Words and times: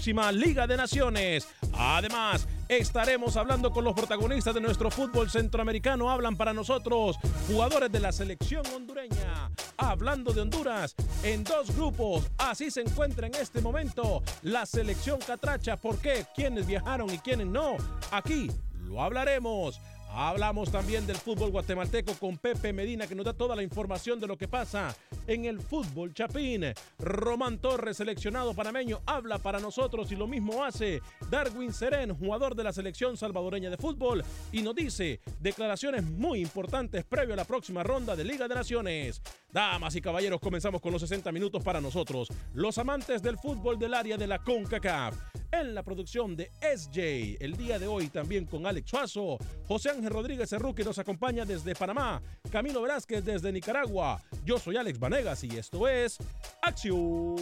próxima 0.00 0.32
Liga 0.32 0.66
de 0.66 0.78
Naciones. 0.78 1.46
Además, 1.74 2.48
estaremos 2.70 3.36
hablando 3.36 3.70
con 3.70 3.84
los 3.84 3.92
protagonistas 3.92 4.54
de 4.54 4.60
nuestro 4.62 4.90
fútbol 4.90 5.28
centroamericano. 5.28 6.08
Hablan 6.08 6.38
para 6.38 6.54
nosotros 6.54 7.18
jugadores 7.46 7.92
de 7.92 8.00
la 8.00 8.10
selección 8.10 8.64
hondureña. 8.74 9.50
Hablando 9.76 10.32
de 10.32 10.40
Honduras, 10.40 10.94
en 11.22 11.44
dos 11.44 11.76
grupos. 11.76 12.30
Así 12.38 12.70
se 12.70 12.80
encuentra 12.80 13.26
en 13.26 13.34
este 13.34 13.60
momento 13.60 14.22
la 14.40 14.64
selección 14.64 15.18
catracha. 15.18 15.76
¿Por 15.76 15.98
qué? 15.98 16.24
¿Quiénes 16.34 16.66
viajaron 16.66 17.12
y 17.12 17.18
quiénes 17.18 17.48
no? 17.48 17.76
Aquí 18.10 18.50
lo 18.86 19.02
hablaremos. 19.02 19.82
Hablamos 20.12 20.72
también 20.72 21.06
del 21.06 21.16
fútbol 21.16 21.50
guatemalteco 21.50 22.14
con 22.14 22.36
Pepe 22.36 22.72
Medina 22.72 23.06
que 23.06 23.14
nos 23.14 23.24
da 23.24 23.32
toda 23.32 23.54
la 23.54 23.62
información 23.62 24.18
de 24.18 24.26
lo 24.26 24.36
que 24.36 24.48
pasa 24.48 24.94
en 25.26 25.44
el 25.44 25.60
fútbol 25.60 26.12
chapín. 26.12 26.64
Román 26.98 27.58
Torres, 27.58 27.96
seleccionado 27.98 28.52
panameño, 28.52 29.00
habla 29.06 29.38
para 29.38 29.60
nosotros 29.60 30.10
y 30.10 30.16
lo 30.16 30.26
mismo 30.26 30.64
hace 30.64 31.00
Darwin 31.30 31.72
Seren, 31.72 32.14
jugador 32.14 32.56
de 32.56 32.64
la 32.64 32.72
selección 32.72 33.16
salvadoreña 33.16 33.70
de 33.70 33.76
fútbol, 33.76 34.24
y 34.50 34.62
nos 34.62 34.74
dice 34.74 35.20
declaraciones 35.40 36.02
muy 36.04 36.40
importantes 36.40 37.04
previo 37.04 37.34
a 37.34 37.36
la 37.36 37.44
próxima 37.44 37.82
ronda 37.82 38.16
de 38.16 38.24
Liga 38.24 38.48
de 38.48 38.54
Naciones. 38.56 39.22
Damas 39.52 39.94
y 39.94 40.00
caballeros, 40.00 40.40
comenzamos 40.40 40.80
con 40.80 40.92
los 40.92 41.02
60 41.02 41.30
minutos 41.32 41.62
para 41.62 41.80
nosotros, 41.80 42.28
los 42.54 42.78
amantes 42.78 43.22
del 43.22 43.38
fútbol 43.38 43.78
del 43.78 43.94
área 43.94 44.16
de 44.16 44.26
la 44.26 44.38
CONCACAF. 44.38 45.16
En 45.52 45.74
la 45.74 45.82
producción 45.82 46.36
de 46.36 46.48
SJ, 46.60 47.44
el 47.44 47.56
día 47.56 47.80
de 47.80 47.88
hoy 47.88 48.08
también 48.08 48.46
con 48.46 48.66
Alex 48.66 48.90
Suazo, 48.90 49.36
José 49.66 49.90
Ángel 50.00 50.14
Rodríguez 50.14 50.48
Cerru 50.48 50.74
que 50.74 50.82
nos 50.82 50.98
acompaña 50.98 51.44
desde 51.44 51.74
Panamá, 51.74 52.22
Camilo 52.50 52.80
Velázquez 52.80 53.22
desde 53.22 53.52
Nicaragua. 53.52 54.18
Yo 54.46 54.58
soy 54.58 54.78
Alex 54.78 54.98
Vanegas 54.98 55.44
y 55.44 55.58
esto 55.58 55.86
es 55.86 56.16
Acción 56.62 57.36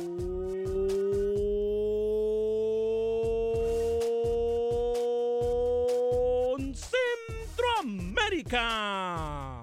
Centroamérica. 6.74 9.60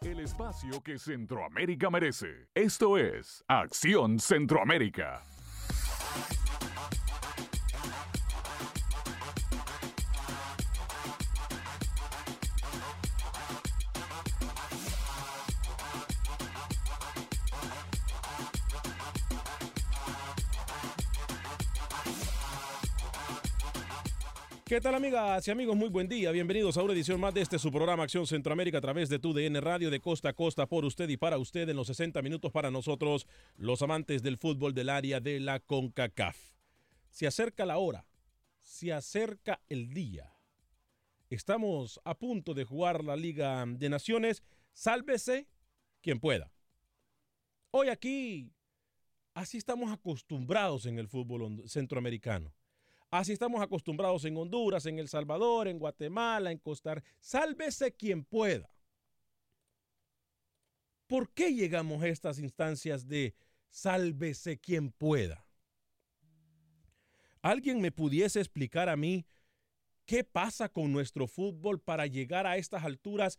El 0.00 0.20
espacio 0.20 0.82
que 0.82 0.98
Centroamérica 0.98 1.90
merece. 1.90 2.48
Esto 2.54 2.96
es 2.96 3.44
Acción 3.46 4.18
Centroamérica. 4.18 5.22
¿Qué 24.72 24.80
tal 24.80 24.94
amigas 24.94 25.46
y 25.46 25.50
amigos? 25.50 25.76
Muy 25.76 25.90
buen 25.90 26.08
día. 26.08 26.30
Bienvenidos 26.30 26.78
a 26.78 26.82
una 26.82 26.94
edición 26.94 27.20
más 27.20 27.34
de 27.34 27.42
este 27.42 27.58
su 27.58 27.70
programa 27.70 28.04
Acción 28.04 28.26
Centroamérica 28.26 28.78
a 28.78 28.80
través 28.80 29.10
de 29.10 29.18
tu 29.18 29.34
DN 29.34 29.60
Radio 29.60 29.90
de 29.90 30.00
costa 30.00 30.30
a 30.30 30.32
costa 30.32 30.66
por 30.66 30.86
usted 30.86 31.10
y 31.10 31.18
para 31.18 31.36
usted 31.36 31.68
en 31.68 31.76
los 31.76 31.88
60 31.88 32.22
minutos 32.22 32.50
para 32.52 32.70
nosotros, 32.70 33.26
los 33.58 33.82
amantes 33.82 34.22
del 34.22 34.38
fútbol 34.38 34.72
del 34.72 34.88
área 34.88 35.20
de 35.20 35.40
la 35.40 35.60
CONCACAF. 35.60 36.38
Se 37.10 37.26
acerca 37.26 37.66
la 37.66 37.76
hora, 37.76 38.06
se 38.62 38.94
acerca 38.94 39.60
el 39.68 39.92
día. 39.92 40.32
Estamos 41.28 42.00
a 42.02 42.14
punto 42.14 42.54
de 42.54 42.64
jugar 42.64 43.04
la 43.04 43.14
Liga 43.14 43.66
de 43.66 43.90
Naciones. 43.90 44.42
Sálvese 44.72 45.48
quien 46.00 46.18
pueda. 46.18 46.50
Hoy 47.72 47.90
aquí, 47.90 48.50
así 49.34 49.58
estamos 49.58 49.92
acostumbrados 49.92 50.86
en 50.86 50.98
el 50.98 51.08
fútbol 51.08 51.62
centroamericano. 51.68 52.54
Así 53.12 53.34
estamos 53.34 53.60
acostumbrados 53.60 54.24
en 54.24 54.38
Honduras, 54.38 54.86
en 54.86 54.98
El 54.98 55.06
Salvador, 55.06 55.68
en 55.68 55.78
Guatemala, 55.78 56.50
en 56.50 56.56
Costa 56.56 56.94
Rica. 56.94 57.06
Sálvese 57.20 57.92
quien 57.92 58.24
pueda. 58.24 58.70
¿Por 61.06 61.28
qué 61.28 61.52
llegamos 61.52 62.02
a 62.02 62.08
estas 62.08 62.38
instancias 62.38 63.06
de 63.06 63.34
sálvese 63.68 64.58
quien 64.58 64.92
pueda? 64.92 65.44
¿Alguien 67.42 67.82
me 67.82 67.92
pudiese 67.92 68.40
explicar 68.40 68.88
a 68.88 68.96
mí 68.96 69.26
qué 70.06 70.24
pasa 70.24 70.70
con 70.70 70.90
nuestro 70.90 71.26
fútbol 71.26 71.82
para 71.82 72.06
llegar 72.06 72.46
a 72.46 72.56
estas 72.56 72.82
alturas 72.82 73.38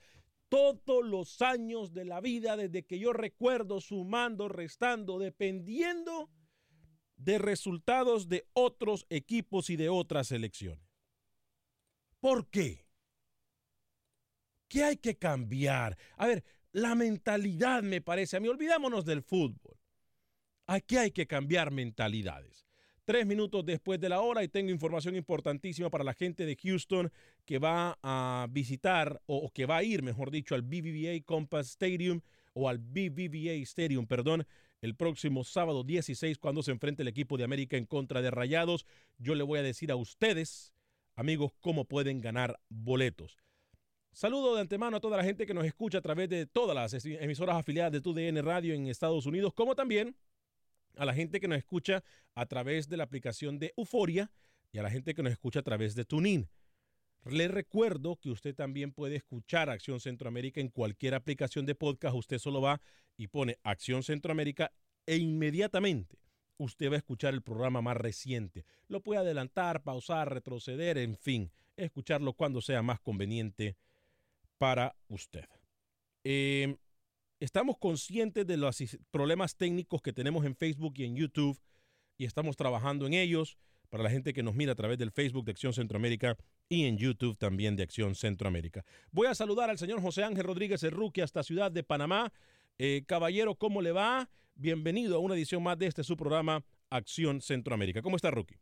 todos 0.49 1.03
los 1.03 1.41
años 1.41 1.93
de 1.93 2.05
la 2.05 2.21
vida 2.21 2.57
desde 2.57 2.85
que 2.85 2.99
yo 2.99 3.11
recuerdo 3.11 3.81
sumando, 3.81 4.49
restando, 4.49 5.17
dependiendo 5.17 6.29
de 7.17 7.37
resultados 7.37 8.27
de 8.29 8.47
otros 8.53 9.05
equipos 9.09 9.69
y 9.69 9.75
de 9.75 9.89
otras 9.89 10.27
selecciones. 10.27 10.85
¿Por 12.19 12.49
qué? 12.49 12.85
¿Qué 14.67 14.83
hay 14.83 14.97
que 14.97 15.17
cambiar? 15.17 15.97
A 16.17 16.27
ver, 16.27 16.43
la 16.71 16.95
mentalidad 16.95 17.83
me 17.83 18.01
parece, 18.01 18.37
a 18.37 18.39
mí 18.39 18.47
olvidémonos 18.47 19.05
del 19.05 19.21
fútbol. 19.21 19.77
Aquí 20.65 20.97
hay 20.97 21.11
que 21.11 21.27
cambiar 21.27 21.71
mentalidades. 21.71 22.65
Tres 23.05 23.25
minutos 23.25 23.65
después 23.65 23.99
de 23.99 24.07
la 24.07 24.21
hora 24.21 24.43
y 24.43 24.47
tengo 24.47 24.71
información 24.71 25.15
importantísima 25.15 25.89
para 25.89 26.05
la 26.05 26.13
gente 26.13 26.45
de 26.45 26.55
Houston 26.55 27.11
que 27.45 27.59
va 27.59 27.99
a 28.01 28.47
visitar 28.49 29.21
o, 29.25 29.37
o 29.37 29.51
que 29.51 29.65
va 29.65 29.77
a 29.77 29.83
ir, 29.83 30.01
mejor 30.01 30.31
dicho, 30.31 30.55
al 30.55 30.61
BBVA 30.61 31.21
Compass 31.25 31.71
Stadium 31.71 32.21
o 32.53 32.69
al 32.69 32.77
BBVA 32.77 33.55
Stadium, 33.63 34.07
perdón, 34.07 34.47
el 34.83 34.95
próximo 34.95 35.45
sábado 35.45 35.85
16 35.85 36.37
cuando 36.39 36.61
se 36.61 36.71
enfrente 36.71 37.03
el 37.03 37.07
equipo 37.07 37.37
de 37.37 37.45
América 37.45 37.77
en 37.77 37.85
contra 37.85 38.21
de 38.21 38.29
Rayados. 38.29 38.85
Yo 39.17 39.33
le 39.33 39.43
voy 39.43 39.59
a 39.59 39.63
decir 39.63 39.89
a 39.91 39.95
ustedes, 39.95 40.73
amigos, 41.15 41.53
cómo 41.61 41.85
pueden 41.85 42.19
ganar 42.19 42.59
boletos. 42.67 43.37
Saludo 44.11 44.55
de 44.55 44.61
antemano 44.61 44.97
a 44.97 44.99
toda 44.99 45.15
la 45.15 45.23
gente 45.23 45.45
que 45.45 45.53
nos 45.53 45.63
escucha 45.63 45.99
a 45.99 46.01
través 46.01 46.27
de 46.27 46.45
todas 46.47 46.75
las 46.75 47.05
emisoras 47.05 47.55
afiliadas 47.55 47.93
de 47.93 48.01
TUDN 48.01 48.43
Radio 48.43 48.73
en 48.73 48.87
Estados 48.87 49.25
Unidos, 49.25 49.53
como 49.53 49.73
también 49.73 50.17
a 50.97 51.05
la 51.05 51.13
gente 51.13 51.39
que 51.39 51.47
nos 51.47 51.59
escucha 51.59 52.03
a 52.35 52.45
través 52.45 52.89
de 52.89 52.97
la 52.97 53.05
aplicación 53.05 53.59
de 53.59 53.73
Euforia 53.77 54.31
y 54.73 54.79
a 54.79 54.83
la 54.83 54.89
gente 54.89 55.13
que 55.13 55.23
nos 55.23 55.31
escucha 55.31 55.61
a 55.61 55.63
través 55.63 55.95
de 55.95 56.03
TuneIn. 56.03 56.49
Le 57.25 57.47
recuerdo 57.47 58.17
que 58.17 58.29
usted 58.29 58.53
también 58.53 58.91
puede 58.91 59.15
escuchar 59.15 59.69
Acción 59.69 59.99
Centroamérica 59.99 60.59
en 60.59 60.69
cualquier 60.69 61.13
aplicación 61.13 61.65
de 61.65 61.75
podcast. 61.75 62.15
Usted 62.15 62.39
solo 62.39 62.61
va 62.61 62.81
y 63.15 63.27
pone 63.27 63.57
Acción 63.63 64.03
Centroamérica 64.03 64.73
e 65.05 65.17
inmediatamente 65.17 66.23
usted 66.57 66.89
va 66.89 66.95
a 66.95 66.97
escuchar 66.97 67.33
el 67.33 67.41
programa 67.41 67.81
más 67.81 67.97
reciente. 67.97 68.65
Lo 68.87 69.01
puede 69.01 69.21
adelantar, 69.21 69.83
pausar, 69.83 70.33
retroceder, 70.33 70.97
en 70.97 71.15
fin, 71.15 71.51
escucharlo 71.77 72.33
cuando 72.33 72.61
sea 72.61 72.81
más 72.81 72.99
conveniente 72.99 73.77
para 74.57 74.95
usted. 75.07 75.45
Em, 76.23 76.77
estamos 77.39 77.77
conscientes 77.77 78.45
de 78.47 78.57
los 78.57 78.77
problemas 79.11 79.55
técnicos 79.55 80.01
que 80.01 80.13
tenemos 80.13 80.45
en 80.45 80.55
Facebook 80.55 80.93
y 80.97 81.05
en 81.05 81.15
YouTube 81.15 81.59
y 82.17 82.25
estamos 82.25 82.55
trabajando 82.55 83.05
en 83.07 83.13
ellos 83.13 83.57
para 83.89 84.03
la 84.03 84.09
gente 84.09 84.33
que 84.33 84.43
nos 84.43 84.55
mira 84.55 84.71
a 84.71 84.75
través 84.75 84.97
del 84.97 85.11
Facebook 85.11 85.45
de 85.45 85.51
Acción 85.51 85.73
Centroamérica 85.73 86.37
y 86.73 86.85
en 86.85 86.97
YouTube 86.97 87.37
también 87.37 87.75
de 87.75 87.83
Acción 87.83 88.15
Centroamérica. 88.15 88.83
Voy 89.11 89.27
a 89.27 89.35
saludar 89.35 89.69
al 89.69 89.77
señor 89.77 90.01
José 90.01 90.23
Ángel 90.23 90.43
Rodríguez 90.43 90.81
Erruqui 90.81 91.21
hasta 91.21 91.43
Ciudad 91.43 91.71
de 91.71 91.83
Panamá. 91.83 92.33
Eh, 92.79 93.03
caballero, 93.05 93.53
¿cómo 93.53 93.79
le 93.81 93.91
va? 93.91 94.27
Bienvenido 94.55 95.15
a 95.15 95.19
una 95.19 95.35
edición 95.35 95.61
más 95.61 95.77
de 95.77 95.85
este 95.85 96.03
su 96.03 96.17
programa 96.17 96.63
Acción 96.89 97.41
Centroamérica. 97.41 98.01
¿Cómo 98.01 98.15
está, 98.15 98.31
Rookie? 98.31 98.57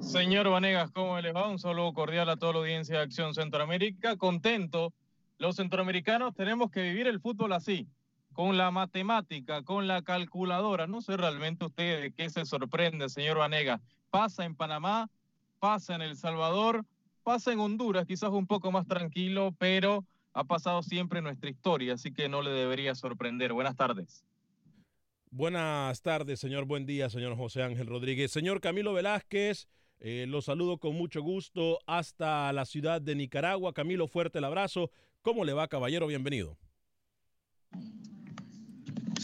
Señor 0.00 0.50
Vanegas, 0.50 0.90
¿cómo 0.90 1.18
le 1.18 1.32
va? 1.32 1.48
Un 1.48 1.58
saludo 1.58 1.94
cordial 1.94 2.28
a 2.28 2.36
toda 2.36 2.52
la 2.52 2.58
audiencia 2.58 2.98
de 2.98 3.02
Acción 3.02 3.32
Centroamérica. 3.34 4.18
Contento. 4.18 4.92
Los 5.38 5.56
centroamericanos 5.56 6.34
tenemos 6.34 6.70
que 6.70 6.82
vivir 6.82 7.06
el 7.06 7.20
fútbol 7.20 7.54
así, 7.54 7.88
con 8.34 8.58
la 8.58 8.70
matemática, 8.70 9.62
con 9.62 9.86
la 9.86 10.02
calculadora. 10.02 10.86
No 10.86 11.00
sé 11.00 11.16
realmente 11.16 11.64
usted 11.64 12.02
de 12.02 12.12
qué 12.12 12.28
se 12.28 12.44
sorprende, 12.44 13.08
señor 13.08 13.38
Vanegas. 13.38 13.80
Pasa 14.10 14.44
en 14.44 14.54
Panamá, 14.54 15.08
pasa 15.66 15.96
en 15.96 16.02
El 16.02 16.16
Salvador, 16.16 16.84
pasa 17.24 17.52
en 17.52 17.58
Honduras, 17.58 18.06
quizás 18.06 18.30
un 18.30 18.46
poco 18.46 18.70
más 18.70 18.86
tranquilo, 18.86 19.52
pero 19.58 20.04
ha 20.32 20.44
pasado 20.44 20.80
siempre 20.84 21.18
en 21.18 21.24
nuestra 21.24 21.50
historia, 21.50 21.94
así 21.94 22.12
que 22.12 22.28
no 22.28 22.40
le 22.40 22.52
debería 22.52 22.94
sorprender. 22.94 23.52
Buenas 23.52 23.74
tardes. 23.74 24.24
Buenas 25.32 26.00
tardes, 26.02 26.38
señor. 26.38 26.66
Buen 26.66 26.86
día, 26.86 27.10
señor 27.10 27.36
José 27.36 27.64
Ángel 27.64 27.88
Rodríguez. 27.88 28.30
Señor 28.30 28.60
Camilo 28.60 28.92
Velázquez, 28.92 29.66
eh, 29.98 30.26
lo 30.28 30.40
saludo 30.40 30.78
con 30.78 30.94
mucho 30.94 31.20
gusto 31.20 31.80
hasta 31.88 32.52
la 32.52 32.64
ciudad 32.64 33.02
de 33.02 33.16
Nicaragua. 33.16 33.72
Camilo, 33.72 34.06
fuerte 34.06 34.38
el 34.38 34.44
abrazo. 34.44 34.92
¿Cómo 35.20 35.44
le 35.44 35.52
va, 35.52 35.66
caballero? 35.66 36.06
Bienvenido. 36.06 36.56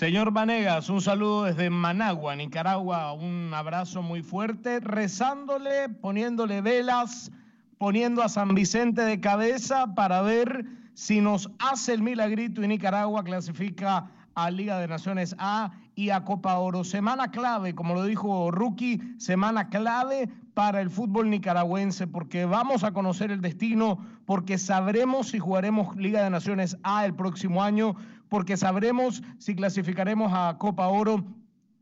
Señor 0.02 0.32
Vanegas, 0.32 0.90
un 0.90 1.00
saludo 1.00 1.44
desde 1.44 1.70
Managua, 1.70 2.34
Nicaragua. 2.34 3.12
Un 3.12 3.52
abrazo 3.54 4.02
muy 4.02 4.20
fuerte, 4.20 4.81
rezándole, 4.81 5.88
poniéndole 5.88 6.60
velas, 6.60 7.31
poniendo 7.78 8.20
a 8.20 8.28
San 8.28 8.52
Vicente 8.52 9.02
de 9.02 9.20
cabeza 9.20 9.94
para 9.94 10.20
ver 10.20 10.66
si 10.94 11.20
nos 11.20 11.49
hace 11.60 11.94
el 11.94 12.02
milagrito 12.02 12.64
y 12.64 12.66
Nicaragua 12.66 13.22
clasifica 13.22 14.10
a 14.34 14.50
Liga 14.50 14.81
de 14.81 14.88
Naciones 14.88 15.37
A 15.38 15.70
y 15.94 16.10
a 16.10 16.25
Copa 16.25 16.58
Oro. 16.58 16.82
Semana 16.82 17.31
clave, 17.31 17.76
como 17.76 17.94
lo 17.94 18.02
dijo 18.02 18.50
Rookie, 18.50 19.00
semana 19.19 19.69
clave 19.69 20.28
para 20.54 20.81
el 20.81 20.90
fútbol 20.90 21.31
nicaragüense, 21.31 22.08
porque 22.08 22.44
vamos 22.44 22.82
a 22.82 22.93
conocer 22.93 23.31
el 23.31 23.40
destino, 23.40 24.04
porque 24.26 24.58
sabremos 24.58 25.28
si 25.28 25.38
jugaremos 25.38 25.94
Liga 25.94 26.25
de 26.25 26.31
Naciones 26.31 26.76
A 26.82 27.06
el 27.06 27.14
próximo 27.14 27.62
año, 27.62 27.94
porque 28.32 28.56
sabremos 28.56 29.23
si 29.38 29.55
clasificaremos 29.55 30.32
a 30.34 30.56
Copa 30.56 30.88
Oro. 30.88 31.23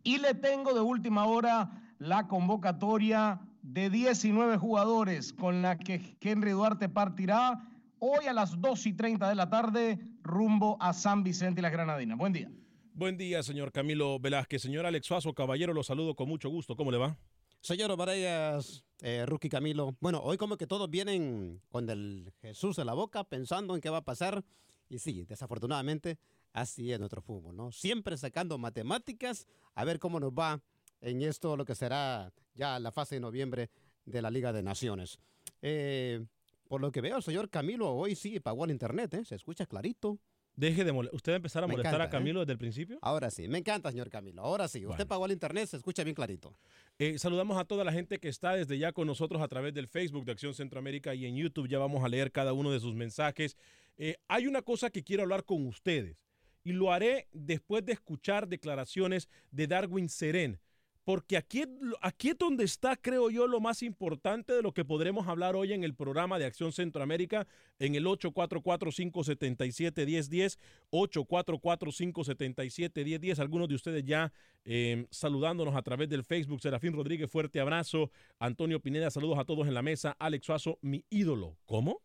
Y 0.02 0.18
le 0.18 0.34
tengo 0.34 0.74
de 0.74 0.80
última 0.80 1.26
hora 1.26 1.70
la 2.00 2.26
convocatoria 2.26 3.40
de 3.62 3.88
19 3.88 4.56
jugadores 4.56 5.32
con 5.32 5.62
la 5.62 5.78
que 5.78 6.16
Henry 6.20 6.50
Duarte 6.50 6.88
partirá 6.88 7.68
hoy 8.00 8.26
a 8.26 8.32
las 8.32 8.60
2 8.60 8.84
y 8.86 8.92
30 8.94 9.28
de 9.28 9.34
la 9.36 9.48
tarde 9.48 10.00
rumbo 10.24 10.76
a 10.80 10.92
San 10.92 11.22
Vicente 11.22 11.60
y 11.60 11.62
las 11.62 11.70
Granadinas. 11.70 12.18
Buen 12.18 12.32
día. 12.32 12.50
Buen 12.94 13.16
día, 13.16 13.44
señor 13.44 13.70
Camilo 13.70 14.18
Velázquez. 14.18 14.60
Señor 14.60 14.86
Alex 14.86 15.06
Suazo, 15.06 15.32
caballero, 15.32 15.72
lo 15.72 15.84
saludo 15.84 16.16
con 16.16 16.28
mucho 16.28 16.50
gusto. 16.50 16.74
¿Cómo 16.74 16.90
le 16.90 16.98
va? 16.98 17.16
Señor 17.60 17.96
Varellas, 17.96 18.82
eh, 19.02 19.24
Rookie 19.24 19.50
Camilo. 19.50 19.96
Bueno, 20.00 20.18
hoy 20.18 20.36
como 20.36 20.56
que 20.56 20.66
todos 20.66 20.90
vienen 20.90 21.62
con 21.68 21.88
el 21.88 22.32
Jesús 22.42 22.76
en 22.80 22.86
la 22.86 22.94
boca 22.94 23.22
pensando 23.22 23.76
en 23.76 23.80
qué 23.80 23.88
va 23.88 23.98
a 23.98 24.04
pasar. 24.04 24.44
Y 24.88 24.98
sí, 24.98 25.24
desafortunadamente, 25.24 26.18
así 26.52 26.92
es 26.92 26.98
nuestro 26.98 27.22
fútbol, 27.22 27.56
¿no? 27.56 27.72
Siempre 27.72 28.16
sacando 28.16 28.58
matemáticas 28.58 29.46
a 29.74 29.84
ver 29.84 29.98
cómo 29.98 30.20
nos 30.20 30.32
va 30.32 30.60
en 31.00 31.22
esto, 31.22 31.56
lo 31.56 31.64
que 31.64 31.74
será 31.74 32.32
ya 32.54 32.78
la 32.78 32.92
fase 32.92 33.16
de 33.16 33.20
noviembre 33.20 33.70
de 34.04 34.22
la 34.22 34.30
Liga 34.30 34.52
de 34.52 34.62
Naciones. 34.62 35.18
Eh, 35.62 36.24
por 36.68 36.80
lo 36.80 36.92
que 36.92 37.00
veo, 37.00 37.16
el 37.16 37.22
señor 37.22 37.50
Camilo 37.50 37.92
hoy 37.92 38.14
sí 38.14 38.38
pagó 38.40 38.64
el 38.64 38.70
internet, 38.70 39.14
¿eh? 39.14 39.24
Se 39.24 39.34
escucha 39.34 39.66
clarito. 39.66 40.18
Deje 40.56 40.84
de 40.84 40.92
molestar. 40.92 41.16
¿Usted 41.16 41.32
va 41.32 41.34
a 41.34 41.36
empezar 41.36 41.64
a 41.64 41.66
molestar 41.66 42.00
a 42.02 42.04
¿eh? 42.04 42.10
Camilo 42.10 42.40
desde 42.40 42.52
el 42.52 42.58
principio? 42.58 42.98
Ahora 43.02 43.30
sí, 43.30 43.48
me 43.48 43.58
encanta, 43.58 43.90
señor 43.90 44.10
Camilo. 44.10 44.42
Ahora 44.42 44.68
sí, 44.68 44.84
usted 44.84 45.06
pagó 45.06 45.24
el 45.24 45.32
internet, 45.32 45.68
se 45.68 45.76
escucha 45.76 46.04
bien 46.04 46.14
clarito. 46.14 46.54
Eh, 46.98 47.18
saludamos 47.18 47.56
a 47.56 47.64
toda 47.64 47.82
la 47.82 47.92
gente 47.92 48.18
que 48.18 48.28
está 48.28 48.52
desde 48.52 48.76
ya 48.76 48.92
con 48.92 49.06
nosotros 49.06 49.40
a 49.40 49.48
través 49.48 49.72
del 49.72 49.88
Facebook 49.88 50.24
de 50.24 50.32
Acción 50.32 50.52
Centroamérica 50.52 51.14
y 51.14 51.24
en 51.24 51.36
YouTube. 51.36 51.68
Ya 51.68 51.78
vamos 51.78 52.04
a 52.04 52.08
leer 52.08 52.30
cada 52.30 52.52
uno 52.52 52.70
de 52.70 52.80
sus 52.80 52.94
mensajes. 52.94 53.56
Eh, 53.96 54.16
hay 54.28 54.46
una 54.46 54.60
cosa 54.62 54.90
que 54.90 55.02
quiero 55.02 55.22
hablar 55.22 55.44
con 55.44 55.66
ustedes 55.66 56.29
y 56.70 56.72
lo 56.72 56.92
haré 56.92 57.28
después 57.32 57.84
de 57.84 57.92
escuchar 57.92 58.48
declaraciones 58.48 59.28
de 59.50 59.66
Darwin 59.66 60.08
Seren 60.08 60.60
porque 61.04 61.36
aquí, 61.36 61.64
aquí 62.02 62.28
es 62.28 62.38
donde 62.38 62.62
está, 62.64 62.94
creo 62.94 63.30
yo, 63.30 63.48
lo 63.48 63.58
más 63.60 63.82
importante 63.82 64.52
de 64.52 64.62
lo 64.62 64.72
que 64.72 64.84
podremos 64.84 65.26
hablar 65.26 65.56
hoy 65.56 65.72
en 65.72 65.82
el 65.82 65.94
programa 65.94 66.38
de 66.38 66.44
Acción 66.44 66.72
Centroamérica 66.72 67.48
en 67.78 67.94
el 67.94 68.04
844-577-1010, 68.06 70.58
844-577-1010. 70.92 73.38
Algunos 73.40 73.68
de 73.68 73.74
ustedes 73.74 74.04
ya 74.04 74.32
em, 74.64 75.06
saludándonos 75.10 75.74
a 75.74 75.82
través 75.82 76.08
del 76.08 76.22
Facebook. 76.22 76.60
Serafín 76.60 76.92
Rodríguez, 76.92 77.28
fuerte 77.30 77.60
abrazo. 77.60 78.10
Antonio 78.38 78.80
Pineda, 78.80 79.10
saludos 79.10 79.38
a 79.38 79.44
todos 79.44 79.66
en 79.66 79.74
la 79.74 79.82
mesa. 79.82 80.14
Alex 80.18 80.46
Suazo, 80.46 80.78
mi 80.82 81.04
ídolo. 81.10 81.56
¿Cómo? 81.64 82.02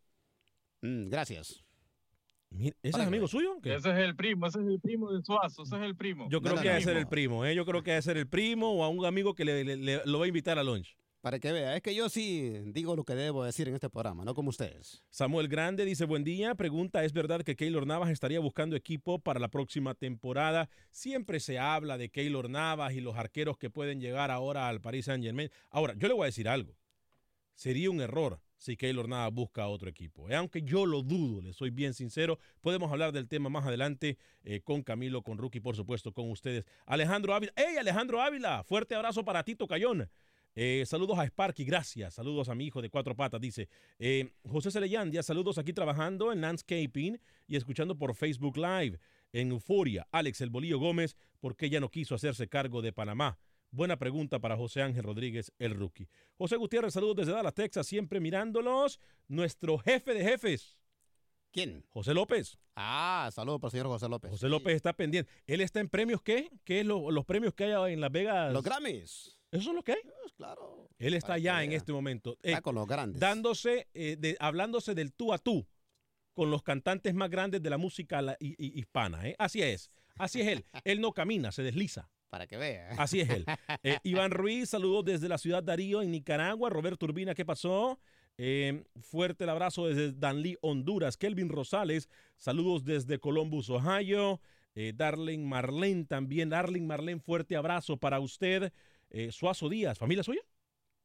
Mm, 0.80 1.10
gracias. 1.10 1.65
¿Ese 2.58 2.76
es 2.82 3.06
amigo 3.06 3.28
suyo? 3.28 3.56
Ese 3.62 3.90
es 3.90 3.98
el 3.98 4.16
primo, 4.16 4.46
ese 4.46 4.60
es 4.60 4.66
el 4.66 4.80
primo 4.80 5.12
de 5.12 5.22
Suazo, 5.22 5.62
ese 5.62 5.76
es 5.76 5.82
el 5.82 5.96
primo. 5.96 6.28
Yo 6.30 6.40
creo 6.40 6.56
que 6.56 6.68
debe 6.68 6.80
ser 6.80 6.96
el 6.96 7.08
primo, 7.08 7.44
¿eh? 7.44 7.54
Yo 7.54 7.64
creo 7.64 7.82
que 7.82 7.92
debe 7.92 8.02
ser 8.02 8.16
el 8.16 8.28
primo 8.28 8.72
o 8.72 8.84
a 8.84 8.88
un 8.88 9.04
amigo 9.04 9.34
que 9.34 9.44
le, 9.44 10.02
lo 10.04 10.18
va 10.18 10.24
a 10.24 10.28
invitar 10.28 10.58
a 10.58 10.64
lunch. 10.64 10.96
Para 11.20 11.40
que 11.40 11.50
vea, 11.50 11.74
es 11.74 11.82
que 11.82 11.92
yo 11.92 12.08
sí 12.08 12.52
digo 12.66 12.94
lo 12.94 13.02
que 13.02 13.16
debo 13.16 13.42
decir 13.42 13.66
en 13.66 13.74
este 13.74 13.90
programa, 13.90 14.24
no 14.24 14.32
como 14.34 14.50
ustedes. 14.50 15.02
Samuel 15.10 15.48
Grande 15.48 15.84
dice, 15.84 16.04
buen 16.04 16.22
día, 16.22 16.54
pregunta, 16.54 17.02
¿es 17.02 17.12
verdad 17.12 17.42
que 17.42 17.56
Keylor 17.56 17.84
Navas 17.84 18.10
estaría 18.10 18.38
buscando 18.38 18.76
equipo 18.76 19.18
para 19.18 19.40
la 19.40 19.48
próxima 19.48 19.94
temporada? 19.94 20.68
Siempre 20.92 21.40
se 21.40 21.58
habla 21.58 21.98
de 21.98 22.10
Keylor 22.10 22.48
Navas 22.48 22.92
y 22.92 23.00
los 23.00 23.16
arqueros 23.16 23.58
que 23.58 23.70
pueden 23.70 24.00
llegar 24.00 24.30
ahora 24.30 24.68
al 24.68 24.80
Paris 24.80 25.06
Saint 25.06 25.24
Germain. 25.24 25.50
Ahora, 25.70 25.94
yo 25.96 26.06
le 26.06 26.14
voy 26.14 26.22
a 26.22 26.26
decir 26.26 26.48
algo, 26.48 26.76
sería 27.56 27.90
un 27.90 28.00
error 28.00 28.40
si 28.56 28.76
Keylor 28.76 29.08
Navas 29.08 29.32
busca 29.32 29.66
otro 29.66 29.88
equipo. 29.88 30.28
Eh, 30.28 30.34
aunque 30.34 30.62
yo 30.62 30.86
lo 30.86 31.02
dudo, 31.02 31.42
le 31.42 31.52
soy 31.52 31.70
bien 31.70 31.94
sincero. 31.94 32.38
Podemos 32.60 32.90
hablar 32.90 33.12
del 33.12 33.28
tema 33.28 33.48
más 33.48 33.66
adelante 33.66 34.18
eh, 34.44 34.60
con 34.60 34.82
Camilo, 34.82 35.22
con 35.22 35.38
Rookie, 35.38 35.60
por 35.60 35.76
supuesto, 35.76 36.12
con 36.12 36.30
ustedes. 36.30 36.64
Alejandro 36.86 37.34
Ávila. 37.34 37.52
¡Hey, 37.56 37.76
Alejandro 37.78 38.20
Ávila! 38.20 38.64
Fuerte 38.64 38.94
abrazo 38.94 39.24
para 39.24 39.42
Tito 39.44 39.66
Cayón. 39.66 40.08
Eh, 40.54 40.84
saludos 40.86 41.18
a 41.18 41.26
Sparky, 41.26 41.64
gracias. 41.64 42.14
Saludos 42.14 42.48
a 42.48 42.54
mi 42.54 42.66
hijo 42.66 42.80
de 42.80 42.88
cuatro 42.88 43.14
patas, 43.14 43.40
dice. 43.40 43.68
José 44.44 44.70
Celeyandia, 44.70 45.22
saludos 45.22 45.58
aquí 45.58 45.74
trabajando 45.74 46.32
en 46.32 46.40
landscaping 46.40 47.20
y 47.46 47.56
escuchando 47.56 47.98
por 47.98 48.14
Facebook 48.14 48.56
Live 48.56 48.98
en 49.32 49.50
Euforia. 49.50 50.08
Alex 50.12 50.40
El 50.40 50.48
Bolillo 50.48 50.78
Gómez, 50.78 51.14
¿por 51.40 51.56
qué 51.56 51.68
ya 51.68 51.78
no 51.78 51.90
quiso 51.90 52.14
hacerse 52.14 52.48
cargo 52.48 52.80
de 52.80 52.92
Panamá? 52.92 53.38
Buena 53.76 53.98
pregunta 53.98 54.38
para 54.38 54.56
José 54.56 54.80
Ángel 54.80 55.02
Rodríguez, 55.02 55.52
el 55.58 55.74
rookie. 55.74 56.08
José 56.38 56.56
Gutiérrez, 56.56 56.94
saludos 56.94 57.16
desde 57.16 57.32
Dallas, 57.32 57.52
Texas, 57.52 57.86
siempre 57.86 58.20
mirándolos. 58.20 58.98
Nuestro 59.28 59.76
jefe 59.76 60.14
de 60.14 60.24
jefes. 60.24 60.78
¿Quién? 61.52 61.84
José 61.90 62.14
López. 62.14 62.58
Ah, 62.74 63.28
saludos 63.34 63.60
para 63.60 63.68
el 63.68 63.72
señor 63.72 63.86
José 63.88 64.08
López. 64.08 64.30
José 64.30 64.48
López 64.48 64.76
está 64.76 64.94
pendiente. 64.94 65.30
¿Él 65.46 65.60
está 65.60 65.80
en 65.80 65.90
premios 65.90 66.22
qué? 66.22 66.50
¿Qué 66.64 66.80
es 66.80 66.86
los 66.86 67.24
premios 67.26 67.52
que 67.52 67.64
hay 67.64 67.92
en 67.92 68.00
Las 68.00 68.10
Vegas? 68.10 68.50
Los 68.50 68.64
Grammys. 68.64 69.38
¿Eso 69.50 69.68
es 69.68 69.76
lo 69.76 69.82
que 69.82 69.92
hay? 69.92 70.02
Pues, 70.02 70.32
claro. 70.32 70.88
Él 70.98 71.12
está 71.12 71.34
allá 71.34 71.62
en 71.62 71.72
este 71.72 71.92
momento. 71.92 72.38
Está 72.42 72.62
con 72.62 72.76
los 72.76 72.86
grandes. 72.86 73.20
Dándose, 73.20 73.88
eh, 73.92 74.16
de, 74.18 74.38
hablándose 74.40 74.94
del 74.94 75.12
tú 75.12 75.34
a 75.34 75.38
tú 75.38 75.68
con 76.32 76.50
los 76.50 76.62
cantantes 76.62 77.14
más 77.14 77.28
grandes 77.28 77.62
de 77.62 77.68
la 77.68 77.76
música 77.76 78.22
hispana. 78.40 79.28
¿eh? 79.28 79.36
Así 79.38 79.60
es, 79.60 79.90
así 80.16 80.40
es 80.40 80.48
él. 80.48 80.64
Él 80.84 81.02
no 81.02 81.12
camina, 81.12 81.52
se 81.52 81.62
desliza. 81.62 82.08
Para 82.30 82.46
que 82.46 82.56
vea. 82.56 82.90
Así 82.98 83.20
es 83.20 83.30
él. 83.30 83.44
Eh, 83.82 83.98
Iván 84.02 84.30
Ruiz, 84.30 84.70
saludos 84.70 85.04
desde 85.04 85.28
la 85.28 85.38
ciudad 85.38 85.62
Darío, 85.62 86.02
en 86.02 86.10
Nicaragua. 86.10 86.70
Roberto 86.70 87.06
Urbina, 87.06 87.34
¿qué 87.34 87.44
pasó? 87.44 88.00
Eh, 88.38 88.84
fuerte 89.00 89.44
el 89.44 89.50
abrazo 89.50 89.86
desde 89.86 90.12
Danlí, 90.12 90.56
Honduras. 90.60 91.16
Kelvin 91.16 91.48
Rosales, 91.48 92.08
saludos 92.36 92.84
desde 92.84 93.18
Columbus, 93.18 93.70
Ohio. 93.70 94.40
Eh, 94.76 94.92
Darling 94.94 95.40
Marlene 95.40 96.04
también. 96.04 96.50
Darling 96.50 96.86
Marlene, 96.86 97.20
fuerte 97.20 97.56
abrazo 97.56 97.96
para 97.96 98.20
usted. 98.20 98.72
Eh, 99.10 99.32
Suazo 99.32 99.68
Díaz, 99.68 99.98
¿familia 99.98 100.22
suya? 100.22 100.42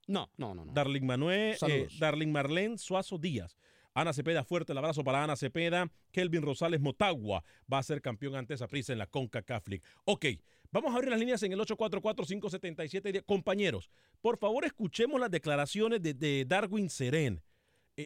No, 0.08 0.30
no, 0.38 0.54
no. 0.54 0.66
no. 0.66 0.74
Darling 0.74 1.04
Manuel, 1.04 1.56
eh, 1.68 1.88
Darling 2.00 2.32
Marlene, 2.32 2.78
Suazo 2.78 3.18
Díaz. 3.18 3.58
Ana 3.94 4.14
Cepeda, 4.14 4.44
fuerte 4.44 4.72
el 4.72 4.78
abrazo 4.78 5.04
para 5.04 5.24
Ana 5.24 5.36
Cepeda. 5.36 5.90
Kelvin 6.12 6.42
Rosales 6.42 6.82
Motagua 6.82 7.44
va 7.72 7.78
a 7.78 7.84
ser 7.84 8.02
campeón 8.02 8.36
ante 8.36 8.54
esa 8.54 8.68
prisa 8.68 8.94
en 8.94 9.00
la 9.00 9.08
Conca 9.08 9.42
Catholic. 9.42 9.84
Ok, 10.06 10.26
vamos 10.72 10.92
a 10.92 10.96
abrir 10.96 11.10
las 11.10 11.20
líneas 11.20 11.44
en 11.44 11.54
el 11.54 11.60
844-577. 11.60 13.24
Compañeros, 13.26 13.90
por 14.22 14.38
favor 14.38 14.66
escuchemos 14.66 15.20
las 15.20 15.32
declaraciones 15.32 16.02
de, 16.02 16.46
Darwin 16.48 16.90
Seren, 16.90 17.42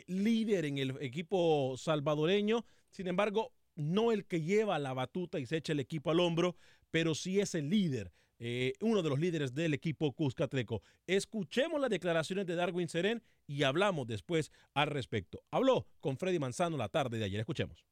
líder 0.08 0.66
en 0.66 0.78
el 0.78 0.98
equipo 1.02 1.76
salvadoreño. 1.78 2.66
Sin 2.90 3.08
embargo, 3.08 3.54
no 3.76 4.12
el 4.12 4.26
que 4.26 4.42
lleva 4.42 4.80
la 4.80 4.94
batuta 4.94 5.40
y 5.40 5.46
se 5.46 5.58
echa 5.58 5.74
el 5.74 5.80
equipo 5.80 6.12
al 6.12 6.20
hombro, 6.20 6.56
pero 6.92 7.14
sí 7.14 7.40
es 7.40 7.56
el 7.56 7.70
líder, 7.70 8.12
eh, 8.40 8.74
uno 8.82 9.02
de 9.02 9.10
los 9.10 9.20
líderes 9.20 9.54
del 9.54 9.74
equipo 9.74 10.12
Cuscatleco. 10.14 10.82
Escuchemos 11.08 11.80
las 11.80 11.90
declaraciones 11.90 12.46
de 12.46 12.56
Darwin 12.56 12.90
Seren 12.90 13.22
y 13.48 13.64
hablamos 13.64 14.08
después 14.08 14.52
al 14.74 14.88
respecto. 14.88 15.44
Habló 15.52 15.88
con 16.00 16.18
Freddy 16.18 16.40
Manzano 16.40 16.78
la 16.78 16.90
tarde 16.90 17.18
de 17.18 17.26
ayer. 17.26 17.40
Escuchemos. 17.40 17.86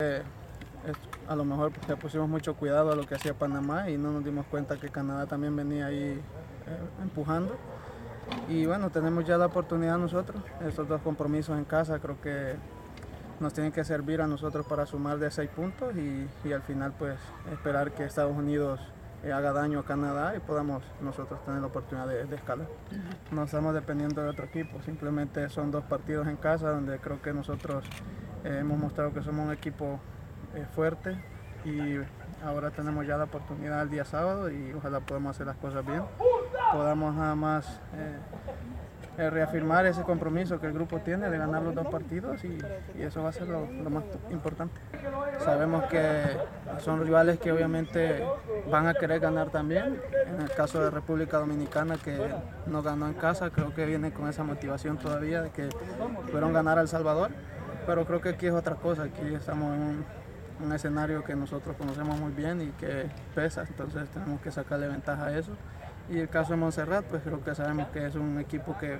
Eh, 0.00 0.22
a 1.26 1.36
lo 1.36 1.44
mejor 1.44 1.72
le 1.86 1.96
pusimos 1.96 2.28
mucho 2.28 2.54
cuidado 2.54 2.92
a 2.92 2.96
lo 2.96 3.04
que 3.04 3.14
hacía 3.14 3.34
Panamá 3.34 3.90
y 3.90 3.98
no 3.98 4.12
nos 4.12 4.24
dimos 4.24 4.46
cuenta 4.46 4.76
que 4.76 4.88
Canadá 4.88 5.26
también 5.26 5.54
venía 5.54 5.86
ahí 5.86 5.96
eh, 5.96 6.22
empujando. 7.02 7.56
Y 8.48 8.66
bueno, 8.66 8.90
tenemos 8.90 9.24
ya 9.24 9.38
la 9.38 9.46
oportunidad 9.46 9.98
nosotros, 9.98 10.42
estos 10.66 10.88
dos 10.88 11.00
compromisos 11.02 11.56
en 11.58 11.64
casa, 11.64 11.98
creo 11.98 12.20
que 12.20 12.56
nos 13.40 13.52
tienen 13.52 13.72
que 13.72 13.84
servir 13.84 14.20
a 14.20 14.26
nosotros 14.26 14.66
para 14.66 14.86
sumar 14.86 15.18
de 15.18 15.30
seis 15.30 15.48
puntos 15.48 15.94
y, 15.96 16.52
al 16.52 16.62
final 16.62 16.92
pues 16.98 17.18
esperar 17.52 17.92
que 17.92 18.04
Estados 18.04 18.36
Unidos 18.36 18.80
eh, 19.22 19.32
haga 19.32 19.52
daño 19.52 19.80
a 19.80 19.84
Canadá 19.84 20.34
y 20.36 20.40
podamos 20.40 20.82
nosotros 21.00 21.42
tener 21.44 21.60
la 21.60 21.68
oportunidad 21.68 22.08
de, 22.08 22.34
escalar. 22.34 22.66
No 23.30 23.44
estamos 23.44 23.74
dependiendo 23.74 24.22
de 24.22 24.28
otro 24.28 24.46
equipo, 24.46 24.80
simplemente 24.82 25.48
son 25.50 25.70
dos 25.70 25.84
partidos 25.84 26.26
en 26.26 26.36
casa 26.36 26.70
donde 26.70 26.98
creo 26.98 27.22
que 27.22 27.32
nosotros 27.32 27.84
eh, 28.44 28.58
hemos 28.60 28.78
mostrado 28.78 29.12
que 29.12 29.22
somos 29.22 29.46
un 29.46 29.52
equipo 29.52 30.00
eh, 30.54 30.64
fuerte 30.74 31.16
y 31.64 31.98
ahora 32.44 32.70
tenemos 32.70 33.06
ya 33.06 33.16
la 33.16 33.24
oportunidad 33.24 33.82
el 33.82 33.90
día 33.90 34.04
sábado 34.04 34.50
y 34.50 34.72
ojalá 34.72 35.00
podamos 35.00 35.36
hacer 35.36 35.46
las 35.46 35.56
cosas 35.56 35.84
bien, 35.84 36.02
podamos 36.72 37.14
nada 37.14 37.34
más 37.34 37.80
eh, 39.18 39.30
reafirmar 39.30 39.84
ese 39.86 40.02
compromiso 40.02 40.60
que 40.60 40.68
el 40.68 40.72
grupo 40.72 41.00
tiene 41.00 41.28
de 41.28 41.38
ganar 41.38 41.62
los 41.62 41.74
dos 41.74 41.88
partidos 41.88 42.44
y, 42.44 42.58
eso 43.00 43.22
va 43.22 43.30
a 43.30 43.32
ser 43.32 43.48
lo, 43.48 43.66
más 43.90 44.04
importante. 44.30 44.80
Sabemos 45.40 45.84
que 45.84 46.36
son 46.78 47.02
rivales 47.02 47.38
que 47.38 47.50
obviamente 47.50 48.24
van 48.70 48.86
a 48.86 48.94
querer 48.94 49.18
ganar 49.18 49.50
también. 49.50 50.00
En 50.26 50.40
el 50.40 50.50
caso 50.50 50.80
de 50.82 50.90
República 50.90 51.38
Dominicana 51.38 51.96
que 51.96 52.16
no 52.66 52.82
ganó 52.82 53.06
en 53.06 53.14
casa, 53.14 53.50
creo 53.50 53.74
que 53.74 53.86
viene 53.86 54.12
con 54.12 54.28
esa 54.28 54.44
motivación 54.44 54.98
todavía 54.98 55.42
de 55.42 55.50
que 55.50 55.68
pudieron 56.26 56.52
ganar 56.52 56.78
a 56.78 56.82
El 56.82 56.88
Salvador, 56.88 57.30
pero 57.86 58.04
creo 58.04 58.20
que 58.20 58.30
aquí 58.30 58.46
es 58.46 58.54
otra 58.54 58.76
cosa, 58.76 59.04
aquí 59.04 59.34
estamos 59.34 59.74
en 59.74 59.82
un, 59.82 60.04
un 60.60 60.72
escenario 60.72 61.24
que 61.24 61.34
nosotros 61.34 61.76
conocemos 61.76 62.18
muy 62.18 62.32
bien 62.32 62.60
y 62.60 62.66
que 62.72 63.06
pesa, 63.34 63.64
entonces 63.68 64.08
tenemos 64.10 64.40
que 64.40 64.50
sacarle 64.50 64.88
ventaja 64.88 65.26
a 65.26 65.38
eso. 65.38 65.52
Y 66.10 66.18
el 66.18 66.28
caso 66.28 66.52
de 66.52 66.56
Montserrat, 66.56 67.04
pues 67.04 67.22
creo 67.22 67.42
que 67.42 67.54
sabemos 67.54 67.88
que 67.88 68.06
es 68.06 68.14
un 68.14 68.38
equipo 68.40 68.76
que 68.78 68.98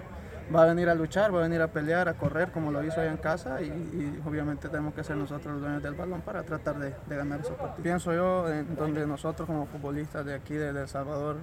va 0.54 0.62
a 0.62 0.66
venir 0.66 0.88
a 0.88 0.94
luchar, 0.94 1.34
va 1.34 1.40
a 1.40 1.42
venir 1.42 1.60
a 1.60 1.68
pelear, 1.68 2.08
a 2.08 2.14
correr 2.14 2.50
como 2.50 2.70
lo 2.70 2.82
hizo 2.82 3.00
allá 3.00 3.10
en 3.10 3.16
casa 3.18 3.60
y, 3.62 4.20
obviamente 4.26 4.68
tenemos 4.68 4.94
que 4.94 5.04
ser 5.04 5.16
nosotros 5.16 5.54
los 5.54 5.62
dueños 5.62 5.82
del 5.82 5.94
balón 5.94 6.20
para 6.22 6.42
tratar 6.42 6.78
de, 6.78 6.94
ganar 7.08 7.40
esos 7.40 7.56
partidos. 7.56 7.82
Pienso 7.82 8.12
yo, 8.14 8.48
en 8.48 8.74
donde 8.76 9.06
nosotros 9.06 9.46
como 9.46 9.66
futbolistas 9.66 10.24
de 10.24 10.34
aquí, 10.34 10.54
de, 10.54 10.68
El 10.68 10.88
Salvador, 10.88 11.36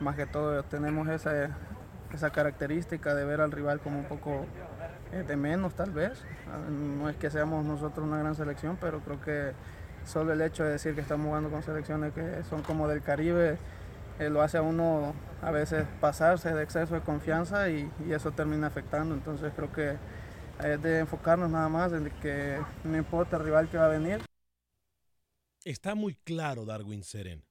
más 0.00 0.16
que 0.16 0.26
todo 0.26 0.62
tenemos 0.64 1.08
esa, 1.08 1.50
esa 2.12 2.30
característica 2.30 3.14
de 3.14 3.24
ver 3.24 3.40
al 3.40 3.52
rival 3.52 3.80
como 3.80 3.98
un 3.98 4.04
poco 4.04 4.46
de 5.22 5.36
menos 5.36 5.74
tal 5.74 5.90
vez. 5.90 6.22
No 6.70 7.08
es 7.08 7.16
que 7.16 7.30
seamos 7.30 7.64
nosotros 7.64 8.06
una 8.06 8.18
gran 8.18 8.34
selección, 8.34 8.76
pero 8.80 9.00
creo 9.00 9.20
que 9.20 9.52
solo 10.04 10.32
el 10.32 10.40
hecho 10.40 10.64
de 10.64 10.72
decir 10.72 10.94
que 10.94 11.00
estamos 11.00 11.26
jugando 11.26 11.50
con 11.50 11.62
selecciones 11.62 12.12
que 12.12 12.42
son 12.44 12.62
como 12.62 12.88
del 12.88 13.02
Caribe, 13.02 13.58
eh, 14.18 14.30
lo 14.30 14.42
hace 14.42 14.58
a 14.58 14.62
uno 14.62 15.14
a 15.42 15.50
veces 15.50 15.86
pasarse 16.00 16.54
de 16.54 16.62
exceso 16.62 16.94
de 16.94 17.00
confianza 17.00 17.68
y, 17.68 17.90
eso 18.10 18.32
termina 18.32 18.66
afectando. 18.66 19.14
Entonces 19.14 19.52
creo 19.54 19.72
que 19.72 19.96
es 20.62 20.82
de 20.82 21.00
enfocarnos 21.00 21.50
nada 21.50 21.68
más 21.68 21.92
en 21.92 22.10
que 22.20 22.58
no 22.84 22.96
importa 22.96 23.36
el 23.36 23.44
rival 23.44 23.68
que 23.68 23.76
va 23.76 23.86
a 23.86 23.88
venir. 23.88 24.20
Está 25.64 25.94
muy 25.94 26.14
claro 26.14 26.64
Darwin 26.64 27.02
Seren. 27.02 27.42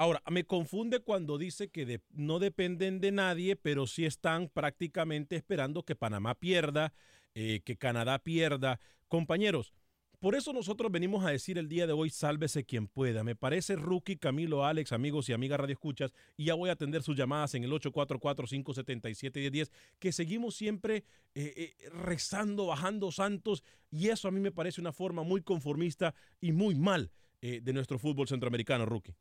Ahora, 0.00 0.22
me 0.30 0.44
confunde 0.44 1.00
cuando 1.00 1.36
dice 1.36 1.68
que 1.68 2.00
no 2.14 2.38
dependen 2.38 3.02
de 3.02 3.12
nadie, 3.12 3.54
pero 3.54 3.86
sí 3.86 4.06
están 4.06 4.48
prácticamente 4.48 5.36
esperando 5.36 5.82
que 5.82 5.94
Panamá 5.94 6.36
pierda, 6.36 6.94
eh, 7.34 7.60
que 7.66 7.76
Canadá 7.76 8.18
pierda. 8.18 8.80
Compañeros, 9.08 9.74
por 10.18 10.34
eso 10.34 10.54
nosotros 10.54 10.90
venimos 10.90 11.26
a 11.26 11.30
decir 11.32 11.58
el 11.58 11.68
día 11.68 11.86
de 11.86 11.92
hoy, 11.92 12.08
sálvese 12.08 12.64
quien 12.64 12.88
pueda. 12.88 13.24
Me 13.24 13.36
parece 13.36 13.76
Rookie, 13.76 14.16
Camilo, 14.16 14.64
Alex, 14.64 14.92
amigos 14.92 15.28
y 15.28 15.34
amigas 15.34 15.60
Radio 15.60 15.74
Escuchas, 15.74 16.14
y 16.38 16.46
ya 16.46 16.54
voy 16.54 16.70
a 16.70 16.72
atender 16.72 17.02
sus 17.02 17.14
llamadas 17.14 17.54
en 17.54 17.64
el 17.64 17.70
844-577-1010, 17.72 19.70
que 19.98 20.12
seguimos 20.12 20.54
siempre 20.54 21.04
eh, 21.34 21.52
eh, 21.54 21.74
rezando, 21.90 22.64
bajando 22.64 23.12
santos, 23.12 23.64
y 23.90 24.08
eso 24.08 24.28
a 24.28 24.30
mí 24.30 24.40
me 24.40 24.50
parece 24.50 24.80
una 24.80 24.92
forma 24.92 25.24
muy 25.24 25.42
conformista 25.42 26.14
y 26.40 26.52
muy 26.52 26.74
mal 26.74 27.10
de 27.42 27.72
nuestro 27.72 27.98
fútbol 27.98 28.28
centroamericano, 28.28 28.84
Rookie. 28.84 29.14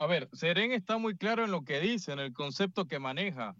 A 0.00 0.06
ver, 0.06 0.30
Seren 0.32 0.72
está 0.72 0.96
muy 0.96 1.14
claro 1.14 1.44
en 1.44 1.50
lo 1.50 1.62
que 1.62 1.78
dice, 1.78 2.12
en 2.12 2.20
el 2.20 2.32
concepto 2.32 2.86
que 2.86 2.98
maneja, 2.98 3.54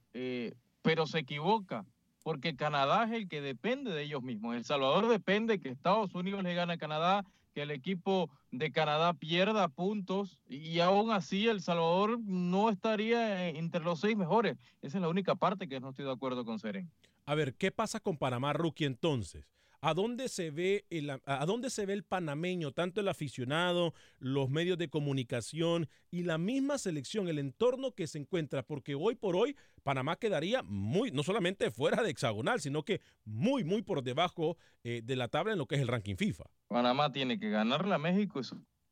pero 0.80 1.06
se 1.06 1.18
equivoca 1.18 1.84
porque 2.22 2.56
Canadá 2.56 3.04
es 3.04 3.12
el 3.12 3.28
que 3.28 3.42
depende 3.42 3.90
de 3.90 4.04
ellos 4.04 4.22
mismos. 4.22 4.56
El 4.56 4.64
Salvador 4.64 5.06
depende 5.08 5.60
que 5.60 5.68
Estados 5.68 6.14
Unidos 6.14 6.42
le 6.42 6.54
gane 6.54 6.72
a 6.72 6.78
Canadá, 6.78 7.26
que 7.52 7.60
el 7.60 7.70
equipo 7.70 8.30
de 8.52 8.72
Canadá 8.72 9.12
pierda 9.12 9.68
puntos 9.68 10.40
y 10.48 10.80
aún 10.80 11.10
así 11.10 11.46
El 11.46 11.60
Salvador 11.60 12.18
no 12.24 12.70
estaría 12.70 13.50
entre 13.50 13.84
los 13.84 14.00
seis 14.00 14.16
mejores. 14.16 14.56
Esa 14.80 14.96
es 14.96 15.02
la 15.02 15.08
única 15.10 15.34
parte 15.34 15.68
que 15.68 15.78
no 15.78 15.90
estoy 15.90 16.06
de 16.06 16.12
acuerdo 16.12 16.46
con 16.46 16.58
Seren. 16.58 16.90
A 17.26 17.34
ver, 17.34 17.54
¿qué 17.54 17.70
pasa 17.70 18.00
con 18.00 18.16
Panamá, 18.16 18.54
Rookie, 18.54 18.86
entonces? 18.86 19.44
¿A 19.82 19.94
dónde, 19.94 20.28
se 20.28 20.50
ve 20.50 20.84
el, 20.90 21.10
¿A 21.10 21.46
dónde 21.46 21.70
se 21.70 21.86
ve 21.86 21.94
el 21.94 22.04
panameño, 22.04 22.72
tanto 22.72 23.00
el 23.00 23.08
aficionado, 23.08 23.94
los 24.18 24.50
medios 24.50 24.76
de 24.76 24.90
comunicación 24.90 25.88
y 26.10 26.24
la 26.24 26.36
misma 26.36 26.76
selección, 26.76 27.28
el 27.28 27.38
entorno 27.38 27.92
que 27.92 28.06
se 28.06 28.18
encuentra? 28.18 28.62
Porque 28.62 28.94
hoy 28.94 29.14
por 29.14 29.36
hoy 29.36 29.56
Panamá 29.82 30.16
quedaría 30.16 30.62
muy, 30.62 31.10
no 31.12 31.22
solamente 31.22 31.70
fuera 31.70 32.02
de 32.02 32.10
hexagonal, 32.10 32.60
sino 32.60 32.84
que 32.84 33.00
muy, 33.24 33.64
muy 33.64 33.80
por 33.80 34.02
debajo 34.02 34.58
eh, 34.84 35.00
de 35.02 35.16
la 35.16 35.28
tabla 35.28 35.52
en 35.52 35.58
lo 35.58 35.66
que 35.66 35.76
es 35.76 35.80
el 35.80 35.88
ranking 35.88 36.16
FIFA. 36.16 36.44
Panamá 36.68 37.10
tiene 37.10 37.38
que 37.38 37.48
ganarle 37.48 37.94
a 37.94 37.98
México 37.98 38.40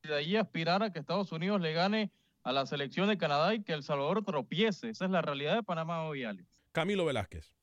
y 0.02 0.08
de 0.08 0.14
ahí 0.14 0.36
aspirar 0.36 0.82
a 0.82 0.92
que 0.92 0.98
Estados 0.98 1.32
Unidos 1.32 1.60
le 1.60 1.72
gane 1.72 2.10
a 2.42 2.52
la 2.52 2.64
selección 2.64 3.08
de 3.08 3.18
Canadá 3.18 3.54
y 3.54 3.62
que 3.62 3.74
El 3.74 3.82
Salvador 3.82 4.24
tropiece. 4.24 4.88
Esa 4.88 5.04
es 5.04 5.10
la 5.10 5.20
realidad 5.20 5.54
de 5.54 5.62
Panamá 5.62 6.04
hoy, 6.04 6.24
Alex. 6.24 6.48
Camilo 6.72 7.04
Velázquez. 7.04 7.57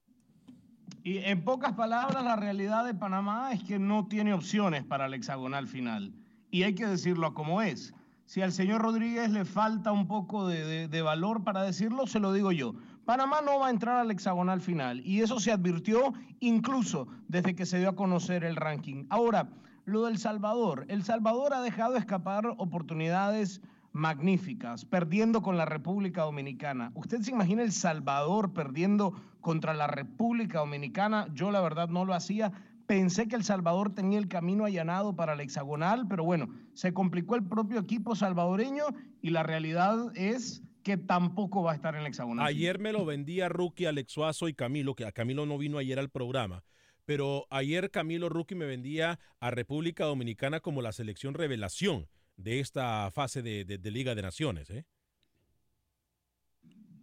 Y 1.05 1.19
en 1.19 1.43
pocas 1.43 1.73
palabras, 1.73 2.23
la 2.23 2.35
realidad 2.35 2.83
de 2.83 2.95
Panamá 2.95 3.51
es 3.53 3.63
que 3.63 3.77
no 3.77 4.07
tiene 4.07 4.33
opciones 4.33 4.83
para 4.83 5.05
el 5.05 5.13
hexagonal 5.13 5.67
final. 5.67 6.11
Y 6.49 6.63
hay 6.63 6.73
que 6.73 6.87
decirlo 6.87 7.35
como 7.35 7.61
es. 7.61 7.93
Si 8.25 8.41
al 8.41 8.51
señor 8.51 8.81
Rodríguez 8.81 9.29
le 9.29 9.45
falta 9.45 9.91
un 9.91 10.07
poco 10.07 10.47
de, 10.47 11.01
valor 11.03 11.43
para 11.43 11.61
decirlo, 11.61 12.07
se 12.07 12.19
lo 12.19 12.33
digo 12.33 12.51
yo. 12.51 12.73
Panamá 13.05 13.41
no 13.41 13.59
va 13.59 13.67
a 13.67 13.69
entrar 13.69 13.97
al 13.97 14.09
hexagonal 14.09 14.61
final 14.61 14.99
y 15.05 15.21
eso 15.21 15.39
se 15.39 15.51
advirtió 15.51 16.11
incluso 16.39 17.07
desde 17.27 17.53
que 17.53 17.67
se 17.67 17.77
dio 17.77 17.89
a 17.89 17.95
conocer 17.95 18.43
el 18.43 18.55
ranking. 18.55 19.05
Ahora, 19.11 19.47
lo 19.85 20.05
del 20.05 20.17
Salvador. 20.17 20.85
El 20.87 21.03
Salvador 21.03 21.53
ha 21.53 21.61
dejado 21.61 21.97
escapar 21.97 22.47
oportunidades 22.57 23.61
magníficas, 23.95 24.83
perdiendo 24.83 25.41
con 25.41 25.55
la 25.55 25.63
República 25.63 26.23
Dominicana. 26.23 26.91
¿Usted 26.95 27.21
se 27.21 27.31
imagina 27.31 27.63
El 27.63 27.71
Salvador 27.71 28.51
perdiendo 28.51 29.13
contra 29.39 29.73
la 29.73 29.87
República 29.87 30.59
Dominicana? 30.59 31.27
Yo 31.33 31.49
la 31.49 31.61
verdad 31.61 31.87
no 31.87 32.03
lo 32.03 32.13
hacía. 32.13 32.51
Pensé 32.87 33.29
que 33.29 33.37
El 33.37 33.45
Salvador 33.45 33.95
tenía 33.95 34.19
el 34.19 34.27
camino 34.27 34.65
allanado 34.65 35.15
para 35.15 35.31
el 35.31 35.39
hexagonal, 35.39 36.07
pero 36.09 36.25
bueno, 36.25 36.49
se 36.73 36.93
complicó 36.93 37.35
el 37.35 37.45
propio 37.45 37.79
equipo 37.79 38.17
salvadoreño 38.17 38.83
y 39.21 39.29
la 39.29 39.43
realidad 39.43 40.11
es 40.13 40.61
que 40.83 40.97
tampoco 40.97 41.63
va 41.63 41.71
a 41.71 41.75
estar 41.75 41.95
en 41.95 42.01
el 42.01 42.07
hexagonal. 42.07 42.45
Ayer 42.45 42.79
me 42.79 42.91
lo 42.91 43.05
vendía 43.05 43.47
Rookie, 43.47 43.85
Alex 43.85 44.11
Suazo 44.11 44.49
y 44.49 44.53
Camilo, 44.53 44.93
que 44.95 45.05
a 45.05 45.13
Camilo 45.13 45.45
no 45.45 45.57
vino 45.57 45.77
ayer 45.77 45.99
al 45.99 46.09
programa 46.09 46.63
pero 47.07 47.45
ayer 47.51 47.91
Camilo 47.91 48.29
Rookie 48.29 48.55
me 48.55 48.65
vendía 48.65 49.19
a 49.39 49.51
República 49.51 50.05
Dominicana 50.05 50.59
como 50.59 50.81
la 50.81 50.91
selección 50.91 51.35
revelación 51.35 52.07
de 52.37 52.59
esta 52.59 53.09
fase 53.11 53.41
de, 53.41 53.65
de- 53.65 53.91
Liga 53.91 54.15
de 54.15 54.21
Naciones. 54.21 54.69
¿eh? 54.69 54.85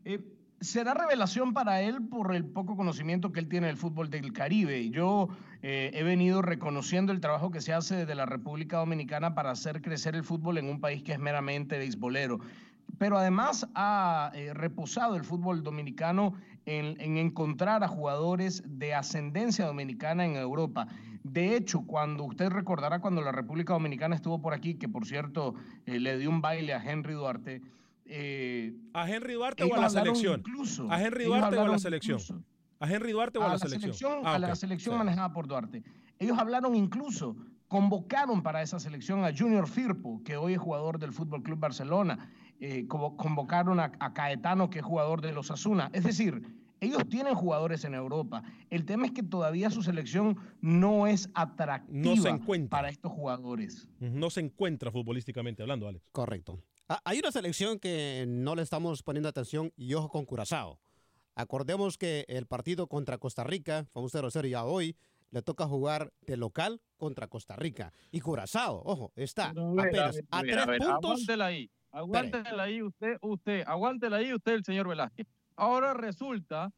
Eh, 0.05 0.21
será 0.61 0.95
revelación 0.95 1.55
para 1.55 1.83
él 1.83 2.07
por 2.09 2.35
el 2.35 2.45
poco 2.45 2.77
conocimiento 2.77 3.33
que 3.33 3.41
él 3.41 3.49
tiene 3.49 3.67
del 3.69 3.77
fútbol 3.77 4.11
del 4.11 4.33
Caribe. 4.33 4.91
Yo 4.91 5.29
eh, 5.63 5.91
he 5.95 6.03
venido 6.03 6.43
reconociendo 6.43 7.13
el 7.13 7.21
trabajo 7.21 7.51
que 7.51 7.61
se 7.61 7.73
hace 7.73 7.97
desde 7.97 8.15
la 8.15 8.27
República 8.27 8.79
Dominicana 8.79 9.35
para 9.35 9.51
hacer 9.51 9.81
crecer 9.83 10.15
el 10.15 10.25
fútbol 10.25 10.59
en 10.59 10.69
un 10.69 10.81
país 10.81 11.03
que 11.03 11.13
es 11.13 11.19
meramente 11.19 11.79
beisbolero. 11.79 12.39
Pero 12.99 13.17
además 13.17 13.67
ha 13.75 14.31
eh, 14.35 14.53
reposado 14.55 15.17
el 15.17 15.25
fútbol 15.25 15.63
dominicano 15.63 16.35
en, 16.67 17.01
en 17.01 17.17
encontrar 17.17 17.83
a 17.83 17.89
jugadores 17.89 18.63
de 18.67 18.95
ascendencia 18.95 19.67
dominicana 19.67 20.25
en 20.27 20.37
Europa. 20.37 20.87
De 21.25 21.57
hecho, 21.57 21.83
cuando 21.87 22.25
usted 22.25 22.51
recordará 22.51 23.01
cuando 23.01 23.21
la 23.23 23.33
República 23.33 23.73
Dominicana 23.75 24.15
estuvo 24.17 24.41
por 24.41 24.55
aquí, 24.55 24.75
que 24.75 24.89
por 24.89 25.07
cierto 25.07 25.55
eh, 25.87 26.01
le 26.01 26.19
dio 26.19 26.29
un 26.31 26.41
baile 26.41 26.75
a 26.75 26.83
Henry 26.83 27.15
Duarte, 27.15 27.63
eh, 28.07 28.75
¿A 28.93 29.09
Henry 29.09 29.35
Duarte 29.35 29.63
o 29.65 29.75
a 29.75 29.81
la 29.81 29.89
selección? 29.91 30.41
incluso- 30.41 30.91
¿A 30.91 31.01
Henry 31.03 31.25
Duarte 31.25 31.57
o 31.57 31.63
a 31.63 31.69
la 31.69 31.79
selección? 31.79 32.19
incluso- 32.19 32.45
¿A 32.81 32.91
Henry 32.91 33.13
Duarte 33.13 33.39
o 33.39 33.43
a, 33.43 33.45
a 33.45 33.49
la, 33.49 33.55
la 33.55 33.59
selección? 33.61 33.83
selección, 33.95 34.21
Ah, 34.27 34.35
a 34.35 34.39
la 34.41 34.55
selección 34.57 34.95
Sí. 34.97 34.99
manejada 34.99 35.33
por 35.33 35.47
Duarte. 35.47 35.85
Ellos 36.19 36.37
hablaron 36.39 36.75
incluso, 36.75 37.37
convocaron 37.69 38.43
para 38.43 38.61
esa 38.61 38.81
selección 38.81 39.25
a 39.25 39.31
Junior 39.37 39.69
Firpo, 39.69 40.21
que 40.25 40.37
hoy 40.37 40.55
es 40.55 40.59
jugador 40.59 40.99
del 40.99 41.13
Fútbol 41.13 41.43
Club 41.45 41.59
Barcelona, 41.61 42.29
eh, 42.61 42.87
convocaron 42.89 43.79
a, 43.81 43.93
a 43.99 44.13
Caetano, 44.13 44.69
que 44.71 44.81
es 44.81 44.85
jugador 44.85 45.21
de 45.23 45.33
los 45.33 45.51
Asuna. 45.53 45.89
Es 45.93 46.05
decir, 46.05 46.43
ellos 46.83 47.09
tienen 47.09 47.35
jugadores 47.35 47.85
en 47.85 47.95
Europa. 47.95 48.43
El 48.69 48.85
tema 48.85 49.07
es 49.07 49.13
que 49.13 49.23
todavía 49.23 49.71
su 49.71 49.83
selección 49.83 50.37
no 50.61 51.07
es 51.07 51.31
atractiva 51.33 52.15
No 52.15 52.21
se 52.21 52.29
encuentra. 52.29 52.71
para 52.77 52.89
estos 52.89 53.13
jugadores. 53.13 53.89
No 54.01 54.31
se 54.31 54.41
encuentra 54.41 54.91
futbolísticamente 54.91 55.63
hablando, 55.63 55.87
Alex. 55.87 56.05
Correcto. 56.11 56.59
Ah, 56.89 57.01
Hay 57.05 57.21
una 57.21 57.31
selección 57.31 57.79
que 57.79 58.25
no 58.27 58.57
le 58.57 58.63
estamos 58.63 59.05
poniendo 59.05 59.29
atención 59.29 59.73
y 59.77 59.95
ojo 59.95 60.09
con 60.09 60.25
Curazao. 60.25 60.81
Acordemos 61.37 61.97
que 61.97 62.25
el 62.29 62.47
partido 62.47 62.89
contra 62.89 63.17
Costa 63.19 63.45
Rica 63.45 63.87
un 63.95 64.09
0-0 64.09 64.47
y 64.49 64.51
ya 64.51 64.65
hoy 64.65 64.97
le 65.31 65.41
toca 65.41 65.67
jugar 65.67 66.13
de 66.27 66.37
local 66.37 66.81
contra 66.97 67.29
Costa 67.29 67.55
Rica. 67.55 67.93
Y 68.11 68.21
Curazao, 68.21 68.83
ojo, 68.85 69.13
está 69.15 69.47
a 69.51 69.53
ver, 69.55 69.87
apenas 69.87 70.17
ver, 70.17 70.59
a 70.59 70.67
ver, 70.67 70.79
tres 70.81 70.91
puntos. 70.91 71.11
Aguántela 71.11 71.47
ahí, 71.47 71.71
aguántela 71.93 72.63
ahí 72.65 72.83
usted, 72.83 73.17
usted, 73.23 73.63
aguántela 73.67 74.17
ahí 74.17 74.35
usted, 74.35 74.53
el 74.53 74.65
señor 74.65 74.89
Velázquez. 74.89 75.27
Ahora 75.63 75.95
resulta 75.95 76.73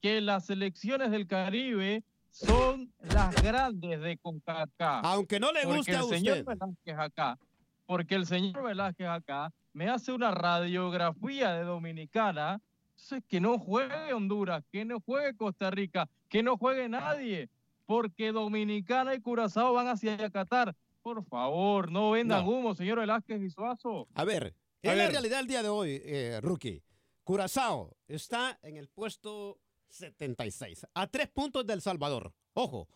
que 0.00 0.20
las 0.20 0.46
selecciones 0.46 1.10
del 1.10 1.26
Caribe 1.26 2.04
son 2.30 2.92
las 3.00 3.34
grandes 3.42 4.00
de 4.00 4.16
CONCACAF. 4.18 5.04
Aunque 5.04 5.40
no 5.40 5.50
le 5.50 5.64
guste 5.64 5.90
el 5.90 5.96
a 5.96 6.02
señor 6.04 6.38
usted. 6.38 6.46
Velázquez 6.46 6.98
acá, 6.98 7.36
porque 7.84 8.14
el 8.14 8.26
señor 8.26 8.62
Velázquez 8.62 9.08
acá 9.08 9.52
me 9.72 9.88
hace 9.88 10.12
una 10.12 10.30
radiografía 10.30 11.52
de 11.54 11.64
Dominicana, 11.64 12.60
entonces 12.90 13.24
que 13.28 13.40
no 13.40 13.58
juegue 13.58 14.12
Honduras, 14.12 14.62
que 14.70 14.84
no 14.84 15.00
juegue 15.00 15.34
Costa 15.36 15.72
Rica, 15.72 16.08
que 16.28 16.44
no 16.44 16.56
juegue 16.56 16.88
nadie, 16.88 17.48
porque 17.86 18.30
Dominicana 18.30 19.16
y 19.16 19.20
Curazao 19.20 19.72
van 19.72 19.88
hacia 19.88 20.30
Qatar. 20.30 20.76
Por 21.02 21.24
favor, 21.24 21.90
no 21.90 22.12
vendan 22.12 22.44
No. 22.44 22.50
humo, 22.52 22.74
señor 22.76 23.00
Velázquez 23.00 23.42
y 23.42 23.50
Suazo. 23.50 24.06
A 24.14 24.22
ver, 24.24 24.54
es 24.80 24.96
la 24.96 25.08
realidad 25.08 25.40
el 25.40 25.48
día 25.48 25.64
de 25.64 25.68
hoy, 25.70 26.00
eh, 26.04 26.38
Rookie. 26.40 26.84
Curazao 27.28 27.94
está 28.06 28.58
en 28.62 28.78
el 28.78 28.88
puesto 28.88 29.60
76, 29.90 30.86
a 30.94 31.06
tres 31.08 31.28
puntos 31.28 31.66
del 31.66 31.82
Salvador. 31.82 32.32
Ojo, 32.54 32.88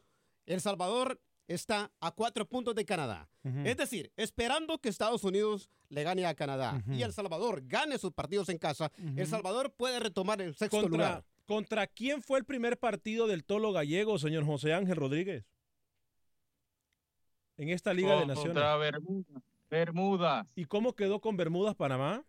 El 0.46 0.62
Salvador 0.62 1.20
está 1.46 1.92
a 2.00 2.12
cuatro 2.12 2.48
puntos 2.48 2.74
de 2.74 2.86
Canadá. 2.86 3.28
Es 3.62 3.76
decir, 3.76 4.10
esperando 4.16 4.78
que 4.78 4.88
Estados 4.88 5.22
Unidos 5.24 5.68
le 5.90 6.02
gane 6.02 6.24
a 6.24 6.34
Canadá 6.34 6.82
y 6.88 7.02
El 7.02 7.12
Salvador 7.12 7.60
gane 7.66 7.98
sus 7.98 8.14
partidos 8.14 8.48
en 8.48 8.56
casa, 8.56 8.90
El 9.16 9.26
Salvador 9.26 9.70
puede 9.70 10.00
retomar 10.00 10.40
el 10.40 10.54
sexto 10.54 10.80
¿Contra, 10.80 10.90
lugar. 10.90 11.24
¿Contra 11.44 11.86
quién 11.86 12.22
fue 12.22 12.38
el 12.38 12.46
primer 12.46 12.78
partido 12.78 13.26
del 13.26 13.44
Tolo 13.44 13.70
Gallego, 13.70 14.18
señor 14.18 14.46
José 14.46 14.72
Ángel 14.72 14.96
Rodríguez? 14.96 15.44
En 17.58 17.68
esta 17.68 17.92
Liga 17.92 18.18
de 18.18 18.24
Naciones. 18.24 18.54
Contra 18.54 18.76
Bermuda. 18.78 19.42
Bermudas. 19.68 20.46
¿Y 20.56 20.64
cómo 20.64 20.94
quedó 20.94 21.20
con 21.20 21.36
Bermudas, 21.36 21.74
Panamá? 21.74 22.24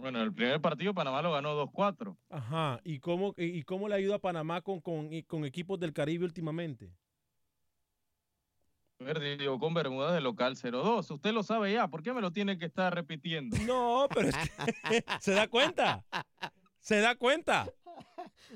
Bueno, 0.00 0.22
el 0.22 0.32
primer 0.32 0.60
partido 0.60 0.94
Panamá 0.94 1.20
lo 1.22 1.32
ganó 1.32 1.54
2-4. 1.66 2.16
Ajá. 2.30 2.80
¿Y 2.84 2.98
cómo, 3.00 3.34
y 3.36 3.62
cómo 3.64 3.88
le 3.88 3.96
ayuda 3.96 4.16
a 4.16 4.18
Panamá 4.18 4.62
con, 4.62 4.80
con, 4.80 5.10
con 5.22 5.44
equipos 5.44 5.78
del 5.78 5.92
Caribe 5.92 6.24
últimamente? 6.24 6.90
Perdió 8.96 9.58
con 9.58 9.72
Bermudas 9.72 10.12
de 10.12 10.20
local 10.20 10.56
0-2. 10.56 11.10
Usted 11.10 11.32
lo 11.32 11.42
sabe 11.42 11.72
ya. 11.72 11.88
¿Por 11.88 12.02
qué 12.02 12.12
me 12.12 12.20
lo 12.20 12.32
tiene 12.32 12.58
que 12.58 12.66
estar 12.66 12.94
repitiendo? 12.94 13.56
No, 13.66 14.06
pero 14.14 14.28
es 14.28 14.36
que 14.36 15.04
se 15.20 15.32
da 15.32 15.48
cuenta. 15.48 16.04
Se 16.80 17.00
da 17.00 17.14
cuenta. 17.14 17.66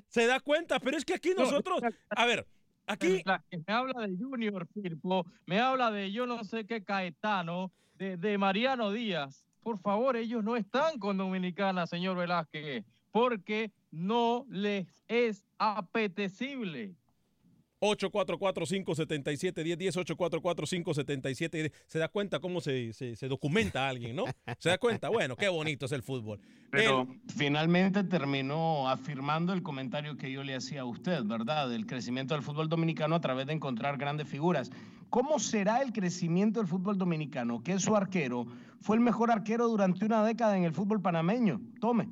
Se 0.08 0.26
da 0.26 0.40
cuenta. 0.40 0.80
Pero 0.80 0.96
es 0.96 1.04
que 1.04 1.14
aquí 1.14 1.30
nosotros. 1.36 1.80
A 2.10 2.26
ver, 2.26 2.46
aquí. 2.86 3.22
La 3.24 3.42
que 3.50 3.58
me 3.58 3.72
habla 3.72 4.06
de 4.06 4.16
Junior 4.16 4.66
Firpo, 4.66 5.24
me 5.46 5.60
habla 5.60 5.90
de 5.90 6.12
yo 6.12 6.26
no 6.26 6.44
sé 6.44 6.66
qué 6.66 6.84
Caetano, 6.84 7.72
de, 7.94 8.16
de 8.18 8.36
Mariano 8.36 8.92
Díaz. 8.92 9.43
Por 9.64 9.78
favor, 9.78 10.14
ellos 10.14 10.44
no 10.44 10.56
están 10.56 10.98
con 10.98 11.16
Dominicana, 11.16 11.86
señor 11.86 12.18
Velázquez, 12.18 12.84
porque 13.10 13.72
no 13.90 14.44
les 14.50 15.02
es 15.08 15.42
apetecible. 15.56 16.94
844-577-1010, 17.84 20.16
844-577-1010. 20.16 21.72
Se 21.86 21.98
da 21.98 22.08
cuenta 22.08 22.40
cómo 22.40 22.60
se, 22.60 22.92
se, 22.92 23.16
se 23.16 23.28
documenta 23.28 23.86
a 23.86 23.88
alguien, 23.88 24.16
¿no? 24.16 24.24
Se 24.58 24.70
da 24.70 24.78
cuenta. 24.78 25.08
Bueno, 25.08 25.36
qué 25.36 25.48
bonito 25.48 25.86
es 25.86 25.92
el 25.92 26.02
fútbol. 26.02 26.40
Pero 26.70 27.06
finalmente 27.36 28.04
terminó 28.04 28.88
afirmando 28.88 29.52
el 29.52 29.62
comentario 29.62 30.16
que 30.16 30.32
yo 30.32 30.42
le 30.42 30.54
hacía 30.54 30.82
a 30.82 30.84
usted, 30.84 31.22
¿verdad? 31.24 31.68
Del 31.68 31.86
crecimiento 31.86 32.34
del 32.34 32.42
fútbol 32.42 32.68
dominicano 32.68 33.14
a 33.14 33.20
través 33.20 33.46
de 33.46 33.52
encontrar 33.52 33.96
grandes 33.96 34.28
figuras. 34.28 34.70
¿Cómo 35.10 35.38
será 35.38 35.82
el 35.82 35.92
crecimiento 35.92 36.60
del 36.60 36.68
fútbol 36.68 36.98
dominicano? 36.98 37.62
Que 37.62 37.78
su 37.78 37.94
arquero 37.94 38.46
fue 38.80 38.96
el 38.96 39.02
mejor 39.02 39.30
arquero 39.30 39.68
durante 39.68 40.04
una 40.04 40.24
década 40.24 40.56
en 40.56 40.64
el 40.64 40.72
fútbol 40.72 41.00
panameño. 41.00 41.60
Tome. 41.80 42.08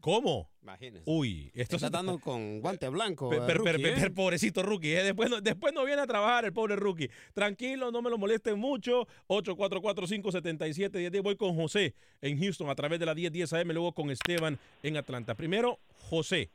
¿Cómo? 0.00 0.49
Imagínese. 0.62 1.02
Uy, 1.06 1.50
esto 1.54 1.76
Está 1.76 1.86
se 1.88 1.90
dando 1.92 2.18
con 2.18 2.60
guante 2.60 2.86
blanco. 2.90 3.32
Eh, 3.32 3.38
per- 3.38 3.46
per- 3.46 3.56
rookie, 3.56 3.82
per- 3.82 3.92
¿eh? 3.92 4.00
per- 4.00 4.12
pobrecito 4.14 4.62
rookie, 4.62 4.94
¿eh? 4.94 5.02
después, 5.04 5.30
no, 5.30 5.40
después 5.40 5.72
no 5.72 5.84
viene 5.86 6.02
a 6.02 6.06
trabajar 6.06 6.44
el 6.44 6.52
pobre 6.52 6.76
rookie. 6.76 7.08
Tranquilo, 7.32 7.90
no 7.90 8.02
me 8.02 8.10
lo 8.10 8.18
molesten 8.18 8.58
mucho. 8.58 9.06
844-577-1010. 9.28 11.22
Voy 11.22 11.36
con 11.36 11.54
José 11.56 11.94
en 12.20 12.38
Houston 12.38 12.68
a 12.68 12.74
través 12.74 12.98
de 13.00 13.06
la 13.06 13.14
1010 13.14 13.52
AM, 13.54 13.72
luego 13.72 13.92
con 13.92 14.10
Esteban 14.10 14.58
en 14.82 14.96
Atlanta. 14.98 15.34
Primero, 15.34 15.78
José. 16.10 16.50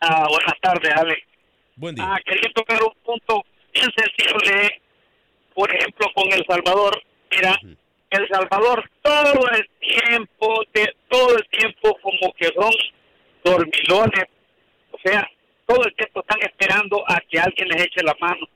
Ah, 0.00 0.26
buenas 0.28 0.54
tardes, 0.60 0.92
Alex. 0.94 1.20
Buen 1.76 1.94
día. 1.94 2.04
Ah, 2.06 2.18
quería 2.24 2.50
tocar 2.54 2.82
un 2.82 2.92
punto 3.04 3.42
bien 3.72 3.88
sensible, 3.96 4.70
por 5.54 5.74
ejemplo, 5.74 6.06
con 6.14 6.30
El 6.32 6.44
Salvador. 6.46 7.02
Mira, 7.30 7.56
El 8.10 8.28
Salvador 8.28 8.90
todo 9.02 9.48
el 9.50 9.68
tiempo, 9.78 10.62
de, 10.74 10.94
todo 11.08 11.36
el 11.36 11.48
tiempo 11.48 11.96
como 12.02 12.32
que 12.34 12.46
son 12.46 12.72
dormilones. 13.44 14.24
O 14.90 14.98
sea, 15.04 15.28
todo 15.66 15.84
el 15.84 15.94
tiempo 15.94 16.20
están 16.20 16.40
esperando 16.42 17.04
a 17.08 17.20
que 17.20 17.38
alguien 17.38 17.68
les 17.68 17.84
eche 17.84 18.02
la 18.02 18.16
mano. 18.20 18.48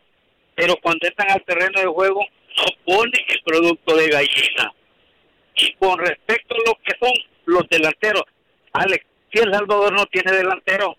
Pero 0.57 0.75
cuando 0.83 1.07
entran 1.07 1.31
al 1.31 1.45
terreno 1.45 1.81
de 1.81 1.87
juego, 1.87 2.21
no 2.57 2.65
ponen 2.85 3.25
el 3.29 3.43
producto 3.45 3.97
de 3.97 4.09
gallina. 4.09 4.73
Y 5.57 5.73
con 5.75 5.99
respecto 5.99 6.55
a 6.55 6.69
lo 6.69 6.75
que 6.83 6.93
son 7.01 7.13
los 7.47 7.69
delanteros, 7.69 8.25
Alex, 8.73 9.07
si 9.33 9.41
El 9.41 9.53
Salvador 9.53 9.93
no 9.93 10.07
tiene 10.07 10.33
delantero, 10.33 10.97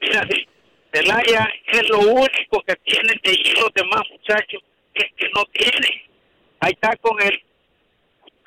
mira, 0.00 0.26
sí, 0.30 0.46
Celaya 0.92 1.48
es 1.66 1.88
lo 1.90 1.98
único 1.98 2.62
que 2.66 2.76
tienen 2.76 3.20
de 3.22 3.30
ahí 3.30 3.52
los 3.60 3.72
demás 3.74 4.02
muchachos 4.10 4.62
que, 4.94 5.06
que 5.16 5.28
no 5.34 5.44
tienen. 5.52 6.02
Ahí 6.60 6.72
está 6.72 6.96
con 6.96 7.20
el 7.22 7.42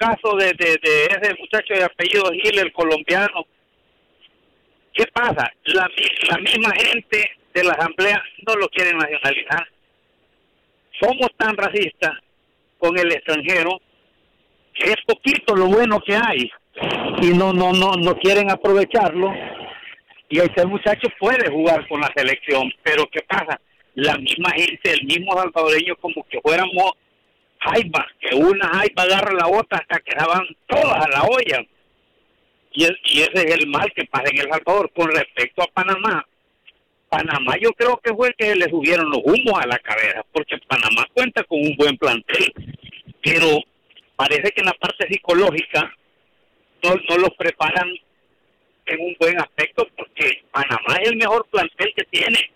caso 0.01 0.35
de, 0.35 0.47
de, 0.57 0.79
de 0.81 1.05
ese 1.05 1.35
muchacho 1.39 1.75
de 1.75 1.83
apellido 1.83 2.31
Gil, 2.31 2.57
el 2.57 2.73
colombiano. 2.73 3.45
¿Qué 4.93 5.05
pasa? 5.13 5.51
La, 5.65 5.87
la 6.29 6.37
misma 6.39 6.71
gente 6.75 7.31
de 7.53 7.63
la 7.63 7.73
asamblea 7.73 8.21
no 8.47 8.55
lo 8.55 8.67
quieren 8.69 8.97
nacionalizar. 8.97 9.67
Somos 10.99 11.29
tan 11.37 11.55
racistas 11.55 12.13
con 12.79 12.97
el 12.97 13.11
extranjero 13.11 13.79
que 14.73 14.89
es 14.89 14.97
poquito 15.05 15.55
lo 15.55 15.67
bueno 15.67 15.99
que 15.99 16.15
hay 16.15 16.51
y 17.21 17.37
no 17.37 17.51
no 17.53 17.73
no 17.73 17.93
no 17.93 18.15
quieren 18.17 18.49
aprovecharlo 18.49 19.31
y 20.29 20.39
este 20.39 20.65
muchacho 20.65 21.09
puede 21.19 21.51
jugar 21.51 21.85
con 21.89 21.99
la 21.99 22.09
selección, 22.15 22.71
pero 22.81 23.05
¿qué 23.11 23.19
pasa? 23.27 23.59
La 23.95 24.17
misma 24.17 24.49
gente, 24.51 24.93
el 24.93 25.05
mismo 25.05 25.33
salvadoreño, 25.33 25.97
como 25.97 26.23
que 26.29 26.39
fuéramos 26.39 26.93
jaiba, 27.61 28.07
que 28.19 28.35
una 28.35 28.67
jaiba 28.67 29.03
agarra 29.03 29.33
la 29.33 29.47
otra 29.47 29.77
hasta 29.79 29.99
que 29.99 30.11
se 30.19 30.25
van 30.25 30.45
todas 30.67 31.05
a 31.05 31.09
la 31.09 31.23
olla. 31.23 31.65
Y, 32.73 32.83
es- 32.85 32.97
y 33.05 33.21
ese 33.21 33.31
es 33.47 33.55
el 33.55 33.67
mal 33.67 33.91
que 33.95 34.05
pasa 34.05 34.25
en 34.31 34.39
El 34.39 34.49
Salvador. 34.49 34.91
Con 34.93 35.09
respecto 35.11 35.61
a 35.63 35.67
Panamá, 35.67 36.25
Panamá 37.09 37.55
yo 37.61 37.71
creo 37.73 37.97
que 38.03 38.13
fue 38.13 38.33
que 38.37 38.55
le 38.55 38.69
subieron 38.69 39.09
los 39.09 39.19
humos 39.23 39.59
a 39.61 39.67
la 39.67 39.77
cabeza, 39.79 40.23
porque 40.31 40.57
Panamá 40.67 41.05
cuenta 41.13 41.43
con 41.43 41.59
un 41.59 41.75
buen 41.75 41.97
plantel, 41.97 42.53
pero 43.21 43.59
parece 44.15 44.51
que 44.51 44.61
en 44.61 44.67
la 44.67 44.73
parte 44.73 45.07
psicológica 45.09 45.93
no, 46.83 46.95
no 47.09 47.17
los 47.17 47.29
preparan 47.37 47.89
en 48.85 48.99
un 49.01 49.15
buen 49.19 49.37
aspecto, 49.39 49.87
porque 49.97 50.41
Panamá 50.51 50.95
es 51.01 51.09
el 51.09 51.17
mejor 51.17 51.45
plantel 51.51 51.93
que 51.95 52.03
tiene. 52.05 52.51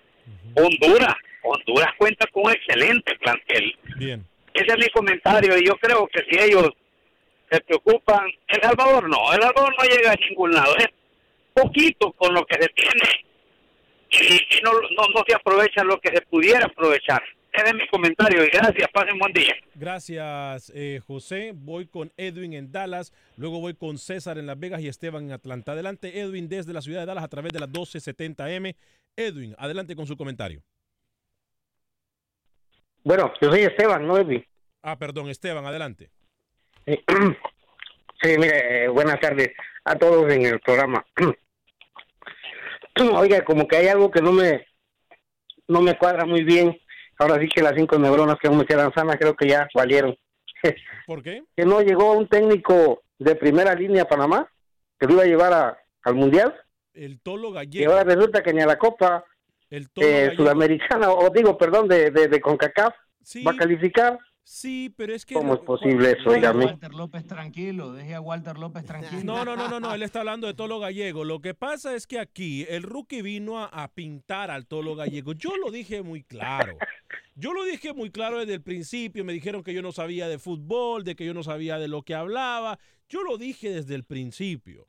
Honduras, 0.55 1.15
Honduras 1.43 1.89
cuenta 1.97 2.25
con 2.27 2.45
un 2.45 2.51
excelente 2.51 3.13
plantel. 3.17 3.75
Bien. 3.97 4.25
Ese 4.55 4.67
es 4.67 4.77
mi 4.77 4.87
comentario 4.87 5.57
y 5.57 5.65
yo 5.65 5.75
creo 5.75 6.07
que 6.07 6.23
si 6.29 6.39
ellos 6.41 6.69
se 7.51 7.59
preocupan, 7.61 8.25
El 8.47 8.61
Salvador 8.61 9.09
no, 9.09 9.33
El 9.33 9.41
Salvador 9.41 9.75
no 9.77 9.83
llega 9.83 10.11
a 10.13 10.15
ningún 10.15 10.51
lado, 10.53 10.75
es 10.77 10.87
poquito 11.53 12.13
con 12.13 12.33
lo 12.33 12.45
que 12.45 12.61
se 12.61 12.69
tiene 12.69 13.25
y, 14.11 14.63
no, 14.63 14.71
no, 14.71 15.07
no 15.13 15.23
se 15.27 15.35
aprovecha 15.35 15.83
lo 15.83 15.99
que 15.99 16.09
se 16.09 16.21
pudiera 16.21 16.65
aprovechar. 16.65 17.21
Ese 17.51 17.67
es 17.67 17.73
mi 17.73 17.87
comentario 17.87 18.45
y 18.45 18.47
gracias, 18.47 18.87
pasen 18.93 19.19
buen 19.19 19.33
día. 19.33 19.53
Gracias, 19.75 20.71
eh, 20.73 21.01
José. 21.05 21.51
Voy 21.53 21.85
con 21.85 22.11
Edwin 22.15 22.53
en 22.53 22.71
Dallas, 22.71 23.13
luego 23.35 23.59
voy 23.59 23.73
con 23.73 23.97
César 23.97 24.37
en 24.37 24.45
Las 24.45 24.59
Vegas 24.59 24.81
y 24.81 24.87
Esteban 24.87 25.25
en 25.25 25.31
Atlanta. 25.33 25.73
Adelante, 25.73 26.19
Edwin, 26.19 26.47
desde 26.47 26.73
la 26.73 26.81
ciudad 26.81 27.01
de 27.01 27.05
Dallas 27.07 27.23
a 27.23 27.29
través 27.29 27.51
de 27.51 27.59
las 27.59 27.69
1270M. 27.69 28.75
Edwin, 29.17 29.55
adelante 29.57 29.95
con 29.95 30.07
su 30.07 30.17
comentario. 30.17 30.61
Bueno, 33.05 33.31
yo 33.39 33.49
soy 33.51 33.61
Esteban, 33.61 34.05
no 34.05 34.17
Edwin. 34.17 34.43
Ah, 34.81 34.97
perdón, 34.97 35.29
Esteban, 35.29 35.65
adelante. 35.65 36.09
Sí, 36.85 36.99
sí, 38.21 38.37
mire, 38.37 38.85
eh, 38.85 38.87
buenas 38.89 39.19
tardes 39.19 39.51
a 39.85 39.95
todos 39.95 40.31
en 40.33 40.45
el 40.45 40.59
programa. 40.59 41.05
Oiga, 43.15 43.43
como 43.43 43.67
que 43.67 43.77
hay 43.77 43.87
algo 43.87 44.09
que 44.09 44.21
no 44.21 44.31
me 44.31 44.65
no 45.67 45.81
me 45.81 45.97
cuadra 45.97 46.25
muy 46.25 46.43
bien. 46.43 46.77
Ahora 47.17 47.39
sí 47.39 47.47
que 47.47 47.61
las 47.61 47.73
cinco 47.75 47.97
neuronas 47.97 48.37
que 48.41 48.47
aún 48.47 48.57
me 48.57 48.65
quedan 48.65 48.93
sanas 48.93 49.17
creo 49.19 49.35
que 49.35 49.47
ya 49.47 49.67
valieron. 49.73 50.15
¿Por 51.07 51.21
qué? 51.23 51.43
que 51.55 51.65
no 51.65 51.81
llegó 51.81 52.13
un 52.13 52.27
técnico 52.27 53.03
de 53.19 53.35
primera 53.35 53.73
línea 53.75 54.03
a 54.03 54.07
Panamá 54.07 54.49
que 54.99 55.05
lo 55.07 55.13
iba 55.13 55.23
a 55.23 55.27
llevar 55.27 55.53
a- 55.53 55.77
al 56.03 56.15
Mundial 56.15 56.53
El 56.93 57.19
Tolo 57.21 57.49
y 57.49 57.53
Gallego. 57.53 57.91
ahora 57.91 58.03
resulta 58.03 58.41
que 58.41 58.53
ni 58.53 58.61
a 58.61 58.65
la 58.65 58.77
Copa 58.77 59.23
El 59.75 59.89
eh. 59.97 60.31
Sudamericana, 60.37 61.11
o 61.11 61.29
digo, 61.29 61.57
perdón, 61.57 61.89
de, 61.89 62.09
de, 62.09 62.29
de 62.29 62.39
CONCACAF 62.39 62.93
va 63.45 63.51
a 63.51 63.57
calificar. 63.57 64.17
Sí, 64.41 64.93
pero 64.95 65.13
es 65.13 65.25
que... 65.25 65.33
¿Cómo 65.33 65.55
es 65.55 65.59
posible 65.61 66.11
eso, 66.11 66.29
oígame? 66.29 66.65
Walter 66.65 66.93
López 66.93 67.25
tranquilo, 67.25 67.91
deje 67.93 68.13
a 68.13 68.21
Walter 68.21 68.57
López 68.57 68.85
tranquilo. 68.85 69.23
No, 69.23 69.43
no, 69.43 69.55
no, 69.55 69.67
no, 69.67 69.79
no, 69.79 69.93
él 69.93 70.03
está 70.03 70.19
hablando 70.19 70.45
de 70.45 70.53
Tolo 70.53 70.79
Gallego. 70.79 71.25
Lo 71.25 71.41
que 71.41 71.55
pasa 71.55 71.95
es 71.95 72.07
que 72.07 72.19
aquí 72.19 72.65
el 72.69 72.83
rookie 72.83 73.23
vino 73.23 73.59
a, 73.59 73.65
a 73.65 73.91
pintar 73.91 74.51
al 74.51 74.67
Tolo 74.67 74.95
Gallego. 74.95 75.33
Yo 75.33 75.57
lo 75.57 75.71
dije 75.71 76.03
muy 76.03 76.23
claro. 76.23 76.77
Yo 77.33 77.53
lo 77.53 77.65
dije 77.65 77.93
muy 77.93 78.11
claro 78.11 78.39
desde 78.39 78.53
el 78.53 78.61
principio. 78.61 79.25
Me 79.25 79.33
dijeron 79.33 79.63
que 79.63 79.73
yo 79.73 79.81
no 79.81 79.91
sabía 79.91 80.29
de 80.29 80.39
fútbol, 80.39 81.03
de 81.03 81.15
que 81.15 81.25
yo 81.25 81.33
no 81.33 81.43
sabía 81.43 81.79
de 81.79 81.87
lo 81.87 82.03
que 82.03 82.13
hablaba. 82.13 82.79
Yo 83.09 83.23
lo 83.23 83.37
dije 83.37 83.71
desde 83.71 83.95
el 83.95 84.05
principio. 84.05 84.87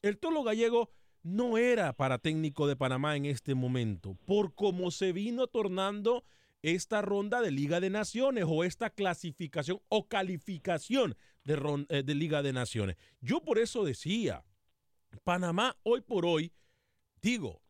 El 0.00 0.16
Tolo 0.16 0.42
Gallego 0.42 0.90
no 1.22 1.58
era 1.58 1.92
para 1.92 2.18
técnico 2.18 2.66
de 2.66 2.76
Panamá 2.76 3.16
en 3.16 3.26
este 3.26 3.54
momento, 3.54 4.16
por 4.26 4.54
cómo 4.54 4.90
se 4.90 5.12
vino 5.12 5.46
tornando 5.46 6.24
esta 6.62 7.02
ronda 7.02 7.40
de 7.40 7.50
Liga 7.50 7.80
de 7.80 7.90
Naciones 7.90 8.44
o 8.46 8.64
esta 8.64 8.90
clasificación 8.90 9.80
o 9.88 10.08
calificación 10.08 11.16
de, 11.44 11.86
eh, 11.88 12.02
de 12.02 12.14
Liga 12.14 12.42
de 12.42 12.52
Naciones. 12.52 12.96
Yo 13.20 13.42
por 13.42 13.58
eso 13.58 13.84
decía, 13.84 14.44
Panamá 15.24 15.76
hoy 15.82 16.00
por 16.00 16.24
hoy, 16.24 16.52
digo, 17.20 17.62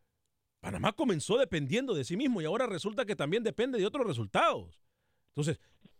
Panamá 0.60 0.92
comenzó 0.92 1.38
dependiendo 1.38 1.94
de 1.94 2.04
sí 2.04 2.16
mismo 2.16 2.40
y 2.40 2.44
ahora 2.44 2.66
resulta 2.66 3.04
que 3.04 3.16
también 3.16 3.42
depende 3.42 3.78
de 3.78 3.86
otros 3.86 4.06
resultados. 4.06 4.80
Entonces, 5.30 5.58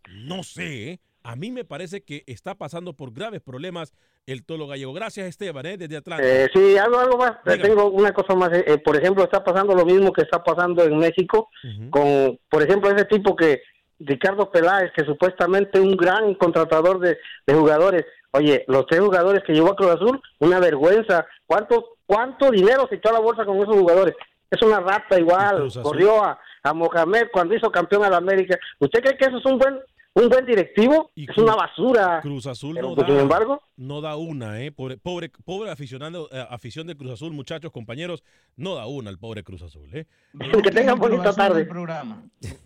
no 0.09 0.43
sé. 0.43 1.01
A 1.23 1.35
mí 1.35 1.51
me 1.51 1.63
parece 1.65 2.03
que 2.03 2.23
está 2.27 2.55
pasando 2.55 2.93
por 2.93 3.13
graves 3.13 3.41
problemas 3.41 3.93
el 4.25 4.43
Tolo 4.45 4.67
Gallego. 4.67 4.93
Gracias, 4.93 5.27
Esteban, 5.27 5.65
¿eh? 5.65 5.77
desde 5.77 5.97
Atlanta. 5.97 6.23
Eh, 6.25 6.49
sí, 6.53 6.77
algo, 6.77 6.99
algo 6.99 7.17
más. 7.17 7.33
Dígame. 7.45 7.63
Tengo 7.63 7.89
una 7.89 8.13
cosa 8.13 8.35
más. 8.35 8.51
eh, 8.53 8.63
eh, 8.67 8.77
por 8.77 8.95
ejemplo, 8.97 9.23
está 9.23 9.43
pasando 9.43 9.73
lo 9.73 9.85
mismo 9.85 10.11
que 10.11 10.21
está 10.21 10.43
pasando 10.43 10.83
en 10.83 10.97
México 10.97 11.49
con, 11.89 12.37
por 12.49 12.61
ejemplo, 12.61 12.89
ese 12.91 13.05
tipo 13.05 13.35
que 13.35 13.61
Ricardo 13.99 14.51
Peláez, 14.51 14.91
que 14.95 15.05
supuestamente 15.05 15.79
un 15.79 15.95
gran 15.95 16.35
contratador 16.35 16.99
de, 16.99 17.17
de 17.47 17.53
jugadores. 17.53 18.05
Oye, 18.31 18.65
los 18.67 18.85
tres 18.87 18.99
jugadores 18.99 19.43
que 19.45 19.53
llevó 19.53 19.71
a 19.71 19.75
Cruz 19.75 19.91
Azul, 19.91 20.21
una 20.39 20.59
vergüenza. 20.59 21.25
¿Cuánto, 21.45 21.97
cuánto 22.05 22.49
dinero 22.49 22.87
se 22.89 22.95
echó 22.95 23.09
a 23.09 23.13
la 23.13 23.19
bolsa 23.19 23.45
con 23.45 23.57
esos 23.57 23.75
jugadores? 23.75 24.15
Es 24.49 24.61
una 24.61 24.79
rata 24.79 25.19
igual. 25.19 25.67
Corrió 25.81 26.23
a, 26.23 26.39
a 26.63 26.73
Mohamed 26.73 27.27
cuando 27.31 27.55
hizo 27.55 27.71
campeón 27.71 28.03
a 28.03 28.09
la 28.09 28.17
América. 28.17 28.57
¿Usted 28.79 29.01
cree 29.01 29.17
que 29.17 29.25
eso 29.25 29.37
es 29.37 29.45
un 29.45 29.57
buen 29.57 29.79
un 30.15 30.29
buen 30.29 30.45
directivo? 30.45 31.11
es 31.15 31.37
una 31.37 31.55
basura. 31.55 32.19
Cruz 32.21 32.45
Azul 32.47 32.75
no 32.75 32.93
pues, 32.93 33.07
da, 33.07 33.13
sin 33.13 33.21
embargo, 33.21 33.61
no 33.77 34.01
da 34.01 34.15
una, 34.15 34.61
¿eh? 34.61 34.71
Pobre, 34.71 34.97
pobre, 34.97 35.29
pobre 35.43 35.71
aficionado, 35.71 36.29
eh, 36.31 36.45
afición 36.49 36.87
de 36.87 36.95
Cruz 36.95 37.11
Azul, 37.11 37.33
muchachos, 37.33 37.71
compañeros, 37.71 38.23
no 38.55 38.75
da 38.75 38.85
una 38.87 39.09
el 39.09 39.17
pobre 39.17 39.43
Cruz 39.43 39.63
Azul, 39.63 39.89
¿eh? 39.93 40.07
que 40.63 40.71
tengan 40.71 40.99
bonita 40.99 41.33
tarde. 41.33 41.65
programa. 41.65 42.23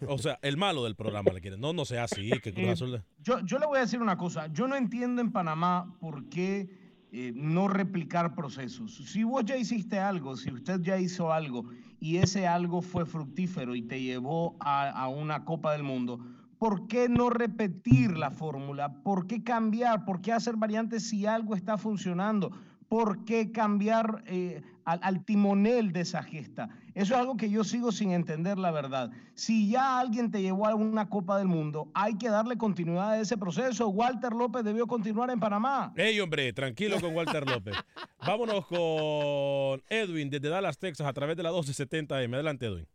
O 0.08 0.18
sea, 0.18 0.40
el 0.42 0.58
malo 0.58 0.84
del 0.84 0.96
programa 0.96 1.32
le 1.32 1.42
quieren. 1.42 1.62
No, 1.62 1.74
no 1.74 1.86
sea 1.86 2.04
así, 2.04 2.30
que 2.42 2.54
Cruz 2.54 2.68
Eh, 2.68 2.72
Azul... 2.72 3.04
Yo, 3.20 3.40
yo 3.46 3.60
le 3.60 3.66
voy 3.66 3.78
a 3.78 3.82
decir 3.82 4.02
una 4.02 4.18
cosa. 4.18 4.48
Yo 4.48 4.68
no 4.68 4.76
entiendo 4.76 5.22
en 5.22 5.32
Panamá 5.32 5.96
por 6.00 6.28
qué 6.30 6.70
eh, 7.14 7.32
no 7.34 7.70
replicar 7.70 8.36
procesos. 8.36 8.96
Si 8.96 9.24
vos 9.24 9.46
ya 9.46 9.56
hiciste 9.56 9.98
algo, 9.98 10.36
si 10.36 10.52
usted 10.52 10.82
ya 10.82 11.00
hizo 11.00 11.32
algo 11.32 11.64
y 12.02 12.18
ese 12.18 12.46
algo 12.46 12.82
fue 12.82 13.06
fructífero 13.06 13.76
y 13.76 13.82
te 13.84 14.02
llevó 14.02 14.58
a, 14.60 14.90
a 14.90 15.08
una 15.08 15.46
Copa 15.46 15.72
del 15.72 15.84
Mundo, 15.84 16.20
¿por 16.58 16.88
qué 16.88 17.10
no 17.10 17.30
repetir 17.30 18.18
la 18.18 18.32
fórmula? 18.32 19.02
¿Por 19.04 19.28
qué 19.28 19.44
cambiar? 19.44 20.06
¿Por 20.06 20.22
qué 20.22 20.34
hacer 20.34 20.56
variantes 20.56 21.10
si 21.10 21.26
algo 21.26 21.56
está 21.56 21.78
funcionando? 21.78 22.52
¿Por 22.90 23.26
qué 23.26 23.52
cambiar 23.52 24.24
eh, 24.28 24.62
al, 24.86 25.00
al 25.04 25.26
timonel 25.26 25.92
de 25.92 26.02
esa 26.02 26.24
gesta? 26.24 26.70
Eso 26.98 27.14
es 27.14 27.20
algo 27.20 27.38
que 27.38 27.50
yo 27.50 27.64
sigo 27.64 27.92
sin 27.92 28.12
entender 28.12 28.58
la 28.58 28.72
verdad. 28.72 29.12
Si 29.36 29.70
ya 29.70 30.00
alguien 30.00 30.32
te 30.32 30.42
llevó 30.42 30.66
a 30.66 30.74
una 30.74 31.10
Copa 31.10 31.38
del 31.38 31.48
Mundo, 31.48 31.92
hay 31.94 32.18
que 32.18 32.30
darle 32.30 32.58
continuidad 32.58 33.12
a 33.12 33.20
ese 33.20 33.38
proceso. 33.38 33.90
Walter 33.90 34.32
López 34.32 34.64
debió 34.64 34.88
continuar 34.88 35.30
en 35.30 35.40
Panamá. 35.40 35.94
Ey, 35.96 36.20
hombre, 36.20 36.52
tranquilo 36.54 37.00
con 37.00 37.14
Walter 37.14 37.48
López. 37.48 37.76
Vámonos 38.26 38.66
con 38.66 39.84
Edwin 39.90 40.30
desde 40.30 40.50
Dallas, 40.50 40.80
Texas, 40.80 41.06
a 41.06 41.14
través 41.14 41.38
de 41.38 41.44
la 41.44 41.52
1270M. 41.52 42.34
Adelante, 42.34 42.66
Edwin. 42.66 42.88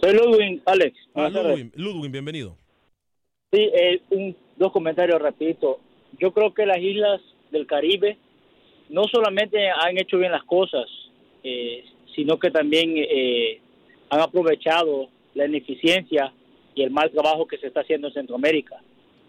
Soy 0.00 0.12
Ludwig, 0.12 0.60
Alex. 0.66 0.98
Ah. 1.14 1.28
Ludwin, 1.30 1.72
Ludwin, 1.74 2.12
bienvenido. 2.12 2.56
Sí, 3.50 3.60
eh, 3.60 4.00
un, 4.10 4.36
dos 4.56 4.70
comentarios 4.70 5.20
rapidito. 5.20 5.80
Yo 6.18 6.32
creo 6.32 6.52
que 6.52 6.66
las 6.66 6.78
islas 6.78 7.20
del 7.50 7.66
Caribe 7.66 8.18
no 8.90 9.04
solamente 9.04 9.70
han 9.70 9.96
hecho 9.96 10.18
bien 10.18 10.32
las 10.32 10.44
cosas, 10.44 10.84
eh, 11.42 11.84
sino 12.14 12.38
que 12.38 12.50
también 12.50 12.94
eh, 12.96 13.60
han 14.10 14.20
aprovechado 14.20 15.08
la 15.34 15.46
ineficiencia 15.46 16.32
y 16.74 16.82
el 16.82 16.90
mal 16.90 17.10
trabajo 17.10 17.46
que 17.46 17.58
se 17.58 17.68
está 17.68 17.80
haciendo 17.80 18.08
en 18.08 18.14
Centroamérica. 18.14 18.76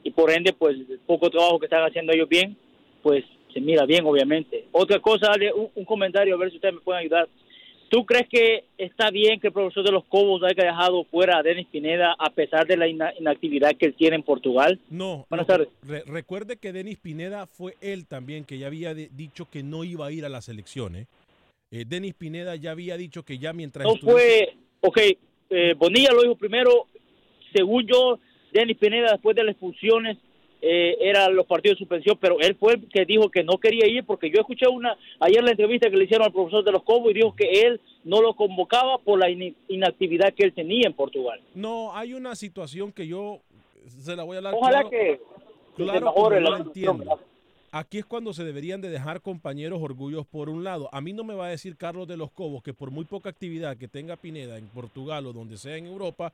Y 0.03 0.12
por 0.12 0.32
ende, 0.32 0.51
pues 0.53 0.75
el 0.77 0.99
poco 1.06 1.30
trabajo 1.30 1.60
que 1.60 1.65
están 1.67 1.86
haciendo 1.86 2.12
ellos 2.12 2.27
bien, 2.27 2.58
pues 3.01 3.23
se 3.53 3.62
mira 3.62 3.86
bien, 3.86 4.06
obviamente. 4.06 4.65
Otra 4.73 4.99
cosa, 4.99 5.32
un, 5.56 5.69
un 5.75 5.86
comentario, 5.86 6.36
a 6.36 6.38
ver 6.38 6.49
si 6.49 6.58
ustedes 6.58 6.75
me 6.75 6.82
pueden 6.82 7.01
ayudar. 7.01 7.30
¿Tú 7.89 8.06
crees 8.06 8.28
que 8.28 8.65
está 8.78 9.10
bien 9.12 9.39
que 9.39 9.47
el 9.47 9.54
profesor 9.54 9.84
de 9.86 9.91
los 9.93 10.04
Cobos 10.06 10.43
haya 10.43 10.65
dejado 10.71 11.06
fuera 11.06 11.38
a 11.38 11.43
Denis 11.43 11.67
Pineda 11.71 12.15
a 12.19 12.30
pesar 12.30 12.67
de 12.67 12.76
la 12.76 12.86
ina- 12.88 13.13
inactividad 13.17 13.76
que 13.78 13.86
él 13.88 13.93
tiene 13.93 14.17
en 14.17 14.23
Portugal? 14.23 14.78
No, 14.89 15.26
Buenas 15.30 15.47
no, 15.47 15.54
tardes. 15.54 15.69
re- 15.84 16.04
recuerde 16.06 16.58
que 16.58 16.73
Denis 16.73 16.97
Pineda 16.97 17.47
fue 17.47 17.76
él 17.80 18.06
también 18.06 18.43
que 18.43 18.58
ya 18.58 18.67
había 18.67 18.93
dicho 18.93 19.47
que 19.50 19.63
no 19.63 19.86
iba 19.86 20.06
a 20.08 20.12
ir 20.12 20.26
a 20.26 20.30
la 20.30 20.41
selección. 20.41 20.97
¿eh? 20.97 21.08
Eh, 21.71 21.86
Denis 21.88 22.13
Pineda 22.13 22.56
ya 22.58 22.71
había 22.71 22.97
dicho 22.97 23.23
que 23.23 23.38
ya 23.38 23.54
mientras 23.54 23.86
No 23.88 23.93
estuviese- 23.93 24.50
fue, 24.82 24.89
ok, 24.89 24.97
eh, 25.52 25.73
Bonilla 25.78 26.12
lo 26.13 26.23
dijo 26.23 26.36
primero, 26.36 26.88
según 27.56 27.88
yo, 27.88 28.19
Denis 28.52 28.78
Pineda 28.78 29.13
después 29.13 29.34
de 29.36 29.43
las 29.45 29.54
expulsiones 29.54 30.17
eh, 30.61 30.97
eran 31.01 31.35
los 31.35 31.45
partidos 31.45 31.75
de 31.75 31.79
suspensión, 31.79 32.17
pero 32.19 32.39
él 32.39 32.55
fue 32.59 32.73
el 32.73 32.87
que 32.89 33.05
dijo 33.05 33.29
que 33.29 33.43
no 33.43 33.57
quería 33.57 33.87
ir 33.87 34.03
porque 34.05 34.29
yo 34.29 34.39
escuché 34.39 34.67
una 34.67 34.97
ayer 35.19 35.43
la 35.43 35.51
entrevista 35.51 35.89
que 35.89 35.97
le 35.97 36.05
hicieron 36.05 36.25
al 36.25 36.33
profesor 36.33 36.63
de 36.63 36.71
los 36.71 36.83
Cobos 36.83 37.11
y 37.11 37.15
dijo 37.15 37.35
que 37.35 37.61
él 37.61 37.79
no 38.03 38.21
lo 38.21 38.33
convocaba 38.35 38.97
por 38.97 39.19
la 39.19 39.29
in- 39.29 39.55
inactividad 39.67 40.33
que 40.33 40.43
él 40.43 40.53
tenía 40.53 40.87
en 40.87 40.93
Portugal. 40.93 41.39
No, 41.53 41.95
hay 41.95 42.13
una 42.13 42.35
situación 42.35 42.91
que 42.91 43.05
yo 43.07 43.39
se 43.87 44.15
la 44.15 44.23
voy 44.23 44.35
a 44.35 44.37
hablar. 44.39 44.53
Ojalá 44.55 44.79
claro, 44.83 44.89
que, 44.89 45.21
se 45.77 45.83
claro 45.83 46.05
mejore 46.07 46.41
la. 46.41 46.65
Aquí 47.71 47.97
es 47.99 48.05
cuando 48.05 48.33
se 48.33 48.45
deberían 48.45 48.79
de 48.81 48.89
dejar 48.89 49.21
compañeros 49.21 49.79
orgullos 49.81 50.25
por 50.25 50.49
un 50.49 50.63
lado. 50.63 50.89
A 50.93 51.01
mí 51.01 51.11
no 51.11 51.23
me 51.25 51.35
va 51.35 51.47
a 51.47 51.49
decir 51.49 51.75
Carlos 51.75 52.07
de 52.07 52.15
los 52.15 52.31
Cobos 52.31 52.63
que 52.63 52.73
por 52.73 52.91
muy 52.91 53.03
poca 53.03 53.29
actividad 53.29 53.75
que 53.77 53.89
tenga 53.89 54.15
Pineda 54.15 54.57
en 54.57 54.67
Portugal 54.67 55.25
o 55.27 55.33
donde 55.33 55.57
sea 55.57 55.75
en 55.75 55.85
Europa, 55.85 56.31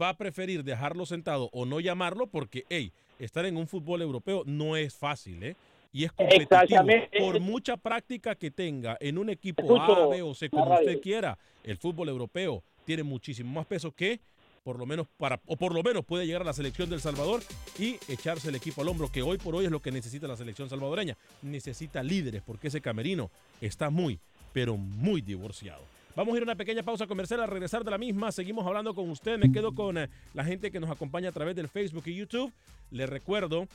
va 0.00 0.10
a 0.10 0.16
preferir 0.16 0.64
dejarlo 0.64 1.06
sentado 1.06 1.48
o 1.52 1.64
no 1.64 1.80
llamarlo 1.80 2.26
porque, 2.26 2.64
hey, 2.68 2.92
estar 3.18 3.46
en 3.46 3.56
un 3.56 3.66
fútbol 3.66 4.02
europeo 4.02 4.42
no 4.46 4.76
es 4.76 4.94
fácil, 4.94 5.42
¿eh? 5.42 5.56
y 5.92 6.04
es 6.04 6.12
competitivo. 6.12 6.84
Por 7.18 7.40
mucha 7.40 7.76
práctica 7.76 8.34
que 8.34 8.50
tenga 8.50 8.96
en 9.00 9.16
un 9.18 9.30
equipo 9.30 9.80
A, 9.80 10.06
B 10.08 10.22
o 10.22 10.34
C, 10.34 10.50
como 10.50 10.74
usted 10.74 11.00
quiera, 11.00 11.38
el 11.64 11.78
fútbol 11.78 12.08
europeo 12.08 12.62
tiene 12.84 13.02
muchísimo 13.02 13.50
más 13.52 13.66
peso 13.66 13.92
que 13.92 14.20
por 14.62 14.78
lo 14.78 14.84
menos 14.84 15.06
para 15.16 15.40
o 15.46 15.56
por 15.56 15.72
lo 15.72 15.82
menos 15.82 16.04
puede 16.04 16.26
llegar 16.26 16.42
a 16.42 16.44
la 16.44 16.52
selección 16.52 16.90
del 16.90 17.00
Salvador 17.00 17.40
y 17.78 17.98
echarse 18.08 18.48
el 18.48 18.56
equipo 18.56 18.82
al 18.82 18.88
hombro, 18.88 19.10
que 19.10 19.22
hoy 19.22 19.38
por 19.38 19.54
hoy 19.54 19.64
es 19.64 19.70
lo 19.70 19.80
que 19.80 19.92
necesita 19.92 20.26
la 20.26 20.36
selección 20.36 20.68
salvadoreña. 20.68 21.16
Necesita 21.40 22.02
líderes 22.02 22.42
porque 22.44 22.68
ese 22.68 22.80
camerino 22.80 23.30
está 23.60 23.90
muy, 23.90 24.18
pero 24.52 24.76
muy 24.76 25.22
divorciado. 25.22 25.82
Vamos 26.16 26.32
a 26.32 26.36
ir 26.38 26.42
a 26.42 26.44
una 26.44 26.56
pequeña 26.56 26.82
pausa 26.82 27.06
comercial. 27.06 27.40
Al 27.40 27.48
regresar 27.48 27.84
de 27.84 27.90
la 27.90 27.98
misma, 27.98 28.32
seguimos 28.32 28.66
hablando 28.66 28.94
con 28.94 29.10
usted. 29.10 29.38
Me 29.38 29.52
quedo 29.52 29.74
con 29.74 29.98
eh, 29.98 30.08
la 30.32 30.44
gente 30.44 30.70
que 30.70 30.80
nos 30.80 30.90
acompaña 30.90 31.28
a 31.28 31.32
través 31.32 31.54
del 31.54 31.68
Facebook 31.68 32.04
y 32.06 32.16
YouTube. 32.16 32.50
Le 32.90 33.06
recuerdo 33.06 33.68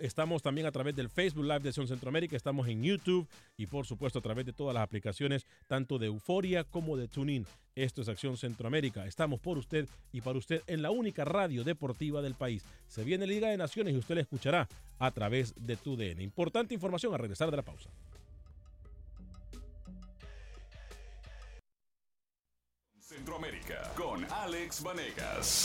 Estamos 0.00 0.42
también 0.42 0.66
a 0.66 0.72
través 0.72 0.96
del 0.96 1.10
Facebook 1.10 1.44
Live 1.44 1.60
de 1.60 1.68
Acción 1.68 1.86
Centroamérica, 1.86 2.36
estamos 2.36 2.68
en 2.68 2.82
YouTube 2.82 3.28
y 3.56 3.66
por 3.66 3.86
supuesto 3.86 4.18
a 4.18 4.22
través 4.22 4.46
de 4.46 4.52
todas 4.52 4.74
las 4.74 4.82
aplicaciones, 4.82 5.46
tanto 5.66 5.98
de 5.98 6.06
Euforia 6.06 6.64
como 6.64 6.96
de 6.96 7.08
TuneIn. 7.08 7.46
Esto 7.74 8.02
es 8.02 8.08
Acción 8.08 8.36
Centroamérica. 8.36 9.06
Estamos 9.06 9.40
por 9.40 9.58
usted 9.58 9.88
y 10.12 10.20
para 10.20 10.38
usted 10.38 10.62
en 10.66 10.80
la 10.80 10.90
única 10.90 11.24
radio 11.24 11.64
deportiva 11.64 12.22
del 12.22 12.34
país. 12.34 12.64
Se 12.86 13.04
viene 13.04 13.26
Liga 13.26 13.48
de 13.48 13.56
Naciones 13.56 13.94
y 13.94 13.98
usted 13.98 14.14
la 14.14 14.20
escuchará 14.22 14.68
a 14.98 15.10
través 15.10 15.54
de 15.56 15.76
TUDN. 15.76 16.20
Importante 16.22 16.74
información 16.74 17.12
a 17.14 17.18
regresar 17.18 17.50
de 17.50 17.56
la 17.56 17.62
pausa. 17.62 17.90
Centroamérica 23.24 23.90
con 23.96 24.22
Alex 24.30 24.82
Vanegas. 24.82 25.64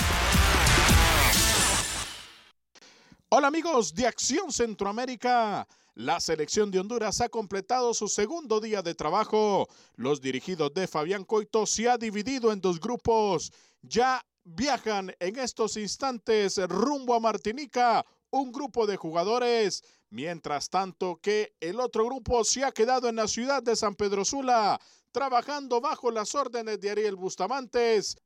Hola 3.27 3.47
amigos 3.47 3.93
de 3.93 4.07
Acción 4.07 4.49
Centroamérica. 4.53 5.67
La 5.95 6.21
selección 6.21 6.71
de 6.71 6.79
Honduras 6.79 7.19
ha 7.19 7.27
completado 7.27 7.93
su 7.93 8.07
segundo 8.07 8.61
día 8.61 8.81
de 8.81 8.95
trabajo. 8.95 9.67
Los 9.97 10.21
dirigidos 10.21 10.73
de 10.73 10.87
Fabián 10.87 11.25
Coito 11.25 11.65
se 11.65 11.89
ha 11.89 11.97
dividido 11.97 12.53
en 12.53 12.61
dos 12.61 12.79
grupos. 12.79 13.51
Ya 13.81 14.25
viajan 14.45 15.13
en 15.19 15.37
estos 15.37 15.75
instantes 15.75 16.65
rumbo 16.65 17.13
a 17.13 17.19
Martinica 17.19 18.05
un 18.31 18.53
grupo 18.53 18.87
de 18.87 18.95
jugadores, 18.95 19.83
mientras 20.09 20.69
tanto 20.69 21.19
que 21.21 21.55
el 21.59 21.81
otro 21.81 22.05
grupo 22.05 22.45
se 22.45 22.63
ha 22.63 22.71
quedado 22.71 23.09
en 23.09 23.17
la 23.17 23.27
ciudad 23.27 23.61
de 23.61 23.75
San 23.75 23.95
Pedro 23.95 24.23
Sula, 24.23 24.79
trabajando 25.11 25.81
bajo 25.81 26.11
las 26.11 26.35
órdenes 26.35 26.79
de 26.79 26.91
Ariel 26.91 27.15
Bustamantes, 27.15 28.17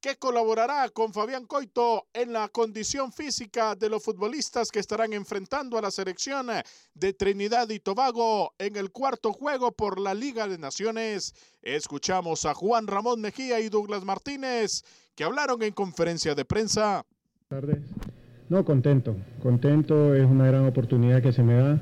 que 0.00 0.16
colaborará 0.16 0.88
con 0.88 1.12
Fabián 1.12 1.46
Coito 1.46 2.08
en 2.12 2.32
la 2.32 2.48
condición 2.48 3.12
física 3.12 3.76
de 3.76 3.88
los 3.88 4.02
futbolistas 4.02 4.70
que 4.70 4.80
estarán 4.80 5.12
enfrentando 5.12 5.78
a 5.78 5.82
la 5.82 5.92
selección 5.92 6.48
de 6.92 7.12
Trinidad 7.12 7.70
y 7.70 7.78
Tobago 7.78 8.52
en 8.58 8.74
el 8.74 8.90
cuarto 8.90 9.32
juego 9.32 9.70
por 9.70 10.00
la 10.00 10.12
Liga 10.12 10.48
de 10.48 10.58
Naciones. 10.58 11.34
Escuchamos 11.62 12.44
a 12.46 12.54
Juan 12.54 12.88
Ramón 12.88 13.20
Mejía 13.20 13.60
y 13.60 13.68
Douglas 13.68 14.04
Martínez 14.04 14.82
que 15.14 15.22
hablaron 15.22 15.62
en 15.62 15.72
conferencia 15.72 16.34
de 16.34 16.44
prensa. 16.44 17.06
Tardes. 17.48 17.78
No, 18.48 18.64
contento, 18.64 19.14
contento, 19.40 20.16
es 20.16 20.24
una 20.24 20.46
gran 20.46 20.66
oportunidad 20.66 21.22
que 21.22 21.32
se 21.32 21.44
me 21.44 21.54
da 21.54 21.80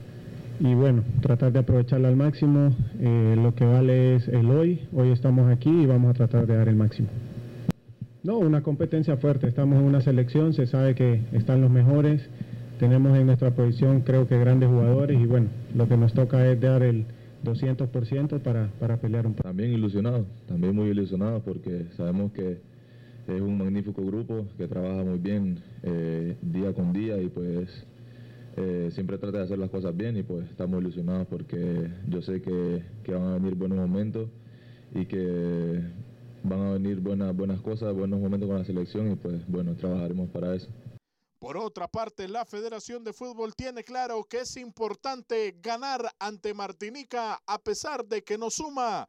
y 0.60 0.74
bueno, 0.74 1.02
tratar 1.22 1.52
de 1.52 1.58
aprovecharla 1.58 2.08
al 2.08 2.16
máximo. 2.16 2.76
Eh, 3.00 3.34
lo 3.36 3.54
que 3.54 3.64
vale 3.64 4.16
es 4.16 4.28
el 4.28 4.50
hoy, 4.50 4.86
hoy 4.92 5.10
estamos 5.10 5.50
aquí 5.50 5.70
y 5.70 5.86
vamos 5.86 6.10
a 6.10 6.14
tratar 6.14 6.46
de 6.46 6.54
dar 6.54 6.68
el 6.68 6.76
máximo. 6.76 7.08
No, 8.22 8.38
una 8.38 8.62
competencia 8.62 9.16
fuerte. 9.16 9.48
Estamos 9.48 9.78
en 9.78 9.86
una 9.86 10.02
selección, 10.02 10.52
se 10.52 10.66
sabe 10.66 10.94
que 10.94 11.22
están 11.32 11.62
los 11.62 11.70
mejores. 11.70 12.28
Tenemos 12.78 13.16
en 13.18 13.26
nuestra 13.26 13.50
posición 13.52 14.02
creo 14.02 14.28
que 14.28 14.38
grandes 14.38 14.68
jugadores 14.68 15.18
y 15.18 15.26
bueno, 15.26 15.48
lo 15.74 15.88
que 15.88 15.96
nos 15.96 16.12
toca 16.12 16.46
es 16.46 16.60
dar 16.60 16.82
el 16.82 17.06
200% 17.44 18.40
para, 18.40 18.68
para 18.78 18.98
pelear 18.98 19.26
un 19.26 19.32
poco. 19.32 19.48
También 19.48 19.72
ilusionado, 19.72 20.26
también 20.46 20.74
muy 20.74 20.90
ilusionado 20.90 21.40
porque 21.40 21.86
sabemos 21.96 22.32
que 22.32 22.58
es 23.28 23.40
un 23.40 23.56
magnífico 23.56 24.04
grupo 24.04 24.46
que 24.58 24.66
trabaja 24.66 25.02
muy 25.02 25.18
bien 25.18 25.58
eh, 25.82 26.36
día 26.42 26.72
con 26.72 26.92
día 26.92 27.20
y 27.20 27.28
pues 27.28 27.86
eh, 28.60 28.90
siempre 28.92 29.18
trata 29.18 29.38
de 29.38 29.44
hacer 29.44 29.58
las 29.58 29.70
cosas 29.70 29.96
bien 29.96 30.16
y 30.16 30.22
pues 30.22 30.48
estamos 30.50 30.80
ilusionados 30.80 31.26
porque 31.28 31.90
yo 32.08 32.22
sé 32.22 32.42
que, 32.42 32.84
que 33.02 33.12
van 33.12 33.28
a 33.28 33.34
venir 33.34 33.54
buenos 33.54 33.78
momentos 33.78 34.28
y 34.94 35.06
que 35.06 35.82
van 36.42 36.60
a 36.60 36.72
venir 36.72 37.00
buenas, 37.00 37.34
buenas 37.34 37.60
cosas, 37.60 37.94
buenos 37.94 38.20
momentos 38.20 38.48
con 38.48 38.58
la 38.58 38.64
selección 38.64 39.12
y 39.12 39.16
pues 39.16 39.46
bueno, 39.48 39.74
trabajaremos 39.76 40.28
para 40.30 40.54
eso. 40.54 40.68
Por 41.38 41.56
otra 41.56 41.88
parte, 41.88 42.28
la 42.28 42.44
Federación 42.44 43.02
de 43.02 43.14
Fútbol 43.14 43.54
tiene 43.56 43.82
claro 43.82 44.24
que 44.24 44.40
es 44.40 44.56
importante 44.58 45.56
ganar 45.62 46.14
ante 46.18 46.52
Martinica 46.52 47.40
a 47.46 47.58
pesar 47.58 48.04
de 48.04 48.22
que 48.22 48.36
no 48.36 48.50
suma 48.50 49.08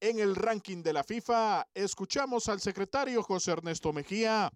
en 0.00 0.20
el 0.20 0.36
ranking 0.36 0.82
de 0.82 0.92
la 0.92 1.02
FIFA. 1.02 1.66
Escuchamos 1.74 2.48
al 2.48 2.60
secretario 2.60 3.22
José 3.22 3.50
Ernesto 3.50 3.92
Mejía. 3.92 4.52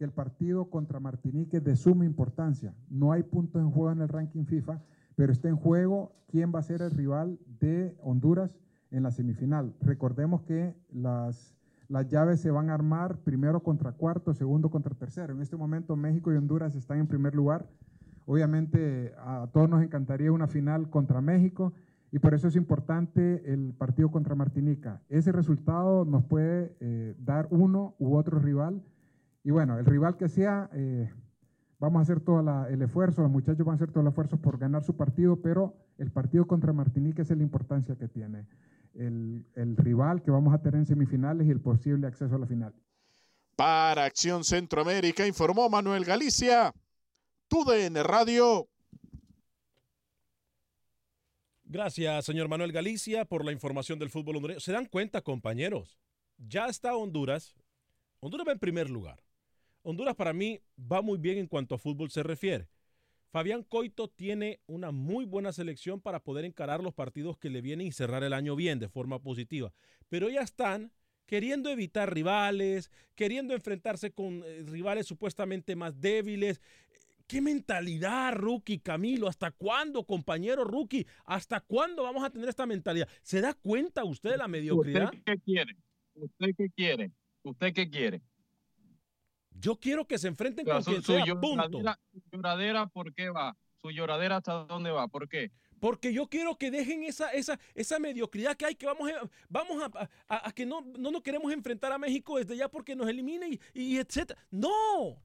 El 0.00 0.12
partido 0.12 0.70
contra 0.70 0.98
Martinica 0.98 1.58
es 1.58 1.64
de 1.64 1.76
suma 1.76 2.06
importancia. 2.06 2.74
No 2.88 3.12
hay 3.12 3.22
puntos 3.22 3.60
en 3.60 3.70
juego 3.70 3.92
en 3.92 4.00
el 4.00 4.08
ranking 4.08 4.44
FIFA, 4.44 4.80
pero 5.14 5.30
está 5.30 5.48
en 5.48 5.56
juego 5.56 6.12
quién 6.26 6.52
va 6.54 6.60
a 6.60 6.62
ser 6.62 6.80
el 6.80 6.90
rival 6.90 7.38
de 7.60 7.94
Honduras 8.02 8.56
en 8.90 9.02
la 9.02 9.10
semifinal. 9.10 9.74
Recordemos 9.82 10.40
que 10.42 10.74
las, 10.90 11.54
las 11.88 12.08
llaves 12.08 12.40
se 12.40 12.50
van 12.50 12.70
a 12.70 12.74
armar 12.74 13.18
primero 13.18 13.62
contra 13.62 13.92
cuarto, 13.92 14.32
segundo 14.32 14.70
contra 14.70 14.94
tercero. 14.94 15.34
En 15.34 15.42
este 15.42 15.58
momento 15.58 15.96
México 15.96 16.32
y 16.32 16.36
Honduras 16.36 16.74
están 16.74 16.98
en 16.98 17.06
primer 17.06 17.34
lugar. 17.34 17.68
Obviamente 18.24 19.12
a 19.18 19.48
todos 19.52 19.68
nos 19.68 19.82
encantaría 19.82 20.32
una 20.32 20.46
final 20.46 20.88
contra 20.88 21.20
México 21.20 21.74
y 22.10 22.18
por 22.18 22.32
eso 22.32 22.48
es 22.48 22.56
importante 22.56 23.52
el 23.52 23.74
partido 23.74 24.10
contra 24.10 24.34
Martinica. 24.34 25.02
Ese 25.10 25.30
resultado 25.30 26.06
nos 26.06 26.24
puede 26.24 26.74
eh, 26.80 27.14
dar 27.18 27.48
uno 27.50 27.94
u 27.98 28.16
otro 28.16 28.38
rival. 28.38 28.82
Y 29.42 29.50
bueno, 29.50 29.78
el 29.78 29.86
rival 29.86 30.16
que 30.16 30.28
sea, 30.28 30.68
eh, 30.72 31.10
vamos 31.78 32.00
a 32.00 32.02
hacer 32.02 32.20
todo 32.20 32.66
el 32.66 32.82
esfuerzo, 32.82 33.22
los 33.22 33.30
muchachos 33.30 33.64
van 33.64 33.74
a 33.74 33.76
hacer 33.76 33.90
todo 33.90 34.02
el 34.02 34.08
esfuerzo 34.08 34.36
por 34.36 34.58
ganar 34.58 34.82
su 34.84 34.96
partido, 34.96 35.40
pero 35.40 35.74
el 35.98 36.10
partido 36.10 36.46
contra 36.46 36.72
Martinica 36.72 37.22
es 37.22 37.30
la 37.30 37.42
importancia 37.42 37.96
que 37.96 38.08
tiene 38.08 38.46
el, 38.94 39.76
rival 39.76 40.22
que 40.22 40.30
vamos 40.30 40.54
a 40.54 40.58
tener 40.58 40.80
en 40.80 40.86
semifinales 40.86 41.46
y 41.46 41.50
el 41.50 41.60
posible 41.60 42.06
acceso 42.06 42.34
a 42.34 42.38
la 42.38 42.46
final. 42.46 42.74
Para 43.56 44.04
Acción 44.04 44.44
Centroamérica 44.44 45.26
informó 45.26 45.68
Manuel 45.68 46.04
Galicia, 46.04 46.72
TUDN 47.48 48.02
Radio. 48.04 48.68
Gracias, 51.64 52.24
señor 52.24 52.48
Manuel 52.48 52.72
Galicia, 52.72 53.24
por 53.24 53.44
la 53.44 53.52
información 53.52 53.98
del 53.98 54.10
fútbol 54.10 54.36
hondureño. 54.36 54.60
¿Se 54.60 54.72
dan 54.72 54.86
cuenta, 54.86 55.20
compañeros? 55.20 55.98
Ya 56.38 56.66
está 56.66 56.96
Honduras. 56.96 57.54
Honduras 58.18 58.46
va 58.48 58.52
en 58.52 58.58
primer 58.58 58.90
lugar. 58.90 59.20
Honduras 59.82 60.14
para 60.14 60.32
mí 60.32 60.60
va 60.78 61.02
muy 61.02 61.18
bien 61.18 61.38
en 61.38 61.46
cuanto 61.46 61.74
a 61.74 61.78
fútbol 61.78 62.10
se 62.10 62.22
refiere. 62.22 62.68
Fabián 63.30 63.62
Coito 63.62 64.08
tiene 64.08 64.60
una 64.66 64.90
muy 64.90 65.24
buena 65.24 65.52
selección 65.52 66.00
para 66.00 66.22
poder 66.22 66.44
encarar 66.44 66.82
los 66.82 66.94
partidos 66.94 67.38
que 67.38 67.48
le 67.48 67.60
vienen 67.60 67.86
y 67.86 67.92
cerrar 67.92 68.24
el 68.24 68.32
año 68.32 68.56
bien 68.56 68.80
de 68.80 68.88
forma 68.88 69.20
positiva. 69.22 69.72
Pero 70.08 70.28
ya 70.28 70.40
están 70.40 70.92
queriendo 71.26 71.70
evitar 71.70 72.12
rivales, 72.12 72.90
queriendo 73.14 73.54
enfrentarse 73.54 74.10
con 74.10 74.42
eh, 74.44 74.64
rivales 74.66 75.06
supuestamente 75.06 75.76
más 75.76 76.00
débiles. 76.00 76.60
¿Qué 77.28 77.40
mentalidad, 77.40 78.34
Rookie, 78.34 78.80
Camilo? 78.80 79.28
¿Hasta 79.28 79.52
cuándo, 79.52 80.04
compañero 80.04 80.64
Rookie? 80.64 81.06
¿Hasta 81.24 81.60
cuándo 81.60 82.02
vamos 82.02 82.24
a 82.24 82.30
tener 82.30 82.48
esta 82.48 82.66
mentalidad? 82.66 83.08
¿Se 83.22 83.40
da 83.40 83.54
cuenta 83.54 84.02
usted 84.02 84.30
de 84.30 84.36
la 84.38 84.48
mediocridad? 84.48 85.04
¿Usted 85.04 85.22
qué 85.24 85.38
quiere? 85.38 85.76
¿Usted 86.14 86.46
qué 86.58 86.70
quiere? 86.74 87.12
¿Usted 87.44 87.72
qué 87.72 87.88
quiere? 87.88 88.22
Yo 89.60 89.76
quiero 89.76 90.06
que 90.06 90.18
se 90.18 90.28
enfrenten 90.28 90.64
con 90.64 90.82
su, 90.82 90.90
quien 90.90 91.02
sea, 91.02 91.24
lloradera, 91.24 91.98
Su 92.12 92.20
lloradera, 92.32 92.86
¿por 92.86 93.14
qué 93.14 93.28
va? 93.28 93.56
Su 93.76 93.90
lloradera, 93.90 94.36
¿hasta 94.36 94.64
dónde 94.64 94.90
va? 94.90 95.08
¿Por 95.08 95.28
qué? 95.28 95.52
Porque 95.78 96.12
yo 96.12 96.28
quiero 96.28 96.56
que 96.56 96.70
dejen 96.70 97.02
esa, 97.04 97.30
esa, 97.30 97.58
esa 97.74 97.98
mediocridad 97.98 98.56
que 98.56 98.66
hay, 98.66 98.74
que 98.74 98.86
vamos, 98.86 99.10
a, 99.10 99.28
vamos 99.48 99.82
a, 100.28 100.52
que 100.52 100.66
no, 100.66 100.82
no 100.82 101.10
nos 101.10 101.22
queremos 101.22 101.52
enfrentar 101.52 101.90
a 101.92 101.98
México 101.98 102.38
desde 102.38 102.56
ya 102.56 102.68
porque 102.68 102.94
nos 102.94 103.08
elimine 103.08 103.48
y, 103.48 103.60
y 103.74 103.98
etcétera. 103.98 104.38
¡No! 104.50 105.22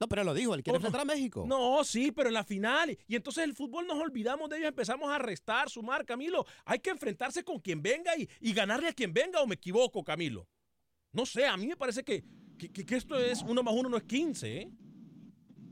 No, 0.00 0.08
pero 0.08 0.24
lo 0.24 0.34
dijo, 0.34 0.54
él 0.54 0.62
quiere 0.64 0.76
enfrentar 0.76 1.02
a 1.02 1.04
México. 1.04 1.44
No, 1.46 1.84
sí, 1.84 2.10
pero 2.10 2.28
en 2.28 2.34
la 2.34 2.42
final. 2.42 2.98
Y 3.06 3.14
entonces 3.14 3.44
el 3.44 3.54
fútbol 3.54 3.86
nos 3.86 3.98
olvidamos 3.98 4.50
de 4.50 4.56
ellos, 4.58 4.68
empezamos 4.68 5.08
a 5.10 5.18
restar, 5.18 5.70
sumar, 5.70 6.04
Camilo. 6.04 6.44
Hay 6.64 6.80
que 6.80 6.90
enfrentarse 6.90 7.44
con 7.44 7.60
quien 7.60 7.80
venga 7.80 8.16
y, 8.16 8.28
y 8.40 8.52
ganarle 8.52 8.88
a 8.88 8.92
quien 8.92 9.12
venga, 9.12 9.40
o 9.40 9.46
me 9.46 9.54
equivoco, 9.54 10.02
Camilo. 10.02 10.48
No 11.12 11.24
sé, 11.24 11.46
a 11.46 11.56
mí 11.56 11.68
me 11.68 11.76
parece 11.76 12.02
que 12.02 12.24
que, 12.58 12.96
esto 12.96 13.16
es 13.16 13.42
uno 13.42 13.62
más 13.62 13.74
uno 13.74 13.88
no 13.88 13.96
es 13.96 14.04
15, 14.04 14.62
¿eh? 14.62 14.70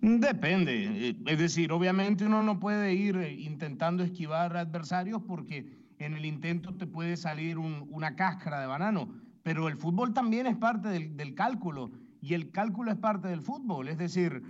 Depende. 0.01 1.09
Eh, 1.11 1.17
es 1.27 1.39
decir, 1.39 1.71
obviamente 1.73 2.25
uno 2.25 2.43
no 2.43 2.59
puede 2.59 2.95
ir 2.95 3.17
eh, 3.17 3.33
intentando 3.33 4.03
esquivar 4.03 4.57
adversarios 4.57 5.23
porque 5.27 5.67
en 5.99 6.15
el 6.15 6.25
intento 6.25 6.75
te 6.75 6.87
puede 6.87 7.17
salir 7.17 7.59
una 7.59 8.17
cáscara 8.17 8.61
de 8.61 8.67
banano. 8.67 9.09
Pero 9.45 9.69
el 9.69 9.77
fútbol 9.77 10.13
también 10.13 10.47
es 10.47 10.57
parte 10.57 10.89
del, 10.89 11.35
cálculo 11.35 11.93
y 12.21 12.35
el 12.35 12.51
cálculo 12.51 12.91
es 12.91 12.99
parte 12.99 13.29
del 13.29 13.43
fútbol. 13.43 13.89
Es 13.89 13.99
decir, 13.99 14.43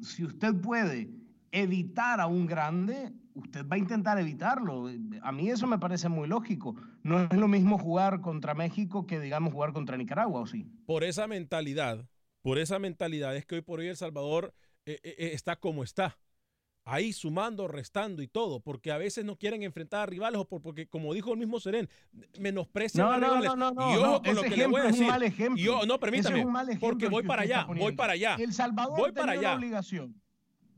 si 0.00 0.24
usted 0.24 0.54
puede 0.60 1.10
evitar 1.50 2.20
a 2.20 2.26
un 2.26 2.46
grande, 2.46 3.12
usted 3.34 3.66
va 3.66 3.76
a 3.76 3.78
intentar 3.78 4.18
evitarlo. 4.18 4.88
A 5.22 5.32
mí 5.32 5.48
eso 5.48 5.66
me 5.66 5.78
parece 5.78 6.08
muy 6.08 6.28
lógico. 6.28 6.74
No 7.02 7.20
es 7.22 7.32
lo 7.32 7.48
mismo 7.48 7.78
jugar 7.78 8.20
contra 8.20 8.54
México 8.54 9.06
que, 9.06 9.20
digamos, 9.20 9.52
jugar 9.52 9.72
contra 9.72 9.96
Nicaragua, 9.96 10.40
¿o 10.40 10.46
sí? 10.46 10.66
Por 10.86 11.04
esa 11.04 11.26
mentalidad, 11.26 12.06
por 12.42 12.58
esa 12.58 12.78
mentalidad 12.78 13.36
es 13.36 13.46
que 13.46 13.56
hoy 13.56 13.60
por 13.62 13.80
hoy 13.80 13.88
El 13.88 13.96
Salvador 13.96 14.54
eh, 14.86 14.98
eh, 15.02 15.14
eh, 15.18 15.30
está 15.34 15.56
como 15.56 15.82
está. 15.84 16.18
Ahí 16.84 17.12
sumando, 17.12 17.68
restando 17.68 18.22
y 18.22 18.26
todo, 18.26 18.58
porque 18.58 18.90
a 18.90 18.98
veces 18.98 19.24
no 19.24 19.36
quieren 19.36 19.62
enfrentar 19.62 20.00
a 20.00 20.06
rivales 20.06 20.40
o 20.40 20.48
por- 20.48 20.60
porque, 20.60 20.88
como 20.88 21.14
dijo 21.14 21.32
el 21.32 21.38
mismo 21.38 21.60
Serén, 21.60 21.88
menosprecian 22.40 23.06
No, 23.06 23.12
a 23.12 23.18
no, 23.18 23.26
rivales. 23.26 23.50
no, 23.50 23.56
no, 23.56 23.70
no, 23.70 23.92
y 23.92 23.96
ojo 23.98 24.06
no, 24.06 24.22
con 24.22 24.34
lo 24.34 24.42
que 24.42 24.56
le 24.56 24.66
voy 24.66 24.80
a 24.80 24.80
ejemplo 24.80 24.80
es 24.80 24.84
un 24.86 24.90
decir. 24.92 25.06
mal 25.06 25.22
ejemplo. 25.22 25.60
Y 25.62 25.64
yo- 25.64 25.86
no, 25.86 25.94
es 25.94 26.00
permítame, 26.00 26.44
un 26.44 26.52
mal 26.52 26.68
ejemplo 26.68 26.88
porque 26.88 27.08
voy 27.08 27.22
para 27.22 27.42
allá, 27.42 27.66
voy 27.66 27.92
para 27.92 28.14
allá. 28.14 28.34
El 28.36 28.52
Salvador 28.52 28.98
voy 28.98 29.12
para 29.12 29.34
la 29.34 29.40
allá. 29.40 29.54
obligación. 29.56 30.20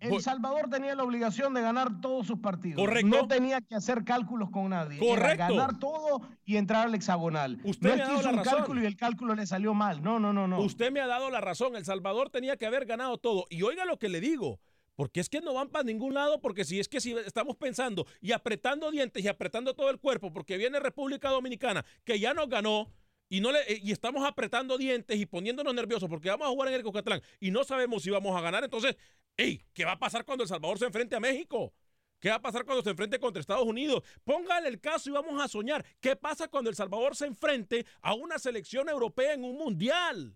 El 0.00 0.20
Salvador 0.20 0.68
tenía 0.68 0.94
la 0.94 1.02
obligación 1.02 1.54
de 1.54 1.62
ganar 1.62 2.00
todos 2.00 2.26
sus 2.26 2.38
partidos. 2.38 2.78
Correcto. 2.78 3.08
No 3.08 3.26
tenía 3.26 3.60
que 3.60 3.74
hacer 3.74 4.04
cálculos 4.04 4.50
con 4.50 4.70
nadie. 4.70 4.96
Era 4.98 5.06
Correcto. 5.06 5.54
ganar 5.54 5.78
todo 5.78 6.20
y 6.44 6.56
entrar 6.56 6.86
al 6.86 6.94
hexagonal. 6.94 7.58
Usted 7.64 7.88
no 7.90 7.94
me 7.96 8.02
es 8.02 8.02
ha 8.02 8.04
que 8.04 8.08
dado 8.10 8.20
hizo 8.20 8.28
la 8.28 8.32
un 8.32 8.44
razón. 8.44 8.58
cálculo 8.58 8.82
y 8.82 8.86
el 8.86 8.96
cálculo 8.96 9.34
le 9.34 9.46
salió 9.46 9.72
mal. 9.74 10.02
No, 10.02 10.18
no, 10.18 10.32
no, 10.32 10.46
no. 10.46 10.60
Usted 10.60 10.92
me 10.92 11.00
ha 11.00 11.06
dado 11.06 11.30
la 11.30 11.40
razón. 11.40 11.76
El 11.76 11.84
Salvador 11.84 12.30
tenía 12.30 12.56
que 12.56 12.66
haber 12.66 12.84
ganado 12.84 13.18
todo. 13.18 13.46
Y 13.48 13.62
oiga 13.62 13.84
lo 13.84 13.98
que 13.98 14.08
le 14.08 14.20
digo. 14.20 14.60
Porque 14.96 15.18
es 15.18 15.28
que 15.28 15.40
no 15.40 15.54
van 15.54 15.70
para 15.70 15.82
ningún 15.82 16.14
lado, 16.14 16.40
porque 16.40 16.64
si 16.64 16.78
es 16.78 16.88
que 16.88 17.00
si 17.00 17.12
estamos 17.14 17.56
pensando 17.56 18.06
y 18.20 18.30
apretando 18.30 18.92
dientes 18.92 19.24
y 19.24 19.26
apretando 19.28 19.74
todo 19.74 19.90
el 19.90 19.98
cuerpo, 19.98 20.32
porque 20.32 20.56
viene 20.56 20.78
República 20.78 21.30
Dominicana, 21.30 21.84
que 22.04 22.20
ya 22.20 22.32
nos 22.32 22.48
ganó, 22.48 22.88
y, 23.28 23.40
no 23.40 23.52
le, 23.52 23.60
eh, 23.72 23.80
y 23.82 23.92
estamos 23.92 24.26
apretando 24.26 24.78
dientes 24.78 25.18
y 25.18 25.26
poniéndonos 25.26 25.74
nerviosos 25.74 26.08
porque 26.08 26.28
vamos 26.28 26.46
a 26.46 26.50
jugar 26.50 26.68
en 26.68 26.74
el 26.74 26.82
Cocatlán 26.82 27.22
y 27.40 27.50
no 27.50 27.64
sabemos 27.64 28.02
si 28.02 28.10
vamos 28.10 28.36
a 28.36 28.40
ganar, 28.40 28.64
entonces, 28.64 28.96
ey, 29.36 29.64
¿qué 29.72 29.84
va 29.84 29.92
a 29.92 29.98
pasar 29.98 30.24
cuando 30.24 30.44
El 30.44 30.48
Salvador 30.48 30.78
se 30.78 30.86
enfrente 30.86 31.16
a 31.16 31.20
México? 31.20 31.72
¿Qué 32.20 32.30
va 32.30 32.36
a 32.36 32.42
pasar 32.42 32.64
cuando 32.64 32.82
se 32.82 32.90
enfrente 32.90 33.18
contra 33.18 33.40
Estados 33.40 33.66
Unidos? 33.66 34.02
Póngale 34.24 34.68
el 34.68 34.80
caso 34.80 35.10
y 35.10 35.12
vamos 35.12 35.42
a 35.42 35.46
soñar. 35.46 35.84
¿Qué 36.00 36.16
pasa 36.16 36.48
cuando 36.48 36.70
El 36.70 36.76
Salvador 36.76 37.14
se 37.14 37.26
enfrente 37.26 37.84
a 38.00 38.14
una 38.14 38.38
selección 38.38 38.88
europea 38.88 39.34
en 39.34 39.44
un 39.44 39.58
mundial? 39.58 40.34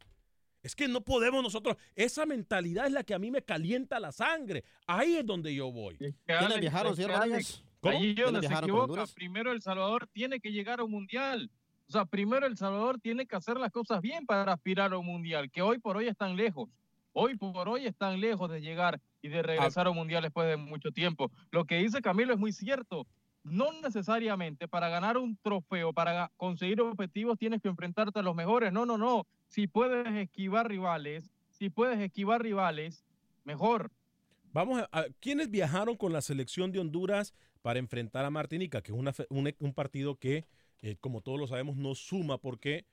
Es 0.63 0.77
que 0.77 0.87
no 0.87 1.03
podemos 1.03 1.43
nosotros. 1.43 1.77
Esa 1.95 2.27
mentalidad 2.27 2.87
es 2.87 2.93
la 2.93 3.05
que 3.05 3.15
a 3.15 3.19
mí 3.19 3.31
me 3.31 3.43
calienta 3.43 3.99
la 4.01 4.13
sangre. 4.13 4.65
Ahí 4.87 5.17
es 5.17 5.25
donde 5.25 5.55
yo 5.55 5.73
voy. 5.73 5.97
¿Quiénes 5.97 6.61
viajaron, 6.61 6.95
señor 6.95 7.13
es 7.35 7.63
¿Quiénes 7.81 8.17
donde 8.17 8.49
se 8.49 8.53
equivoca. 8.53 9.07
Primero 9.15 9.53
El 9.53 9.63
Salvador 9.63 10.09
tiene 10.09 10.41
que 10.41 10.51
llegar 10.51 10.81
a 10.81 10.85
un 10.85 10.91
mundial. 10.91 11.51
O 11.89 11.93
sea, 11.93 12.05
primero 12.05 12.47
El 12.47 12.57
Salvador 12.59 13.01
tiene 13.01 13.27
que 13.27 13.35
hacer 13.35 13.57
las 13.57 13.73
cosas 13.73 14.03
bien 14.03 14.27
para 14.27 14.53
aspirar 14.53 14.93
a 14.93 14.99
un 14.99 15.07
mundial, 15.07 15.51
que 15.51 15.63
hoy 15.63 15.79
por 15.79 15.97
hoy 15.97 16.07
están 16.07 16.37
lejos. 16.37 16.69
Hoy 17.15 17.37
por 17.37 17.67
hoy 17.67 17.87
están 17.87 18.21
lejos 18.21 18.51
de 18.51 18.61
llegar 18.61 19.01
y 19.23 19.29
de 19.29 19.43
regresar 19.43 19.87
a 19.87 19.91
un 19.91 19.97
mundial 19.97 20.23
después 20.23 20.47
de 20.49 20.59
mucho 20.59 20.91
tiempo. 20.93 21.31
Lo 21.51 21.65
que 21.65 21.77
dice 21.79 22.03
Camilo 22.03 22.35
es 22.35 22.39
muy 22.39 22.53
cierto. 22.53 23.07
No 23.43 23.73
necesariamente 23.81 24.69
para 24.69 24.91
ganar 24.91 25.17
un 25.17 25.39
trofeo, 25.39 25.95
para 25.95 26.31
conseguir 26.37 26.83
objetivos, 26.83 27.39
tienes 27.39 27.63
que 27.63 27.69
enfrentarte 27.69 28.19
a 28.19 28.23
los 28.23 28.35
mejores. 28.37 28.71
No, 28.71 28.85
no, 28.85 28.99
no. 28.99 29.27
Si 29.47 29.67
puedes 29.67 30.07
esquivar 30.15 30.69
rivales, 30.69 31.33
si 31.49 31.71
puedes 31.71 31.99
esquivar 32.01 32.43
rivales, 32.43 33.07
mejor. 33.45 33.91
Vamos 34.53 34.83
a, 34.93 35.05
¿Quiénes 35.21 35.51
viajaron 35.51 35.97
con 35.97 36.13
la 36.13 36.21
selección 36.21 36.71
de 36.71 36.81
Honduras 36.81 37.33
para 37.63 37.79
enfrentar 37.79 38.27
a 38.27 38.31
Martinica? 38.31 38.83
Que 38.83 38.93
es 38.93 38.99
una 38.99 39.15
fe- 39.15 39.27
un, 39.31 39.51
un 39.59 39.73
partido 39.73 40.17
que, 40.17 40.45
como 41.01 41.21
todos 41.21 41.39
lo 41.39 41.47
sabemos, 41.47 41.77
no 41.77 41.95
suma 41.95 42.39
porque 42.39 42.87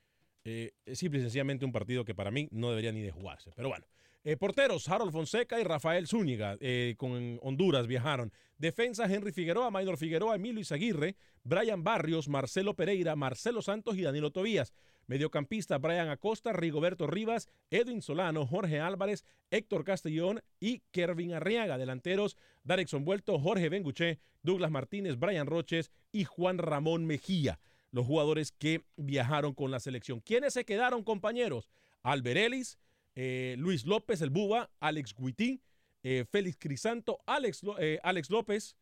eh, 0.46 0.74
es 0.86 1.00
simple 1.00 1.20
y 1.20 1.24
sencillamente 1.24 1.66
un 1.66 1.72
partido 1.72 2.06
que 2.06 2.14
para 2.14 2.30
mí 2.30 2.48
no 2.52 2.70
debería 2.70 2.92
ni 2.92 3.02
de 3.02 3.12
jugarse. 3.12 3.52
Pero 3.56 3.70
bueno. 3.70 3.86
Eh, 4.28 4.38
porteros, 4.38 4.90
Harold 4.90 5.12
Fonseca 5.12 5.60
y 5.60 5.64
Rafael 5.64 6.08
Zúñiga 6.08 6.58
eh, 6.60 6.96
con 6.98 7.38
Honduras 7.44 7.86
viajaron. 7.86 8.34
Defensa, 8.58 9.06
Henry 9.06 9.32
Figueroa, 9.32 9.70
Maynor 9.70 9.98
Figueroa, 9.98 10.36
Emilio 10.36 10.62
Izaguirre, 10.62 11.16
Brian 11.44 11.84
Barrios, 11.84 12.28
Marcelo 12.28 12.76
Pereira, 12.76 13.16
Marcelo 13.16 13.62
Santos 13.62 13.98
y 13.98 14.02
Danilo 14.02 14.32
Tobías. 14.32 14.74
Mediocampista, 15.06 15.78
Brian 15.78 16.10
Acosta, 16.10 16.54
Rigoberto 16.54 17.06
Rivas, 17.06 17.50
Edwin 17.70 18.02
Solano, 18.02 18.48
Jorge 18.48 18.80
Álvarez, 18.80 19.26
Héctor 19.52 19.84
Castellón 19.84 20.42
y 20.60 20.82
Kervin 20.90 21.34
Arriaga. 21.34 21.78
Delanteros, 21.78 22.36
Darexon 22.64 23.06
Vuelto, 23.06 23.38
Jorge 23.38 23.70
Benguché, 23.70 24.18
Douglas 24.42 24.72
Martínez, 24.72 25.20
Brian 25.20 25.46
Roches 25.46 25.92
y 26.12 26.24
Juan 26.24 26.58
Ramón 26.58 27.06
Mejía. 27.06 27.60
Los 27.92 28.06
jugadores 28.06 28.52
que 28.52 28.86
viajaron 28.98 29.54
con 29.54 29.72
la 29.72 29.80
selección. 29.80 30.20
¿Quiénes 30.20 30.54
se 30.54 30.66
quedaron, 30.66 31.04
compañeros? 31.04 31.70
Albert 32.04 32.38
Ellis, 32.38 32.78
eh, 33.16 33.56
Luis 33.58 33.86
López, 33.86 34.22
el 34.22 34.30
Buba, 34.30 34.70
Alex 34.80 35.16
Guitín, 35.18 35.62
eh, 36.04 36.26
Félix 36.30 36.58
Crisanto, 36.60 37.20
Alex, 37.26 37.62
eh, 37.80 38.00
Alex 38.04 38.30
López, 38.30 38.76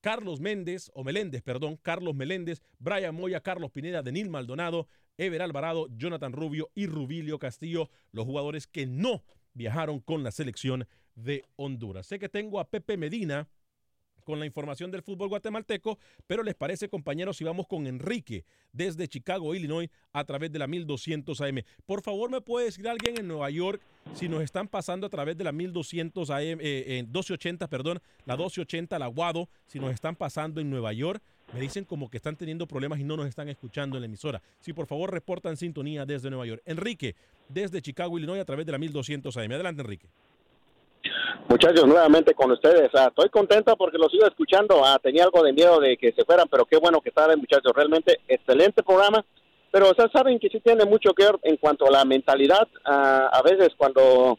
Carlos 0.00 0.40
Méndez, 0.40 0.90
o 0.94 1.04
Meléndez, 1.04 1.42
perdón, 1.42 1.78
Carlos 1.82 2.14
Meléndez, 2.14 2.62
Brian 2.78 3.14
Moya, 3.14 3.40
Carlos 3.40 3.70
Pineda, 3.70 4.02
Denil 4.02 4.30
Maldonado, 4.30 4.88
Ever 5.18 5.42
Alvarado, 5.42 5.88
Jonathan 5.96 6.32
Rubio 6.32 6.70
y 6.74 6.86
Rubilio 6.86 7.38
Castillo, 7.38 7.90
los 8.10 8.24
jugadores 8.24 8.66
que 8.66 8.86
no 8.86 9.22
viajaron 9.54 10.00
con 10.00 10.22
la 10.22 10.30
selección 10.30 10.88
de 11.14 11.44
Honduras. 11.56 12.06
Sé 12.06 12.18
que 12.18 12.28
tengo 12.28 12.58
a 12.58 12.70
Pepe 12.70 12.96
Medina 12.96 13.48
con 14.22 14.38
la 14.38 14.46
información 14.46 14.90
del 14.90 15.02
fútbol 15.02 15.28
guatemalteco, 15.28 15.98
pero 16.26 16.42
les 16.42 16.54
parece, 16.54 16.88
compañeros, 16.88 17.36
si 17.36 17.44
vamos 17.44 17.66
con 17.66 17.86
Enrique 17.86 18.44
desde 18.72 19.08
Chicago, 19.08 19.54
Illinois, 19.54 19.90
a 20.12 20.24
través 20.24 20.50
de 20.52 20.58
la 20.58 20.66
1200 20.66 21.40
AM. 21.40 21.62
Por 21.86 22.02
favor, 22.02 22.30
¿me 22.30 22.40
puede 22.40 22.66
decir 22.66 22.88
alguien 22.88 23.18
en 23.18 23.28
Nueva 23.28 23.50
York 23.50 23.82
si 24.14 24.28
nos 24.28 24.42
están 24.42 24.68
pasando 24.68 25.06
a 25.06 25.10
través 25.10 25.36
de 25.36 25.44
la 25.44 25.52
1200 25.52 26.30
AM, 26.30 26.60
eh, 26.60 26.84
eh, 26.86 27.02
1280, 27.02 27.68
perdón, 27.68 28.00
la 28.26 28.34
1280, 28.34 28.98
la 28.98 29.06
Guado, 29.06 29.48
si 29.66 29.78
nos 29.78 29.92
están 29.92 30.16
pasando 30.16 30.60
en 30.60 30.70
Nueva 30.70 30.92
York? 30.92 31.22
Me 31.52 31.60
dicen 31.60 31.84
como 31.84 32.08
que 32.08 32.16
están 32.16 32.36
teniendo 32.36 32.66
problemas 32.66 32.98
y 32.98 33.04
no 33.04 33.16
nos 33.16 33.26
están 33.26 33.48
escuchando 33.48 33.96
en 33.96 34.02
la 34.02 34.06
emisora. 34.06 34.42
Si 34.60 34.72
por 34.72 34.86
favor 34.86 35.10
reportan 35.12 35.56
sintonía 35.56 36.06
desde 36.06 36.30
Nueva 36.30 36.46
York. 36.46 36.62
Enrique, 36.64 37.14
desde 37.48 37.82
Chicago, 37.82 38.16
Illinois, 38.16 38.40
a 38.40 38.44
través 38.44 38.64
de 38.64 38.72
la 38.72 38.78
1200 38.78 39.36
AM. 39.36 39.52
Adelante, 39.52 39.82
Enrique. 39.82 40.08
Muchachos, 41.48 41.86
nuevamente 41.86 42.34
con 42.34 42.50
ustedes. 42.52 42.90
Ah, 42.94 43.08
estoy 43.08 43.28
contenta 43.28 43.76
porque 43.76 43.98
los 43.98 44.10
sigo 44.10 44.26
escuchando. 44.26 44.84
Ah, 44.84 44.98
tenía 45.02 45.24
algo 45.24 45.42
de 45.42 45.52
miedo 45.52 45.80
de 45.80 45.96
que 45.96 46.12
se 46.12 46.24
fueran, 46.24 46.48
pero 46.50 46.64
qué 46.64 46.76
bueno 46.76 47.00
que 47.00 47.10
estaban, 47.10 47.38
muchachos. 47.38 47.72
Realmente 47.74 48.20
excelente 48.28 48.82
programa. 48.82 49.24
Pero 49.70 49.92
sea, 49.94 50.08
saben 50.12 50.38
que 50.38 50.48
sí 50.48 50.60
tiene 50.60 50.84
mucho 50.84 51.14
que 51.14 51.24
ver 51.24 51.38
en 51.42 51.56
cuanto 51.56 51.86
a 51.86 51.90
la 51.90 52.04
mentalidad. 52.04 52.68
Ah, 52.84 53.30
a 53.32 53.42
veces 53.42 53.70
cuando 53.76 54.38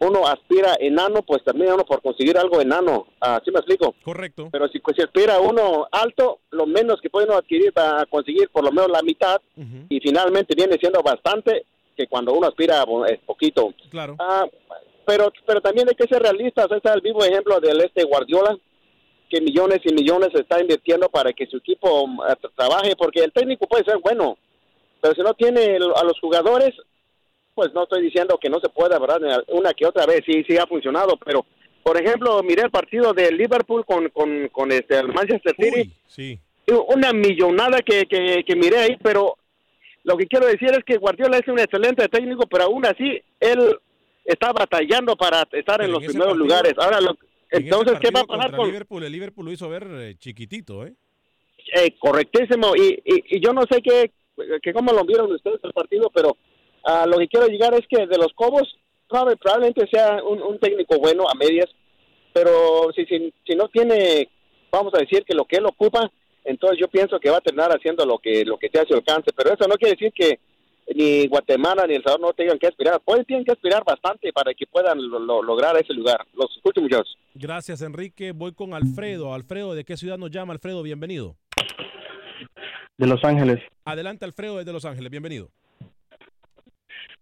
uno 0.00 0.26
aspira 0.26 0.76
enano, 0.80 1.20
pues 1.20 1.44
termina 1.44 1.74
uno 1.74 1.84
por 1.84 2.00
conseguir 2.00 2.38
algo 2.38 2.60
enano. 2.60 3.06
¿Sí 3.44 3.50
me 3.50 3.58
explico? 3.58 3.94
Correcto. 4.02 4.48
Pero 4.50 4.66
si, 4.68 4.78
pues, 4.78 4.96
si 4.96 5.02
aspira 5.02 5.38
uno 5.38 5.86
alto, 5.92 6.40
lo 6.52 6.64
menos 6.64 7.02
que 7.02 7.10
puede 7.10 7.26
uno 7.26 7.36
adquirir 7.36 7.72
para 7.74 8.06
conseguir 8.06 8.48
por 8.48 8.64
lo 8.64 8.72
menos 8.72 8.90
la 8.90 9.02
mitad. 9.02 9.38
Y 9.90 10.00
finalmente 10.00 10.54
viene 10.56 10.78
siendo 10.80 11.02
bastante 11.02 11.66
que 11.94 12.06
cuando 12.06 12.32
uno 12.32 12.46
aspira 12.46 12.82
es 13.08 13.18
poquito. 13.26 13.74
Claro. 13.90 14.16
Pero 15.10 15.32
pero 15.44 15.60
también 15.60 15.88
hay 15.88 15.94
que 15.96 16.06
ser 16.06 16.22
realistas. 16.22 16.66
Ahí 16.70 16.76
está 16.76 16.94
el 16.94 17.00
vivo 17.00 17.24
ejemplo 17.24 17.58
del 17.58 17.80
este 17.80 18.04
Guardiola, 18.04 18.56
que 19.28 19.40
millones 19.40 19.80
y 19.84 19.92
millones 19.92 20.28
está 20.34 20.60
invirtiendo 20.60 21.08
para 21.08 21.32
que 21.32 21.46
su 21.46 21.56
equipo 21.56 22.06
tra- 22.06 22.50
trabaje, 22.56 22.94
porque 22.96 23.20
el 23.24 23.32
técnico 23.32 23.66
puede 23.66 23.84
ser 23.84 23.98
bueno, 23.98 24.38
pero 25.00 25.14
si 25.14 25.20
no 25.22 25.34
tiene 25.34 25.76
a 25.96 26.04
los 26.04 26.18
jugadores, 26.20 26.70
pues 27.54 27.72
no 27.74 27.82
estoy 27.82 28.02
diciendo 28.02 28.38
que 28.40 28.48
no 28.48 28.60
se 28.60 28.68
pueda, 28.68 28.98
¿verdad? 29.00 29.42
Una 29.48 29.72
que 29.74 29.86
otra 29.86 30.06
vez 30.06 30.20
sí, 30.24 30.44
sí 30.48 30.56
ha 30.56 30.66
funcionado, 30.66 31.16
pero 31.24 31.44
por 31.82 31.96
ejemplo, 32.00 32.40
miré 32.42 32.62
el 32.62 32.70
partido 32.70 33.12
de 33.12 33.32
Liverpool 33.32 33.84
con, 33.86 34.08
con, 34.10 34.48
con 34.48 34.70
este, 34.70 34.98
el 34.98 35.08
Manchester 35.08 35.54
City, 35.58 35.90
Sí. 36.06 36.38
una 36.94 37.12
millonada 37.12 37.78
que, 37.80 38.06
que, 38.06 38.44
que 38.46 38.54
miré 38.56 38.78
ahí, 38.78 38.96
pero 39.02 39.36
lo 40.04 40.16
que 40.16 40.26
quiero 40.26 40.46
decir 40.46 40.70
es 40.70 40.84
que 40.84 40.98
Guardiola 40.98 41.38
es 41.38 41.48
un 41.48 41.58
excelente 41.58 42.06
técnico, 42.08 42.46
pero 42.46 42.64
aún 42.64 42.84
así 42.86 43.20
él 43.40 43.78
está 44.24 44.52
batallando 44.52 45.16
para 45.16 45.46
estar 45.52 45.82
en 45.82 45.90
los 45.92 46.00
primeros 46.04 46.28
partido- 46.28 46.44
lugares. 46.44 46.74
Ahora, 46.78 47.00
lo- 47.00 47.16
En 47.50 47.64
entonces, 47.64 47.98
¿qué 48.00 48.10
va 48.10 48.20
a 48.20 48.24
pasar 48.24 48.54
con...? 48.56 48.66
Liverpool? 48.66 49.02
El 49.04 49.12
Liverpool 49.12 49.44
lo 49.46 49.52
hizo 49.52 49.68
ver 49.68 49.86
eh, 49.90 50.14
chiquitito, 50.18 50.86
¿eh? 50.86 50.94
Eh, 51.74 51.94
correctísimo, 51.98 52.74
y, 52.76 53.00
y, 53.04 53.36
y 53.36 53.40
yo 53.40 53.52
no 53.52 53.62
sé 53.70 53.80
qué, 53.82 54.10
que 54.62 54.72
cómo 54.72 54.92
lo 54.92 55.04
vieron 55.04 55.30
ustedes 55.32 55.60
el 55.62 55.72
partido, 55.72 56.10
pero 56.14 56.36
a 56.84 57.06
lo 57.06 57.18
que 57.18 57.28
quiero 57.28 57.46
llegar 57.48 57.74
es 57.74 57.86
que 57.88 58.06
de 58.06 58.16
los 58.18 58.32
Cobos 58.34 58.76
proba- 59.08 59.36
probablemente 59.36 59.86
sea 59.92 60.22
un, 60.22 60.42
un 60.42 60.58
técnico 60.58 60.98
bueno 60.98 61.24
a 61.28 61.34
medias, 61.34 61.68
pero 62.32 62.90
si, 62.94 63.04
si, 63.06 63.32
si 63.46 63.54
no 63.56 63.68
tiene, 63.68 64.28
vamos 64.70 64.92
a 64.94 64.98
decir 64.98 65.24
que 65.24 65.34
lo 65.34 65.44
que 65.44 65.56
él 65.56 65.66
ocupa, 65.66 66.10
entonces 66.44 66.78
yo 66.80 66.88
pienso 66.88 67.20
que 67.20 67.30
va 67.30 67.36
a 67.38 67.40
terminar 67.42 67.70
haciendo 67.70 68.06
lo 68.06 68.18
que 68.18 68.44
lo 68.44 68.56
que 68.56 68.68
te 68.70 68.80
hace 68.80 68.94
alcance, 68.94 69.30
pero 69.36 69.52
eso 69.52 69.68
no 69.68 69.74
quiere 69.76 69.96
decir 69.96 70.12
que 70.14 70.38
ni 70.94 71.26
Guatemala 71.28 71.86
ni 71.86 71.94
El 71.94 72.02
Salvador 72.02 72.20
no 72.20 72.32
tengan 72.32 72.58
que 72.58 72.66
aspirar, 72.66 73.00
pues 73.04 73.26
tienen 73.26 73.44
que 73.44 73.52
aspirar 73.52 73.82
bastante 73.84 74.32
para 74.32 74.52
que 74.54 74.66
puedan 74.66 74.98
lo- 75.08 75.18
lo- 75.20 75.42
lograr 75.42 75.76
ese 75.76 75.94
lugar. 75.94 76.26
Los 76.34 76.54
escucho 76.56 76.80
muchachos. 76.80 77.16
Gracias, 77.34 77.80
Enrique. 77.82 78.32
Voy 78.32 78.52
con 78.52 78.74
Alfredo. 78.74 79.32
Alfredo, 79.34 79.74
¿de 79.74 79.84
qué 79.84 79.96
ciudad 79.96 80.18
nos 80.18 80.30
llama? 80.30 80.52
Alfredo, 80.52 80.82
bienvenido. 80.82 81.36
de 82.98 83.06
Los 83.06 83.24
Ángeles. 83.24 83.60
Adelante, 83.86 84.26
Alfredo, 84.26 84.58
desde 84.58 84.72
Los 84.74 84.84
Ángeles. 84.84 85.10
Bienvenido. 85.10 85.48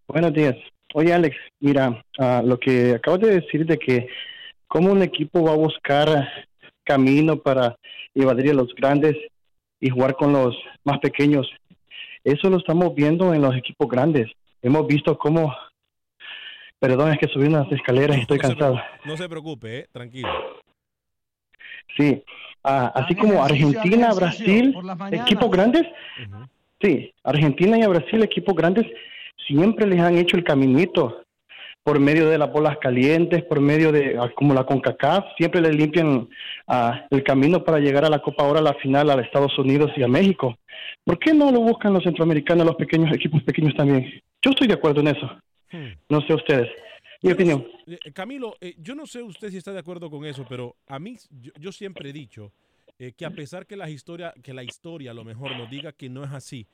Buenos 0.09 0.33
días. 0.33 0.57
Oye, 0.95 1.12
Alex, 1.12 1.37
mira, 1.61 2.03
ah, 2.19 2.43
lo 2.45 2.59
que 2.59 2.95
acabas 2.97 3.21
de 3.21 3.41
decir 3.41 3.64
de 3.66 3.79
que 3.79 4.09
¿cómo 4.66 4.91
un 4.91 5.03
equipo 5.03 5.43
va 5.45 5.53
a 5.53 5.57
buscar 5.57 6.29
camino 6.85 7.37
para 7.37 7.77
evadir 8.14 8.51
a 8.51 8.55
los 8.55 8.75
grandes 8.75 9.14
y 9.81 9.91
jugar 9.91 10.14
con 10.16 10.33
los 10.33 10.57
más 10.83 10.99
pequeños? 10.99 11.47
Eso 12.25 12.51
lo 12.51 12.59
estamos 12.59 12.95
viendo 12.95 13.33
en 13.33 13.43
los 13.43 13.55
equipos 13.57 13.89
grandes. 13.89 14.31
Hemos 14.62 14.87
visto 14.87 15.16
cómo, 15.19 15.55
perdón, 16.79 17.12
es 17.12 17.19
que 17.19 17.29
subí 17.29 17.47
unas 17.47 17.71
escaleras 17.73 18.19
y 18.19 18.21
estoy 18.23 18.39
No 18.39 18.43
cansado. 18.43 18.81
No 19.05 19.16
se 19.16 19.29
preocupe, 19.29 19.79
eh, 19.81 19.87
tranquilo. 19.93 20.29
Sí, 21.97 22.23
Ah, 22.64 22.93
así 22.95 23.14
como 23.14 23.43
Argentina, 23.43 24.12
Brasil, 24.12 24.75
equipos 25.12 25.51
grandes, 25.51 25.87
sí, 26.83 27.14
Argentina 27.23 27.79
y 27.79 27.87
Brasil, 27.87 28.23
equipos 28.23 28.55
grandes, 28.55 28.87
siempre 29.47 29.87
les 29.87 30.01
han 30.01 30.19
hecho 30.19 30.37
el 30.37 30.45
caminito 30.45 31.23
por 31.89 32.01
medio 32.01 32.28
de 32.28 32.36
las 32.36 32.53
bolas 32.53 32.76
calientes, 32.76 33.43
por 33.45 33.61
medio 33.61 33.91
de, 33.91 34.18
ah, 34.18 34.30
como 34.36 34.53
la 34.53 34.66
CONCACAF, 34.66 35.24
siempre 35.39 35.62
le 35.62 35.72
limpian 35.72 36.28
ah, 36.66 37.07
el 37.09 37.24
camino 37.24 37.64
para 37.64 37.78
llegar 37.78 38.05
a 38.05 38.11
la 38.11 38.18
Copa 38.18 38.45
ahora, 38.45 38.61
a 38.61 38.62
la 38.62 38.74
final, 38.74 39.09
a 39.09 39.18
Estados 39.22 39.59
Unidos 39.59 39.91
y 39.97 40.03
a 40.03 40.07
México. 40.07 40.59
¿Por 41.03 41.18
qué 41.18 41.32
no 41.32 41.51
lo 41.51 41.61
buscan 41.61 41.95
los 41.95 42.05
centroamericanos, 42.05 42.66
los 42.66 42.76
pequeños 42.76 43.11
equipos 43.14 43.43
pequeños 43.43 43.74
también? 43.74 44.05
Yo 44.43 44.51
estoy 44.51 44.66
de 44.66 44.74
acuerdo 44.74 45.01
en 45.01 45.09
eso. 45.09 45.30
No 46.11 46.20
sé 46.26 46.34
ustedes. 46.34 46.68
Mi 47.22 47.32
opinión. 47.32 47.66
Eh, 47.86 48.12
Camilo, 48.12 48.57
eh, 48.61 48.74
yo 48.76 48.95
no 48.95 49.07
sé 49.07 49.22
usted 49.22 49.49
si 49.49 49.57
está 49.57 49.72
de 49.72 49.78
acuerdo 49.78 50.11
con 50.11 50.26
eso, 50.26 50.45
pero 50.47 50.76
a 50.89 50.99
mí, 50.99 51.16
yo, 51.41 51.53
yo 51.59 51.72
siempre 51.72 52.11
he 52.11 52.12
dicho 52.12 52.53
eh, 52.99 53.12
que 53.16 53.24
a 53.24 53.30
pesar 53.30 53.64
que 53.64 53.76
la 53.76 53.89
historia, 53.89 54.34
que 54.43 54.53
la 54.53 54.62
historia 54.62 55.12
a 55.12 55.14
lo 55.14 55.24
mejor 55.24 55.57
nos 55.57 55.70
diga 55.70 55.93
que 55.93 56.11
no 56.11 56.22
es 56.22 56.32
así, 56.32 56.66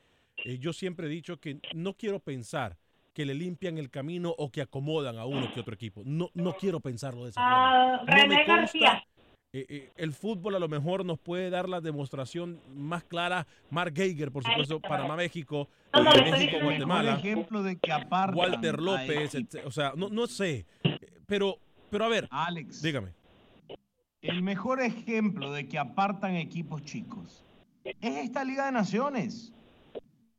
eh, 0.44 0.58
yo 0.58 0.72
siempre 0.72 1.06
he 1.06 1.10
dicho 1.10 1.38
que 1.38 1.60
no 1.72 1.94
quiero 1.94 2.18
pensar 2.18 2.76
que 3.14 3.24
le 3.24 3.32
limpian 3.34 3.78
el 3.78 3.90
camino 3.90 4.34
o 4.36 4.50
que 4.50 4.60
acomodan 4.60 5.16
a 5.18 5.24
uno 5.24 5.50
que 5.54 5.60
otro 5.60 5.72
equipo. 5.74 6.02
No, 6.04 6.28
no 6.34 6.54
quiero 6.56 6.80
pensarlo 6.80 7.24
de 7.24 7.30
esa 7.30 7.40
Ah, 7.42 7.98
forma. 8.00 8.12
No 8.22 8.28
me 8.28 8.34
René. 8.36 8.44
García. 8.44 9.04
Eh, 9.52 9.66
eh, 9.68 9.92
el 9.96 10.12
fútbol 10.12 10.56
a 10.56 10.58
lo 10.58 10.68
mejor 10.68 11.04
nos 11.04 11.20
puede 11.20 11.48
dar 11.48 11.68
la 11.68 11.80
demostración 11.80 12.58
más 12.74 13.04
clara. 13.04 13.46
Mark 13.70 13.92
Geiger, 13.94 14.32
por 14.32 14.42
supuesto, 14.42 14.80
Panamá-México, 14.80 15.68
No, 15.92 16.02
no, 16.02 16.10
le 16.10 16.18
estoy 16.24 16.32
México, 16.32 16.58
Guatemala. 16.64 17.12
Un 17.12 17.18
ejemplo 17.20 17.62
de 17.62 17.76
que 17.78 17.92
apartan 17.92 18.36
Walter 18.36 18.80
López, 18.80 19.36
o 19.64 19.70
sea, 19.70 19.92
no, 19.94 20.08
no 20.08 20.26
sé, 20.26 20.66
eh, 20.82 20.98
pero, 21.26 21.56
pero 21.88 22.04
a 22.04 22.08
ver, 22.08 22.26
Alex, 22.32 22.82
dígame. 22.82 23.12
el 24.22 24.42
mejor 24.42 24.80
ejemplo 24.80 25.52
de 25.52 25.68
que 25.68 25.78
apartan 25.78 26.34
equipos 26.34 26.82
chicos 26.82 27.44
es 27.84 28.16
esta 28.24 28.42
Liga 28.44 28.66
de 28.66 28.72
Naciones. 28.72 29.53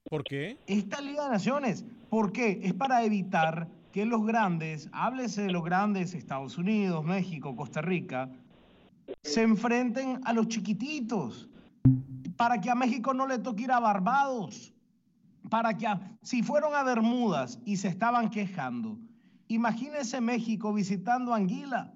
¿Por 0.09 0.23
qué? 0.23 0.59
Esta 0.67 1.01
Liga 1.01 1.23
de 1.23 1.29
Naciones. 1.31 1.83
¿Por 2.09 2.31
qué? 2.31 2.59
Es 2.61 2.73
para 2.73 3.03
evitar 3.03 3.67
que 3.91 4.05
los 4.05 4.23
grandes, 4.23 4.87
háblese 4.91 5.43
de 5.43 5.51
los 5.51 5.63
grandes 5.63 6.13
Estados 6.13 6.59
Unidos, 6.59 7.03
México, 7.03 7.55
Costa 7.55 7.81
Rica, 7.81 8.29
se 9.23 9.41
enfrenten 9.41 10.21
a 10.23 10.33
los 10.33 10.47
chiquititos. 10.47 11.49
Para 12.37 12.61
que 12.61 12.69
a 12.69 12.75
México 12.75 13.13
no 13.13 13.25
le 13.25 13.39
toque 13.39 13.63
ir 13.63 13.71
a 13.71 13.79
Barbados. 13.79 14.73
Para 15.49 15.75
que, 15.75 15.87
si 16.21 16.43
fueron 16.43 16.75
a 16.75 16.83
Bermudas 16.83 17.59
y 17.65 17.77
se 17.77 17.87
estaban 17.87 18.29
quejando, 18.29 18.99
imagínense 19.47 20.21
México 20.21 20.71
visitando 20.71 21.33
Anguila, 21.33 21.94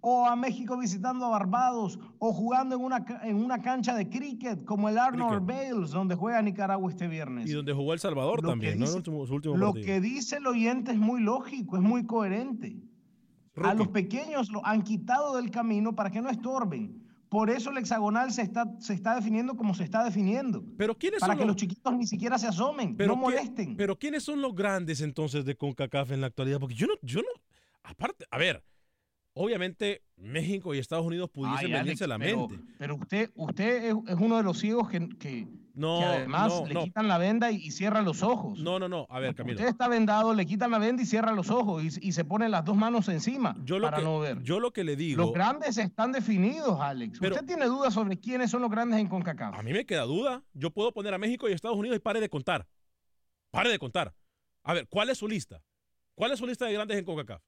o 0.00 0.26
a 0.26 0.36
México 0.36 0.76
visitando 0.78 1.24
a 1.26 1.28
Barbados, 1.30 1.98
o 2.18 2.32
jugando 2.32 2.76
en 2.76 2.82
una, 2.84 3.04
en 3.22 3.36
una 3.36 3.60
cancha 3.60 3.94
de 3.94 4.08
cricket 4.08 4.64
como 4.64 4.88
el 4.88 4.98
Arnold 4.98 5.44
Bales, 5.46 5.90
donde 5.90 6.14
juega 6.14 6.40
Nicaragua 6.42 6.90
este 6.90 7.08
viernes. 7.08 7.48
Y 7.50 7.52
donde 7.52 7.72
jugó 7.72 7.92
El 7.92 7.98
Salvador 7.98 8.42
Lo 8.42 8.50
también, 8.50 8.78
¿no? 8.78 8.84
Dice- 8.84 8.92
el 8.92 8.96
último, 8.98 9.26
su 9.26 9.34
último 9.34 9.56
Lo 9.56 9.66
partido. 9.72 9.86
que 9.86 10.00
dice 10.00 10.36
el 10.36 10.46
oyente 10.46 10.92
es 10.92 10.98
muy 10.98 11.20
lógico, 11.20 11.76
es 11.76 11.82
muy 11.82 12.04
coherente. 12.06 12.76
A 13.56 13.72
los 13.74 13.88
pequeños 13.88 14.50
lo 14.50 14.64
han 14.66 14.82
quitado 14.82 15.36
del 15.36 15.50
camino 15.50 15.94
para 15.94 16.10
que 16.10 16.20
no 16.20 16.28
estorben. 16.28 17.02
Por 17.30 17.50
eso 17.50 17.70
el 17.70 17.78
hexagonal 17.78 18.30
se 18.30 18.42
está, 18.42 18.66
se 18.78 18.92
está 18.94 19.14
definiendo 19.16 19.56
como 19.56 19.74
se 19.74 19.82
está 19.82 20.04
definiendo. 20.04 20.62
Pero 20.76 20.94
¿quiénes 20.96 21.20
Para 21.20 21.32
son 21.32 21.38
que 21.38 21.44
los- 21.46 21.54
los 21.54 21.56
chiquitos 21.56 21.94
ni 21.94 22.06
siquiera 22.06 22.38
se 22.38 22.46
asomen, 22.46 22.96
Pero 22.96 23.08
no 23.14 23.16
molesten. 23.16 23.76
Pero 23.76 23.98
¿quiénes 23.98 24.22
son 24.22 24.40
los 24.42 24.54
grandes 24.54 25.00
entonces 25.00 25.44
de 25.44 25.56
CONCACAF 25.56 26.12
en 26.12 26.20
la 26.20 26.28
actualidad? 26.28 26.60
Porque 26.60 26.74
yo 26.76 26.86
no, 26.86 26.92
yo 27.02 27.20
no, 27.20 27.28
aparte, 27.82 28.26
a 28.30 28.38
ver, 28.38 28.62
obviamente 29.38 30.02
México 30.16 30.74
y 30.74 30.78
Estados 30.78 31.04
Unidos 31.04 31.28
pudiesen 31.30 31.66
Ay, 31.66 31.72
venirse 31.82 32.04
a 32.04 32.06
la 32.08 32.18
pero- 32.18 32.48
mente. 32.48 32.64
Pero 32.78 32.94
usted, 32.96 33.30
usted 33.34 33.84
es, 33.84 33.94
es 34.08 34.16
uno 34.18 34.38
de 34.38 34.42
los 34.42 34.58
ciegos 34.58 34.88
que, 34.88 35.08
que- 35.18 35.46
No, 35.74 35.98
que 35.98 36.04
además 36.06 36.48
no, 36.62 36.66
le 36.66 36.72
no. 36.74 36.84
quitan 36.84 37.06
la 37.06 37.18
venda 37.18 37.50
y, 37.52 37.56
y 37.56 37.70
cierra 37.70 38.00
los 38.00 38.22
ojos. 38.22 38.58
No, 38.60 38.78
no, 38.78 38.88
no, 38.88 39.06
a 39.10 39.20
ver, 39.20 39.34
Camilo. 39.34 39.56
Usted 39.58 39.68
está 39.68 39.88
vendado, 39.88 40.32
le 40.32 40.46
quitan 40.46 40.70
la 40.70 40.78
venda 40.78 41.02
y 41.02 41.06
cierra 41.06 41.32
los 41.32 41.50
ojos 41.50 41.84
y, 41.84 42.08
y 42.08 42.12
se 42.12 42.24
pone 42.24 42.48
las 42.48 42.64
dos 42.64 42.76
manos 42.78 43.08
encima 43.10 43.54
Yo 43.62 43.78
lo 43.78 43.86
para 43.88 43.98
que, 43.98 44.04
no 44.04 44.18
ver. 44.20 44.42
yo 44.42 44.58
lo 44.58 44.72
que 44.72 44.84
le 44.84 44.96
digo, 44.96 45.22
Los 45.22 45.32
grandes 45.34 45.76
están 45.76 46.12
definidos, 46.12 46.80
Alex. 46.80 47.18
Pero- 47.20 47.34
¿Usted 47.34 47.46
tiene 47.46 47.66
dudas 47.66 47.92
sobre 47.92 48.18
quiénes 48.18 48.50
son 48.50 48.62
los 48.62 48.70
grandes 48.70 48.98
en 49.00 49.08
CONCACAF? 49.08 49.54
a 49.58 49.62
mí 49.62 49.72
me 49.74 49.84
queda 49.84 50.04
duda. 50.04 50.42
Yo 50.54 50.70
puedo 50.70 50.92
poner 50.92 51.12
a 51.12 51.18
México 51.18 51.46
y 51.48 51.52
Estados 51.52 51.76
Unidos 51.76 51.96
y 51.96 52.00
pare 52.00 52.20
de 52.20 52.30
contar. 52.30 52.66
Pare 53.50 53.68
de 53.70 53.78
contar. 53.78 54.14
A 54.62 54.72
ver, 54.72 54.88
¿cuál 54.88 55.10
es 55.10 55.18
su 55.18 55.28
lista? 55.28 55.62
¿Cuál 56.14 56.32
es 56.32 56.38
su 56.38 56.46
lista 56.46 56.64
de 56.64 56.72
grandes 56.72 56.96
en 56.98 57.04
CONCACAF? 57.04 57.42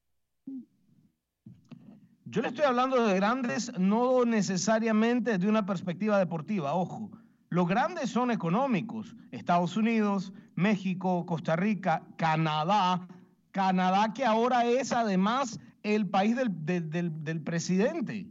Yo 2.29 2.41
le 2.41 2.49
estoy 2.49 2.65
hablando 2.65 3.05
de 3.07 3.15
grandes 3.15 3.71
no 3.79 4.23
necesariamente 4.25 5.31
desde 5.31 5.49
una 5.49 5.65
perspectiva 5.65 6.19
deportiva, 6.19 6.73
ojo. 6.75 7.09
Los 7.49 7.67
grandes 7.67 8.11
son 8.11 8.29
económicos. 8.29 9.15
Estados 9.31 9.75
Unidos, 9.77 10.31
México, 10.55 11.25
Costa 11.25 11.55
Rica, 11.55 12.03
Canadá. 12.17 13.07
Canadá 13.51 14.13
que 14.13 14.25
ahora 14.25 14.65
es 14.65 14.91
además 14.91 15.59
el 15.81 16.07
país 16.07 16.35
del, 16.35 16.65
del- 16.65 16.89
del- 16.91 17.23
del 17.23 17.41
presidente. 17.41 18.27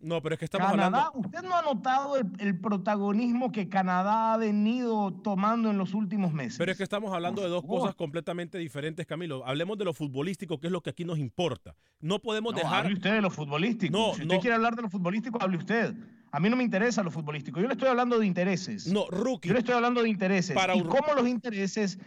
No, 0.00 0.22
pero 0.22 0.34
es 0.34 0.38
que 0.38 0.44
estamos 0.44 0.70
Canadá, 0.70 1.06
hablando. 1.08 1.28
¿usted 1.28 1.42
no 1.42 1.56
ha 1.56 1.62
notado 1.62 2.16
el, 2.16 2.26
el 2.38 2.58
protagonismo 2.60 3.50
que 3.50 3.68
Canadá 3.68 4.34
ha 4.34 4.36
venido 4.36 5.12
tomando 5.12 5.70
en 5.70 5.78
los 5.78 5.92
últimos 5.94 6.32
meses? 6.32 6.56
Pero 6.58 6.70
es 6.72 6.78
que 6.78 6.84
estamos 6.84 7.12
hablando 7.12 7.42
de 7.42 7.48
dos 7.48 7.64
cosas 7.64 7.94
completamente 7.94 8.58
diferentes, 8.58 9.06
Camilo. 9.06 9.44
Hablemos 9.46 9.76
de 9.78 9.84
lo 9.84 9.92
futbolístico, 9.94 10.60
que 10.60 10.68
es 10.68 10.72
lo 10.72 10.80
que 10.82 10.90
aquí 10.90 11.04
nos 11.04 11.18
importa. 11.18 11.74
No 12.00 12.20
podemos 12.20 12.52
No, 12.54 12.58
dejar. 12.60 12.84
hable 12.84 12.94
usted 12.94 13.12
de 13.14 13.20
lo 13.22 13.30
futbolístico. 13.30 13.96
No, 13.98 14.14
si 14.14 14.22
usted 14.22 14.34
no. 14.34 14.40
quiere 14.40 14.54
hablar 14.54 14.76
de 14.76 14.82
lo 14.82 14.88
futbolístico, 14.90 15.42
hable 15.42 15.56
usted. 15.56 15.94
A 16.30 16.40
mí 16.40 16.48
no 16.50 16.56
me 16.56 16.62
interesa 16.64 17.02
lo 17.02 17.10
futbolístico. 17.10 17.60
Yo 17.60 17.66
le 17.66 17.72
estoy 17.72 17.88
hablando 17.88 18.18
de 18.18 18.26
intereses. 18.26 18.86
No, 18.86 19.06
rookie. 19.08 19.48
Yo 19.48 19.54
le 19.54 19.60
estoy 19.60 19.74
hablando 19.74 20.02
de 20.02 20.08
intereses. 20.10 20.54
Para 20.54 20.76
y 20.76 20.82
cómo 20.82 21.14
los 21.16 21.26
intereses. 21.26 21.98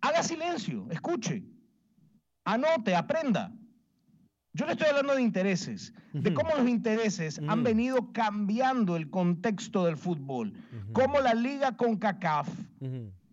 Haga 0.00 0.22
silencio, 0.22 0.86
escuche. 0.90 1.44
Anote, 2.44 2.94
aprenda. 2.96 3.52
Yo 4.58 4.66
le 4.66 4.72
estoy 4.72 4.88
hablando 4.88 5.14
de 5.14 5.22
intereses, 5.22 5.94
de 6.12 6.34
cómo 6.34 6.50
los 6.56 6.68
intereses 6.68 7.40
han 7.46 7.62
venido 7.62 8.12
cambiando 8.12 8.96
el 8.96 9.08
contexto 9.08 9.84
del 9.84 9.96
fútbol. 9.96 10.52
Cómo 10.92 11.20
la 11.20 11.32
liga 11.32 11.76
con 11.76 11.96
CACAF, 11.96 12.48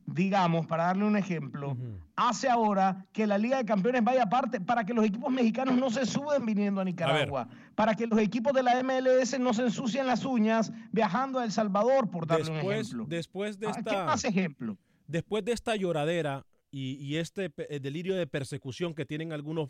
digamos, 0.06 0.68
para 0.68 0.84
darle 0.86 1.04
un 1.06 1.18
ejemplo, 1.18 1.76
hace 2.16 2.48
ahora 2.48 3.08
que 3.12 3.26
la 3.26 3.40
Liga 3.40 3.58
de 3.58 3.66
Campeones 3.66 4.04
vaya 4.04 4.24
aparte 4.24 4.62
para 4.62 4.86
que 4.86 4.94
los 4.94 5.04
equipos 5.04 5.32
mexicanos 5.32 5.76
no 5.78 5.90
se 5.90 6.06
suben 6.06 6.46
viniendo 6.46 6.80
a 6.80 6.86
Nicaragua, 6.86 7.48
para 7.74 7.96
que 7.96 8.06
los 8.06 8.20
equipos 8.20 8.54
de 8.54 8.62
la 8.62 8.84
MLS 8.84 9.40
no 9.40 9.52
se 9.56 9.64
ensucien 9.64 10.06
las 10.06 10.24
uñas 10.26 10.72
viajando 10.92 11.40
a 11.40 11.44
El 11.44 11.52
Salvador, 11.52 12.12
por 12.12 12.28
darle 12.28 12.52
un 12.52 12.58
ejemplo. 12.72 13.06
después 13.08 13.60
de 13.60 13.68
Ah, 13.68 13.72
esta. 13.76 13.90
¿Qué 13.92 13.98
más 13.98 14.24
ejemplo? 14.26 14.78
Después 15.08 15.44
de 15.44 15.54
esta 15.54 15.76
lloradera 15.76 16.46
y, 16.70 16.94
y 17.04 17.18
este 17.18 17.52
eh, 17.58 17.80
delirio 17.80 18.16
de 18.16 18.28
persecución 18.28 18.94
que 18.94 19.06
tienen 19.06 19.34
algunos 19.34 19.70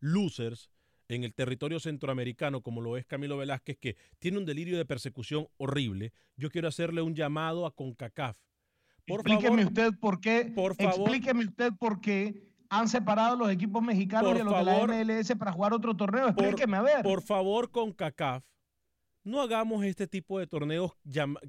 losers 0.00 0.68
en 1.08 1.24
el 1.24 1.34
territorio 1.34 1.80
centroamericano, 1.80 2.62
como 2.62 2.80
lo 2.80 2.96
es 2.96 3.06
Camilo 3.06 3.36
Velázquez, 3.36 3.78
que 3.78 3.96
tiene 4.18 4.38
un 4.38 4.44
delirio 4.44 4.76
de 4.76 4.84
persecución 4.84 5.46
horrible, 5.56 6.12
yo 6.36 6.50
quiero 6.50 6.68
hacerle 6.68 7.02
un 7.02 7.14
llamado 7.14 7.66
a 7.66 7.74
CONCACAF. 7.74 8.36
Por 9.06 9.20
Explíqueme 9.20 9.62
favor, 9.62 9.66
usted 9.66 9.98
por 10.00 10.20
qué. 10.20 10.52
por 10.54 10.74
favor. 10.74 10.94
Explíqueme 11.08 11.44
usted 11.44 11.72
por 11.78 12.00
qué 12.00 12.42
han 12.68 12.88
separado 12.88 13.36
los 13.36 13.50
equipos 13.50 13.80
mexicanos 13.82 14.32
Por 14.32 14.40
a 14.40 14.44
los 14.44 14.52
favor. 14.52 14.90
de 14.90 15.04
la 15.04 15.14
MLS 15.14 15.36
para 15.38 15.52
jugar 15.52 15.72
otro 15.72 15.94
torneo. 15.96 16.34
por, 16.34 16.44
Explíqueme, 16.44 16.76
a 16.76 16.82
ver. 16.82 17.02
por 17.02 17.22
favor, 17.22 17.70
CONCACAF, 17.70 18.42
no 19.22 19.40
hagamos 19.40 19.84
este 19.84 20.08
tipo 20.08 20.38
de 20.40 20.48
torneos 20.48 20.92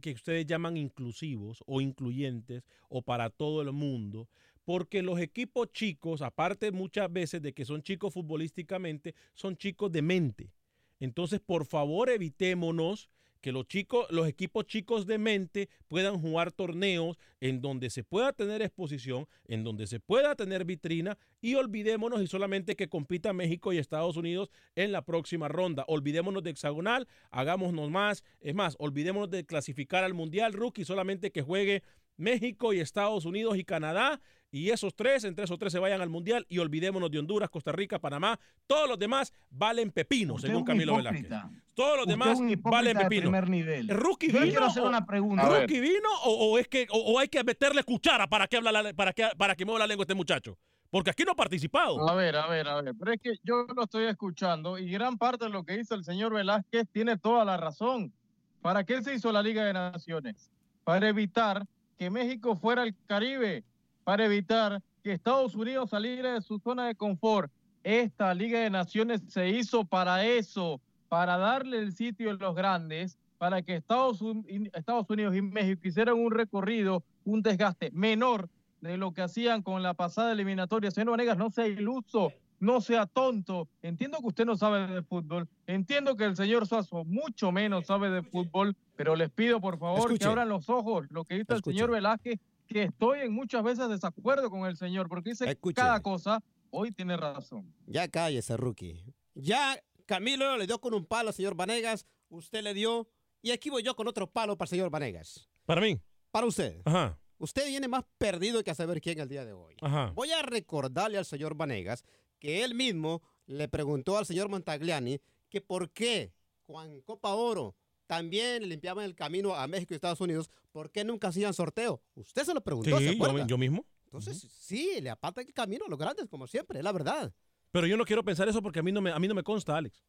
que 0.02 0.12
ustedes 0.12 0.46
llaman 0.46 0.78
inclusivos 0.78 1.64
o 1.66 1.82
incluyentes 1.82 2.64
o 2.90 3.02
para 3.02 3.32
todo 3.32 3.62
el 3.64 3.72
mundo, 3.72 4.30
porque 4.68 5.02
los 5.02 5.18
equipos 5.22 5.72
chicos, 5.72 6.22
aparte 6.22 6.74
muchas 6.74 7.10
veces 7.10 7.42
de 7.42 7.54
que 7.54 7.64
son 7.64 7.82
chicos 7.84 8.14
futbolísticamente, 8.14 9.16
son 9.34 9.56
chicos 9.56 9.90
de 9.94 10.02
mente. 10.02 10.52
Entonces, 11.00 11.40
por 11.40 11.66
favor, 11.66 12.10
evitémonos 12.10 13.10
que 13.40 13.54
los 13.54 13.66
chicos, 13.66 14.08
los 14.10 14.28
equipos 14.28 14.66
chicos 14.66 15.06
de 15.06 15.20
mente 15.20 15.70
puedan 15.88 16.20
jugar 16.20 16.52
torneos 16.52 17.18
en 17.40 17.62
donde 17.62 17.90
se 17.90 18.04
pueda 18.04 18.34
tener 18.34 18.62
exposición, 18.62 19.26
en 19.48 19.64
donde 19.64 19.88
se 19.88 20.02
pueda 20.02 20.36
tener 20.36 20.66
vitrina 20.66 21.18
y 21.40 21.56
olvidémonos 21.56 22.22
y 22.22 22.28
solamente 22.28 22.76
que 22.76 22.90
compita 22.90 23.32
México 23.32 23.72
y 23.72 23.78
Estados 23.78 24.18
Unidos 24.18 24.50
en 24.76 24.92
la 24.92 25.06
próxima 25.06 25.48
ronda. 25.48 25.86
Olvidémonos 25.88 26.44
de 26.44 26.50
hexagonal, 26.50 27.08
hagámonos 27.32 27.90
más, 27.90 28.22
es 28.42 28.54
más, 28.54 28.76
olvidémonos 28.80 29.30
de 29.30 29.46
clasificar 29.46 30.04
al 30.04 30.14
Mundial 30.14 30.52
Rookie, 30.52 30.84
solamente 30.84 31.32
que 31.32 31.42
juegue 31.42 31.84
México 32.18 32.74
y 32.74 32.80
Estados 32.80 33.26
Unidos 33.26 33.58
y 33.58 33.64
Canadá 33.64 34.20
y 34.52 34.70
esos 34.70 34.96
tres, 34.96 35.24
entre 35.26 35.44
esos 35.46 35.60
tres 35.60 35.74
se 35.74 35.80
vayan 35.80 36.02
al 36.02 36.10
Mundial 36.10 36.46
y 36.50 36.60
olvidémonos 36.60 37.12
de 37.12 37.20
Honduras, 37.20 37.50
Costa 37.50 37.72
Rica, 37.72 38.00
Panamá. 38.00 38.40
Todos 38.66 38.88
los 38.88 38.98
demás 38.98 39.34
valen 39.50 39.92
pepino, 39.92 40.36
Usted 40.36 40.48
según 40.50 40.64
Camilo. 40.64 40.96
Velázquez. 40.96 41.28
Todos 41.74 41.98
los 41.98 42.08
Usted 42.08 42.12
demás 42.14 42.40
valen 42.64 42.98
pepino. 42.98 43.22
primer 43.24 43.50
nivel. 43.50 43.88
¿Rookie 43.90 44.28
Yo 44.32 44.40
vino? 44.40 44.52
quiero 44.52 44.66
hacer 44.66 44.84
o- 44.84 44.88
una 44.88 45.06
pregunta. 45.06 45.44
¿Rookie 45.48 45.80
vino 45.82 46.10
o, 46.24 46.52
o 46.54 46.58
es 46.60 46.68
que, 46.68 46.88
o, 46.92 46.98
o 46.98 47.20
hay 47.20 47.28
que 47.28 47.44
meterle 47.44 47.84
cuchara 47.84 48.28
para 48.28 48.48
que, 48.48 48.58
habla 48.58 48.72
la- 48.72 48.94
para, 48.94 49.12
que, 49.14 49.28
para 49.38 49.56
que 49.56 49.66
mueva 49.66 49.80
la 49.80 49.88
lengua 49.88 50.04
este 50.04 50.16
muchacho? 50.16 50.58
Porque 50.90 51.10
aquí 51.10 51.24
no 51.26 51.34
ha 51.34 51.36
participado. 51.36 52.10
A 52.10 52.16
ver, 52.16 52.38
a 52.38 52.48
ver, 52.48 52.68
a 52.70 52.82
ver. 52.82 52.94
Pero 52.98 53.12
es 53.12 53.22
que 53.22 53.34
yo 53.44 53.66
lo 53.76 53.84
estoy 53.84 54.06
escuchando 54.06 54.78
y 54.78 54.90
gran 54.90 55.18
parte 55.18 55.44
de 55.46 55.52
lo 55.52 55.66
que 55.66 55.78
dice 55.78 55.94
el 55.94 56.06
señor 56.06 56.34
Velázquez 56.34 56.88
tiene 56.94 57.18
toda 57.18 57.44
la 57.44 57.58
razón. 57.58 58.14
¿Para 58.62 58.86
qué 58.86 59.04
se 59.04 59.14
hizo 59.14 59.32
la 59.34 59.44
Liga 59.44 59.66
de 59.66 59.74
Naciones? 59.74 60.50
Para 60.86 61.10
evitar 61.10 61.66
que 62.00 62.10
México 62.10 62.56
fuera 62.56 62.84
al 62.84 62.96
Caribe, 63.06 63.66
para 64.08 64.24
evitar 64.24 64.82
que 65.04 65.12
Estados 65.12 65.54
Unidos 65.54 65.90
saliera 65.90 66.36
de 66.36 66.42
su 66.42 66.60
zona 66.60 66.88
de 66.88 66.96
confort. 66.96 67.52
Esta 67.84 68.34
Liga 68.34 68.62
de 68.62 68.70
Naciones 68.70 69.22
se 69.28 69.50
hizo 69.50 69.84
para 69.84 70.26
eso, 70.26 70.80
para 71.10 71.36
darle 71.38 71.80
el 71.80 71.92
sitio 71.92 72.32
a 72.32 72.36
los 72.36 72.56
grandes, 72.56 73.18
para 73.38 73.62
que 73.62 73.76
Estados, 73.76 74.22
Un- 74.22 74.46
Estados 74.74 75.10
Unidos 75.10 75.36
y 75.36 75.42
México 75.42 75.82
hicieran 75.86 76.16
un 76.16 76.32
recorrido, 76.32 77.04
un 77.26 77.42
desgaste 77.42 77.92
menor 77.92 78.48
de 78.80 78.96
lo 78.96 79.12
que 79.12 79.24
hacían 79.24 79.62
con 79.62 79.84
la 79.84 79.94
pasada 79.94 80.32
eliminatoria. 80.32 80.90
Señor 80.90 81.12
Vanegas, 81.12 81.38
no 81.38 81.50
sea 81.52 81.68
iluso, 81.68 82.32
no 82.62 82.80
sea 82.80 83.08
tonto. 83.08 83.68
Entiendo 83.82 84.20
que 84.22 84.28
usted 84.28 84.46
no 84.46 84.56
sabe 84.56 84.88
de 84.88 85.02
fútbol, 85.04 85.50
entiendo 85.66 86.16
que 86.16 86.24
el 86.24 86.38
señor 86.38 86.66
Suazo 86.66 87.04
mucho 87.04 87.52
menos 87.52 87.88
sabe 87.88 88.10
de 88.10 88.22
fútbol, 88.24 88.74
pero 88.96 89.18
les 89.18 89.30
pido 89.32 89.60
por 89.60 89.78
favor 89.78 90.00
Escuche. 90.00 90.20
que 90.20 90.26
abran 90.28 90.48
los 90.48 90.70
ojos, 90.70 91.08
lo 91.10 91.26
que 91.26 91.34
dice 91.40 91.54
Escuche. 91.56 91.72
el 91.72 91.76
señor 91.76 91.92
Velázquez, 91.92 92.40
que 92.68 92.84
estoy 92.84 93.22
en 93.22 93.34
muchas 93.34 93.64
veces 93.64 93.90
desacuerdo 93.90 94.50
con 94.50 94.66
el 94.68 94.76
señor, 94.78 95.10
porque 95.10 95.32
dice 95.32 95.50
Escuche. 95.50 95.76
cada 95.76 96.02
cosa, 96.02 96.44
hoy 96.70 96.92
tiene 96.92 97.18
razón. 97.18 97.74
Ya 97.86 98.08
cállese, 98.08 98.58
rookie. 98.58 99.04
Ya 99.34 99.82
Camilo 100.06 100.58
le 100.58 100.68
dio 100.68 100.80
con 100.80 100.94
un 100.94 101.06
palo 101.06 101.30
al 101.30 101.34
señor 101.34 101.56
Vanegas, 101.56 102.06
usted 102.30 102.62
le 102.62 102.74
dio, 102.74 103.08
y 103.42 103.52
aquí 103.52 103.70
voy 103.70 103.84
yo 103.84 103.96
con 103.96 104.08
otro 104.08 104.28
palo 104.28 104.58
para 104.58 104.68
el 104.68 104.70
señor 104.70 104.90
Vanegas. 104.90 105.50
Para 105.66 105.82
mí. 105.82 106.00
Para 106.32 106.48
usted. 106.48 106.82
Ajá. 106.86 107.20
Usted 107.40 107.68
viene 107.68 107.88
más 107.88 108.04
perdido 108.18 108.64
que 108.64 108.72
a 108.72 108.76
saber 108.76 109.00
quién 109.00 109.20
el 109.20 109.30
día 109.30 109.46
de 109.46 109.54
hoy. 109.54 109.76
Ajá. 109.82 110.12
Voy 110.16 110.32
a 110.32 110.42
recordarle 110.42 111.18
al 111.18 111.26
señor 111.26 111.56
Vanegas 111.56 112.04
que 112.40 112.64
él 112.64 112.74
mismo 112.74 113.22
le 113.46 113.68
preguntó 113.68 114.18
al 114.18 114.26
señor 114.26 114.50
Montagliani 114.50 115.20
que 115.50 115.62
por 115.62 115.92
qué 115.92 116.34
con 116.64 117.02
Copa 117.02 117.34
Oro 117.34 117.76
también 118.08 118.62
le 118.62 118.68
limpiaban 118.68 119.06
el 119.06 119.16
camino 119.16 119.54
a 119.54 119.68
México 119.68 119.94
y 119.94 119.96
Estados 119.96 120.22
Unidos, 120.22 120.50
¿por 120.72 120.90
qué 120.90 121.04
nunca 121.04 121.28
hacían 121.28 121.54
sorteo? 121.54 122.02
Usted 122.16 122.44
se 122.44 122.54
lo 122.54 122.62
preguntó, 122.62 122.98
¿se 122.98 123.10
Sí, 123.10 123.20
yo, 123.46 123.58
mismo. 123.58 123.86
Entonces, 124.06 124.48
sí, 124.60 125.00
le 125.02 125.10
aparta 125.10 125.42
el 125.42 125.54
camino 125.54 125.86
a 125.86 125.90
los 125.90 126.00
grandes, 126.00 126.28
como 126.28 126.48
siempre, 126.48 126.80
es 126.80 126.84
la 126.84 126.94
verdad. 126.94 127.34
Pero 127.72 127.86
yo 127.86 127.98
no 127.98 128.06
quiero 128.06 128.24
pensar 128.24 128.48
eso 128.48 128.62
porque 128.62 128.80
a 128.80 128.84
mí 128.84 128.92
no 128.92 129.02
me, 129.02 129.12
a 129.12 129.20
mí 129.20 129.28
no 129.28 129.36
me 129.36 129.44
consta, 129.44 129.78
Alex. 129.78 130.04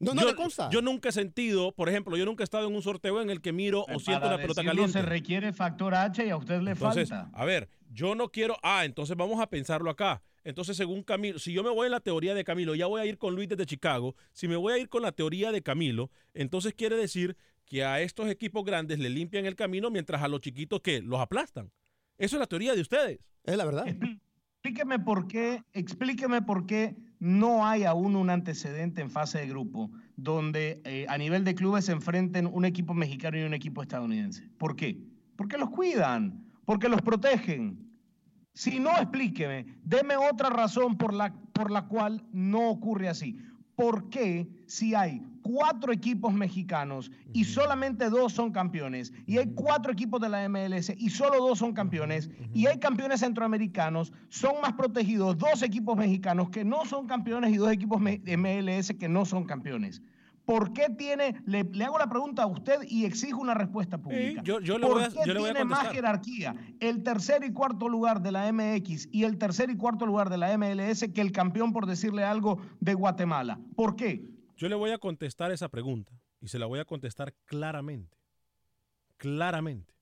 No, 0.00 0.12
no 0.12 0.22
yo, 0.22 0.26
le 0.28 0.34
consta. 0.34 0.68
Yo 0.70 0.82
nunca 0.82 1.10
he 1.10 1.12
sentido, 1.12 1.72
por 1.72 1.88
ejemplo, 1.88 2.16
yo 2.16 2.24
nunca 2.24 2.42
he 2.42 2.44
estado 2.44 2.66
en 2.66 2.74
un 2.74 2.82
sorteo 2.82 3.22
en 3.22 3.30
el 3.30 3.40
que 3.40 3.52
miro 3.52 3.84
o 3.84 4.00
siento 4.00 4.26
una 4.26 4.36
pelota 4.36 4.64
caliente. 4.64 4.92
se 4.92 5.02
requiere 5.02 5.52
factor 5.52 5.94
H 5.94 6.26
y 6.26 6.30
a 6.30 6.36
usted 6.36 6.60
le 6.60 6.72
Entonces, 6.72 7.08
falta. 7.08 7.30
a 7.32 7.44
ver, 7.44 7.68
yo 7.90 8.16
no 8.16 8.30
quiero. 8.30 8.56
Ah, 8.62 8.84
entonces 8.84 9.16
vamos 9.16 9.40
a 9.40 9.48
pensarlo 9.48 9.88
acá. 9.90 10.22
Entonces, 10.44 10.76
según 10.76 11.02
Camilo, 11.02 11.38
si 11.38 11.52
yo 11.52 11.64
me 11.64 11.70
voy 11.70 11.86
en 11.86 11.92
la 11.92 12.00
teoría 12.00 12.34
de 12.34 12.44
Camilo, 12.44 12.74
ya 12.74 12.86
voy 12.86 13.00
a 13.00 13.06
ir 13.06 13.18
con 13.18 13.34
Luis 13.34 13.48
desde 13.48 13.66
Chicago. 13.66 14.14
Si 14.32 14.46
me 14.46 14.56
voy 14.56 14.74
a 14.74 14.78
ir 14.78 14.88
con 14.88 15.02
la 15.02 15.12
teoría 15.12 15.50
de 15.50 15.62
Camilo, 15.62 16.10
entonces 16.34 16.74
quiere 16.74 16.96
decir 16.96 17.36
que 17.64 17.84
a 17.84 18.00
estos 18.00 18.28
equipos 18.28 18.64
grandes 18.64 18.98
le 18.98 19.08
limpian 19.08 19.46
el 19.46 19.56
camino 19.56 19.90
mientras 19.90 20.22
a 20.22 20.28
los 20.28 20.40
chiquitos 20.40 20.80
que 20.80 21.00
los 21.00 21.20
aplastan. 21.20 21.72
Eso 22.18 22.36
es 22.36 22.40
la 22.40 22.46
teoría 22.46 22.74
de 22.74 22.82
ustedes. 22.82 23.20
Es 23.44 23.56
la 23.56 23.64
verdad. 23.64 23.86
Explíqueme 23.88 24.98
por 24.98 25.28
qué, 25.28 25.62
explíqueme 25.72 26.40
por 26.40 26.66
qué 26.66 26.96
no 27.18 27.66
hay 27.66 27.84
aún 27.84 28.16
un 28.16 28.30
antecedente 28.30 29.02
en 29.02 29.10
fase 29.10 29.38
de 29.38 29.46
grupo 29.46 29.90
donde 30.16 30.80
eh, 30.84 31.06
a 31.08 31.18
nivel 31.18 31.44
de 31.44 31.54
clubes 31.54 31.86
se 31.86 31.92
enfrenten 31.92 32.46
un 32.46 32.64
equipo 32.64 32.94
mexicano 32.94 33.38
y 33.38 33.42
un 33.42 33.52
equipo 33.52 33.82
estadounidense. 33.82 34.48
¿Por 34.58 34.76
qué? 34.76 34.98
Porque 35.36 35.58
los 35.58 35.70
cuidan, 35.70 36.46
porque 36.64 36.88
los 36.88 37.02
protegen. 37.02 37.83
Si 38.54 38.78
no, 38.78 38.92
explíqueme, 38.92 39.66
deme 39.84 40.16
otra 40.16 40.48
razón 40.48 40.96
por 40.96 41.12
la, 41.12 41.34
por 41.52 41.72
la 41.72 41.86
cual 41.86 42.24
no 42.32 42.70
ocurre 42.70 43.08
así. 43.08 43.36
¿Por 43.74 44.08
qué 44.08 44.48
si 44.66 44.94
hay 44.94 45.20
cuatro 45.42 45.92
equipos 45.92 46.32
mexicanos 46.32 47.10
y 47.32 47.44
solamente 47.44 48.08
dos 48.08 48.32
son 48.32 48.52
campeones, 48.52 49.12
y 49.26 49.38
hay 49.38 49.52
cuatro 49.54 49.92
equipos 49.92 50.20
de 50.20 50.28
la 50.28 50.48
MLS 50.48 50.90
y 50.96 51.10
solo 51.10 51.38
dos 51.38 51.58
son 51.58 51.72
campeones, 51.74 52.30
y 52.54 52.66
hay 52.66 52.78
campeones 52.78 53.20
centroamericanos, 53.20 54.12
son 54.28 54.60
más 54.62 54.72
protegidos 54.72 55.36
dos 55.36 55.62
equipos 55.62 55.96
mexicanos 55.98 56.48
que 56.50 56.64
no 56.64 56.84
son 56.86 57.06
campeones 57.08 57.52
y 57.52 57.56
dos 57.56 57.72
equipos 57.72 58.00
MLS 58.00 58.94
que 58.98 59.08
no 59.08 59.24
son 59.24 59.44
campeones? 59.44 60.00
¿Por 60.44 60.72
qué 60.74 60.88
tiene, 60.90 61.42
le, 61.46 61.64
le 61.64 61.84
hago 61.84 61.98
la 61.98 62.06
pregunta 62.08 62.42
a 62.42 62.46
usted 62.46 62.80
y 62.86 63.04
exijo 63.06 63.40
una 63.40 63.54
respuesta 63.54 63.96
pública? 63.98 64.42
yo- 64.44 64.60
yo 64.60 64.78
le 64.78 64.86
¿Por 64.86 64.96
voy 64.96 65.04
a- 65.04 65.08
qué 65.08 65.20
yo 65.24 65.32
le 65.34 65.40
voy 65.40 65.50
a 65.50 65.52
tiene 65.54 65.64
más 65.64 65.88
jerarquía 65.90 66.54
el 66.80 67.02
tercer 67.02 67.42
y 67.44 67.52
cuarto 67.52 67.88
lugar 67.88 68.20
de 68.20 68.30
la 68.32 68.46
MX 68.52 69.08
y 69.10 69.24
el 69.24 69.38
tercer 69.38 69.70
y 69.70 69.76
cuarto 69.76 70.04
lugar 70.04 70.28
de 70.28 70.36
la 70.36 70.52
MLS 70.58 71.08
que 71.12 71.20
el 71.22 71.32
campeón, 71.32 71.72
por 71.72 71.86
decirle 71.86 72.24
algo, 72.24 72.60
de 72.80 72.92
Guatemala? 72.94 73.58
¿Por 73.74 73.96
qué? 73.96 74.28
Yo 74.56 74.68
le 74.68 74.74
voy 74.74 74.90
a 74.90 74.98
contestar 74.98 75.50
esa 75.50 75.68
pregunta 75.70 76.12
y 76.40 76.48
se 76.48 76.58
la 76.58 76.66
voy 76.66 76.78
a 76.78 76.84
contestar 76.84 77.32
claramente. 77.46 78.18
Claramente. 79.16 79.94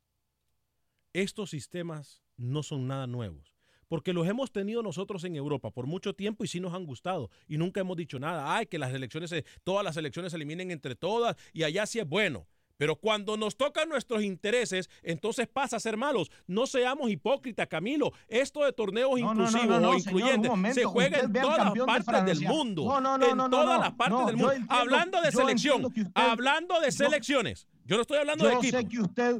Estos 1.12 1.50
sistemas 1.50 2.22
no 2.36 2.62
son 2.62 2.86
nada 2.88 3.06
nuevos. 3.06 3.51
Porque 3.92 4.14
los 4.14 4.26
hemos 4.26 4.50
tenido 4.50 4.82
nosotros 4.82 5.22
en 5.24 5.36
Europa 5.36 5.70
por 5.70 5.86
mucho 5.86 6.14
tiempo 6.14 6.44
y 6.44 6.48
sí 6.48 6.60
nos 6.60 6.72
han 6.72 6.86
gustado. 6.86 7.28
Y 7.46 7.58
nunca 7.58 7.80
hemos 7.80 7.94
dicho 7.98 8.18
nada. 8.18 8.56
Ay, 8.56 8.64
que 8.64 8.78
las 8.78 8.90
elecciones, 8.94 9.28
se- 9.28 9.44
todas 9.64 9.84
las 9.84 9.98
elecciones 9.98 10.32
se 10.32 10.36
eliminen 10.36 10.70
entre 10.70 10.94
todas 10.94 11.36
y 11.52 11.62
allá 11.64 11.84
sí 11.84 11.98
es 11.98 12.08
bueno. 12.08 12.46
Pero 12.78 12.96
cuando 12.96 13.36
nos 13.36 13.54
tocan 13.54 13.90
nuestros 13.90 14.22
intereses, 14.22 14.88
entonces 15.02 15.46
pasa 15.46 15.76
a 15.76 15.78
ser 15.80 15.98
malos. 15.98 16.30
No 16.46 16.66
seamos 16.66 17.10
hipócritas, 17.10 17.68
Camilo. 17.68 18.12
Esto 18.28 18.64
de 18.64 18.72
torneos 18.72 19.10
No, 19.10 19.18
inclusivos 19.18 19.66
no, 19.68 19.78
no, 19.80 19.90
o 19.90 19.92
señor, 20.00 20.06
incluyentes 20.06 20.50
momento. 20.50 20.80
se 20.80 20.84
juega 20.86 21.20
en 21.20 21.32
todas 21.34 21.58
las 21.58 21.74
de 21.74 21.84
partes 21.84 22.24
del 22.24 22.48
mundo. 22.48 22.84
No, 22.86 22.98
no, 22.98 23.18
no, 23.18 23.26
en 23.44 23.50
todas 23.50 23.78
las 23.78 23.92
partes 23.92 24.26
del 24.26 24.36
mundo. 24.38 24.52
entiendo- 24.52 24.74
hablando 24.74 25.20
de 25.20 25.32
selección, 25.32 25.84
usted- 25.84 26.06
hablando 26.14 26.80
de 26.80 26.90
selecciones. 26.90 27.68
Yo 27.84 27.96
no 27.96 28.02
estoy 28.02 28.18
hablando 28.18 28.46
de 28.46 28.54
equipo. 28.54 28.78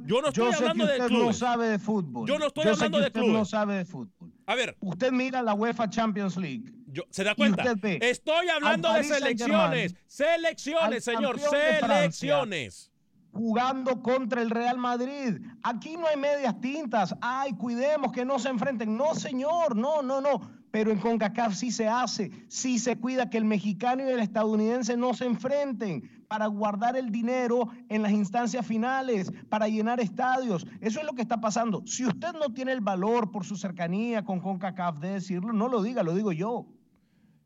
Yo 0.05 0.21
no 0.21 0.29
estoy 0.29 0.53
hablando 0.53 0.85
de 0.87 1.79
fútbol. 1.79 2.29
Yo 2.29 2.39
no 2.39 2.47
estoy 2.49 2.67
hablando 2.69 2.99
de 3.01 3.11
clubes. 3.13 3.33
no 3.33 3.45
sabe 3.45 3.75
de 3.77 3.85
fútbol. 3.85 4.33
A 4.53 4.55
ver. 4.55 4.77
Usted 4.81 5.13
mira 5.13 5.41
la 5.41 5.55
UEFA 5.55 5.89
Champions 5.89 6.37
League. 6.37 6.71
Yo, 6.87 7.05
¿Se 7.09 7.25
da 7.25 7.35
cuenta? 7.35 7.65
Estoy 7.83 8.51
hablando 8.51 8.93
de 8.93 9.05
selecciones. 9.05 9.95
Selecciones, 10.07 11.05
señor. 11.05 11.41
Selecciones. 11.41 12.91
jugando 13.33 14.03
contra 14.03 14.43
el 14.43 14.51
Real 14.51 14.77
Madrid. 14.77 15.41
Aquí 15.63 15.97
no 15.97 16.07
hay 16.07 16.19
medias 16.19 16.61
tintas. 16.61 17.15
Ay, 17.23 17.55
cuidemos 17.55 18.13
que 18.13 18.27
no 18.27 18.39
se 18.39 18.51
enfrenten. 18.51 18.95
No, 18.95 19.15
señor, 19.15 19.75
no, 19.75 20.03
no, 20.03 20.21
no. 20.21 20.43
Pero 20.71 20.91
en 20.91 20.99
CONCACAF 20.99 21.55
sí 21.55 21.71
se 21.71 21.89
hace, 21.89 22.31
sí 22.49 22.79
se 22.79 22.97
cuida 22.97 23.31
que 23.31 23.39
el 23.39 23.47
mexicano 23.47 24.05
y 24.05 24.13
el 24.13 24.21
estadounidense 24.21 24.99
no 24.99 25.15
se 25.15 25.25
enfrenten 25.25 26.22
para 26.33 26.47
guardar 26.47 26.97
el 26.97 27.13
dinero 27.13 27.69
en 27.91 28.01
las 28.01 28.11
instancias 28.11 28.67
finales, 28.67 29.31
para 29.51 29.69
llenar 29.69 30.01
estadios. 30.01 30.67
Eso 30.81 31.01
es 31.01 31.05
lo 31.05 31.13
que 31.13 31.21
está 31.21 31.43
pasando. 31.43 31.83
Si 31.85 32.07
usted 32.07 32.33
no 32.33 32.55
tiene 32.55 32.73
el 32.73 32.81
valor 32.81 33.31
por 33.31 33.45
su 33.45 33.55
cercanía 33.55 34.25
con 34.25 34.41
CONCACAF 34.41 34.99
de 34.99 35.11
decirlo, 35.11 35.53
no 35.53 35.69
lo 35.69 35.83
diga, 35.83 36.03
lo 36.03 36.15
digo 36.15 36.33
yo. 36.33 36.65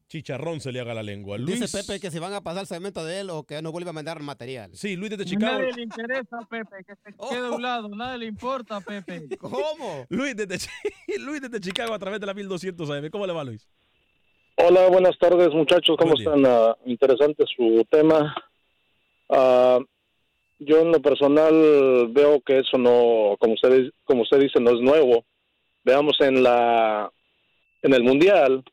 Chicharrón 0.07 0.61
se 0.61 0.71
le 0.71 0.79
haga 0.79 0.95
la 0.95 1.03
lengua. 1.03 1.37
Luis. 1.37 1.59
Dice 1.59 1.77
Pepe 1.77 1.99
que 1.99 2.13
se 2.13 2.21
van 2.21 2.33
a 2.33 2.43
pasar 2.43 2.61
el 2.61 2.69
segmento 2.69 3.05
de 3.05 3.19
él 3.19 3.31
o 3.31 3.43
que 3.43 3.61
no 3.61 3.73
vuelve 3.73 3.91
a 3.91 3.93
mandar 3.93 4.23
material. 4.23 4.71
Sí, 4.73 4.95
Luis 4.95 5.11
desde 5.11 5.25
Chicago. 5.25 5.59
Nadie 5.59 5.73
le 5.73 5.83
interesa, 5.83 6.39
Pepe, 6.49 6.85
que 6.87 6.95
se 6.95 7.13
quede 7.29 7.45
a 7.45 7.51
un 7.51 7.63
lado, 7.63 7.89
nadie 7.89 8.19
le 8.19 8.27
importa, 8.27 8.81
Pepe. 8.81 9.27
¿Cómo? 9.41 10.07
Luis 10.11 10.37
desde, 10.37 10.65
Luis 11.19 11.41
desde 11.41 11.59
Chicago 11.59 11.93
a 11.93 11.99
través 11.99 12.21
de 12.21 12.27
la 12.27 12.35
1200 12.35 12.89
AM. 12.89 13.11
¿Cómo 13.11 13.27
le 13.27 13.33
va, 13.33 13.43
Luis? 13.43 13.67
Hola, 14.59 14.89
buenas 14.91 15.19
tardes 15.19 15.53
muchachos, 15.53 15.97
¿cómo 15.99 16.15
están? 16.15 16.47
Ah, 16.47 16.77
interesante 16.85 17.45
su 17.57 17.85
tema. 17.91 18.33
Ah, 19.29 19.79
yo 20.59 20.81
en 20.81 20.93
lo 20.93 21.01
personal 21.01 22.09
veo 22.11 22.41
que 22.41 22.59
eso 22.59 22.79
no, 22.79 23.37
como 23.39 23.55
usted, 23.55 23.91
como 24.05 24.23
usted 24.23 24.41
dice, 24.41 24.61
no 24.61 24.71
es 24.71 24.81
nuevo. 24.81 25.25
Veamos 25.85 26.17
en 26.21 26.43
la 26.43 27.11
en 27.83 27.95
el 27.95 28.03
mundial 28.03 28.65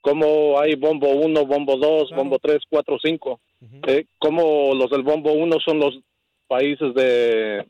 cómo 0.00 0.60
hay 0.60 0.74
bombo 0.74 1.10
1, 1.10 1.46
bombo 1.46 1.76
2, 1.76 2.10
bombo 2.10 2.38
3, 2.38 2.58
4, 2.68 2.98
5. 3.02 3.40
Eh, 3.88 4.06
cómo 4.18 4.72
los 4.74 4.88
del 4.90 5.02
bombo 5.02 5.32
1 5.32 5.56
son 5.64 5.80
los 5.80 5.98
países 6.46 6.94
de 6.94 7.66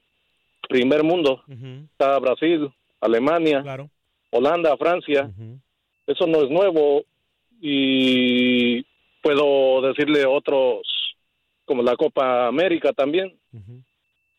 primer 0.69 1.03
mundo. 1.03 1.43
Está 1.93 2.19
Brasil, 2.19 2.69
Alemania, 3.01 3.63
Holanda, 4.31 4.77
Francia. 4.77 5.31
Eso 6.07 6.27
no 6.27 6.43
es 6.43 6.51
nuevo 6.51 7.03
y 7.61 8.83
puedo 9.23 9.81
decirle 9.83 10.27
otros 10.27 10.83
como 11.69 11.83
la 11.85 11.95
Copa 11.97 12.49
América 12.49 12.93
también. 12.93 13.39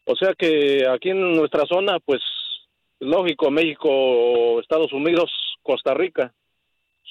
O 0.05 0.15
sea 0.15 0.33
que 0.37 0.85
aquí 0.89 1.11
en 1.11 1.33
nuestra 1.33 1.65
zona, 1.65 1.99
pues 1.99 2.19
lógico, 2.99 3.49
México, 3.51 4.59
Estados 4.59 4.91
Unidos, 4.91 5.31
Costa 5.61 5.93
Rica 5.93 6.33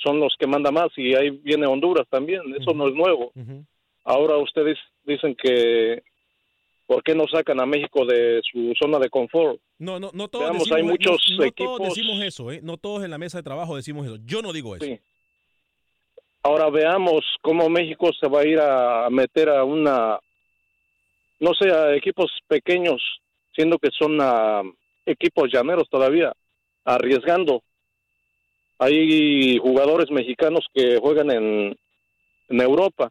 son 0.02 0.20
los 0.20 0.34
que 0.38 0.46
manda 0.46 0.70
más 0.70 0.88
y 0.96 1.14
ahí 1.14 1.30
viene 1.30 1.66
Honduras 1.66 2.06
también, 2.10 2.42
eso 2.60 2.72
no 2.74 2.88
es 2.88 2.94
nuevo. 2.94 3.32
Ahora 4.04 4.36
ustedes 4.38 4.76
dicen 5.04 5.34
que 5.34 6.02
¿por 6.86 7.02
qué 7.02 7.14
no 7.14 7.24
sacan 7.30 7.60
a 7.60 7.66
México 7.66 8.04
de 8.06 8.40
su 8.50 8.72
zona 8.80 8.98
de 8.98 9.10
confort? 9.10 9.60
No, 9.78 10.00
no, 10.00 10.10
no 10.14 10.28
todos 10.28 10.44
Veamos, 10.44 10.60
decimos, 10.68 10.76
hay 10.76 10.82
muchos 10.82 11.26
no- 11.30 11.36
no 11.38 11.44
equipos- 11.44 11.76
todos 11.78 11.94
decimos 11.94 12.20
eso, 12.22 12.50
¿eh? 12.50 12.60
No 12.62 12.76
todos 12.78 13.04
en 13.04 13.10
la 13.10 13.18
mesa 13.18 13.38
de 13.38 13.42
trabajo 13.44 13.76
decimos 13.76 14.06
eso. 14.06 14.16
Yo 14.24 14.40
no 14.42 14.52
digo 14.52 14.74
eso. 14.74 14.84
Sí. 14.86 14.98
Ahora 16.42 16.70
veamos 16.70 17.24
cómo 17.42 17.68
México 17.68 18.10
se 18.18 18.28
va 18.28 18.40
a 18.40 18.46
ir 18.46 18.60
a 18.60 19.08
meter 19.10 19.48
a 19.48 19.64
una, 19.64 20.18
no 21.40 21.54
sé, 21.54 21.70
a 21.70 21.94
equipos 21.94 22.30
pequeños, 22.46 23.02
siendo 23.54 23.78
que 23.78 23.90
son 23.90 24.18
equipos 25.04 25.50
llaneros 25.52 25.88
todavía, 25.90 26.32
arriesgando. 26.84 27.62
Hay 28.78 29.58
jugadores 29.58 30.10
mexicanos 30.10 30.66
que 30.72 30.98
juegan 30.98 31.30
en 31.30 31.76
Europa, 32.48 33.10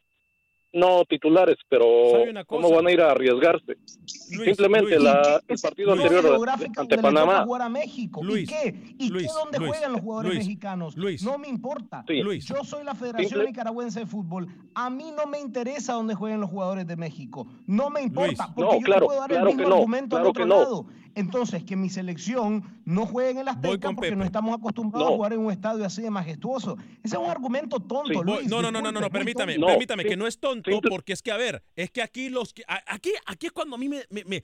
no 0.77 1.03
titulares, 1.05 1.57
pero 1.67 1.85
¿Sabe 2.11 2.29
una 2.29 2.45
¿cómo 2.45 2.69
van 2.71 2.87
a 2.87 2.91
ir 2.91 3.01
a 3.01 3.11
arriesgarse? 3.11 3.77
Simplemente 4.05 4.91
Luis. 4.95 5.03
la- 5.03 5.41
¿Y 5.47 5.53
el 5.53 5.59
partido 5.59 5.95
Luis, 5.95 6.05
anterior 6.11 6.49
ante 6.49 6.65
donde 6.75 6.95
le 6.95 7.01
toca 7.01 7.01
Panamá. 7.01 7.43
jugar 7.45 7.61
a 7.63 7.69
México. 7.69 8.23
Luis, 8.23 8.43
¿Y 8.43 8.45
qué? 8.53 8.95
¿Y 8.99 9.09
Luis, 9.09 9.27
qué 9.27 9.33
dónde 9.33 9.59
Luis, 9.59 9.71
juegan 9.71 9.91
los 9.93 10.01
jugadores 10.01 10.33
Luis, 10.33 10.45
mexicanos? 10.47 10.97
Luis. 10.97 11.23
No 11.23 11.37
me 11.37 11.47
importa. 11.47 12.03
Sí. 12.07 12.21
Luis. 12.21 12.45
Yo 12.45 12.63
soy 12.63 12.83
la 12.83 12.95
Federación 12.95 13.29
Simple- 13.29 13.47
Nicaragüense 13.47 13.99
de 14.01 14.05
Fútbol. 14.05 14.47
A 14.75 14.89
mí 14.89 15.11
no 15.15 15.25
me 15.27 15.39
interesa 15.39 15.93
dónde 15.93 16.15
jueguen 16.15 16.39
los 16.39 16.49
jugadores 16.49 16.85
de 16.87 16.95
México. 16.95 17.47
No 17.65 17.89
me 17.89 18.01
importa. 18.01 18.27
Luis. 18.27 18.39
Porque 18.55 18.61
No, 18.61 18.79
yo 18.79 18.85
claro, 18.85 18.99
te 19.01 19.05
puedo 19.07 19.19
dar 19.19 19.29
claro 19.29 19.41
el 19.43 19.47
mismo 19.55 19.63
que 19.63 19.69
no, 19.69 19.75
argumento 19.75 20.09
claro 20.15 20.23
al 20.25 20.29
otro 20.29 20.43
que 20.43 20.49
no. 20.49 20.59
lado. 20.59 20.85
Entonces, 21.17 21.63
que 21.63 21.75
mi 21.75 21.89
selección 21.89 22.81
no 22.85 23.05
juegue 23.05 23.31
en 23.31 23.37
el 23.39 23.47
Azteca 23.47 23.89
porque 23.89 24.09
Pepe. 24.09 24.15
no 24.15 24.23
estamos 24.23 24.57
acostumbrados 24.57 25.07
No. 25.07 25.13
a 25.13 25.15
jugar 25.17 25.33
en 25.33 25.39
un 25.39 25.51
estadio 25.51 25.83
así 25.85 26.01
de 26.01 26.09
majestuoso. 26.11 26.77
Ese 27.03 27.15
es 27.15 27.21
un 27.21 27.29
argumento 27.29 27.79
tonto, 27.79 28.23
Luis. 28.23 28.47
no, 28.47 28.61
no, 28.61 28.71
no, 28.71 28.81
no, 28.81 28.91
no, 28.91 29.01
no, 29.01 29.09
permítame, 29.09 29.57
permítame, 29.59 30.05
que 30.05 30.15
no 30.15 30.27
es 30.27 30.39
tonto, 30.39 30.69
porque 30.89 31.13
es 31.13 31.21
que, 31.21 31.31
a 31.31 31.37
ver, 31.37 31.63
es 31.75 31.89
que 31.91 32.01
aquí 32.01 32.29
los 32.29 32.53
que, 32.53 32.63
aquí, 32.85 33.11
aquí 33.25 33.47
es 33.47 33.51
cuando 33.51 33.75
a 33.75 33.79
mí 33.79 33.89
me, 33.89 34.03
me, 34.09 34.23
me- 34.25 34.43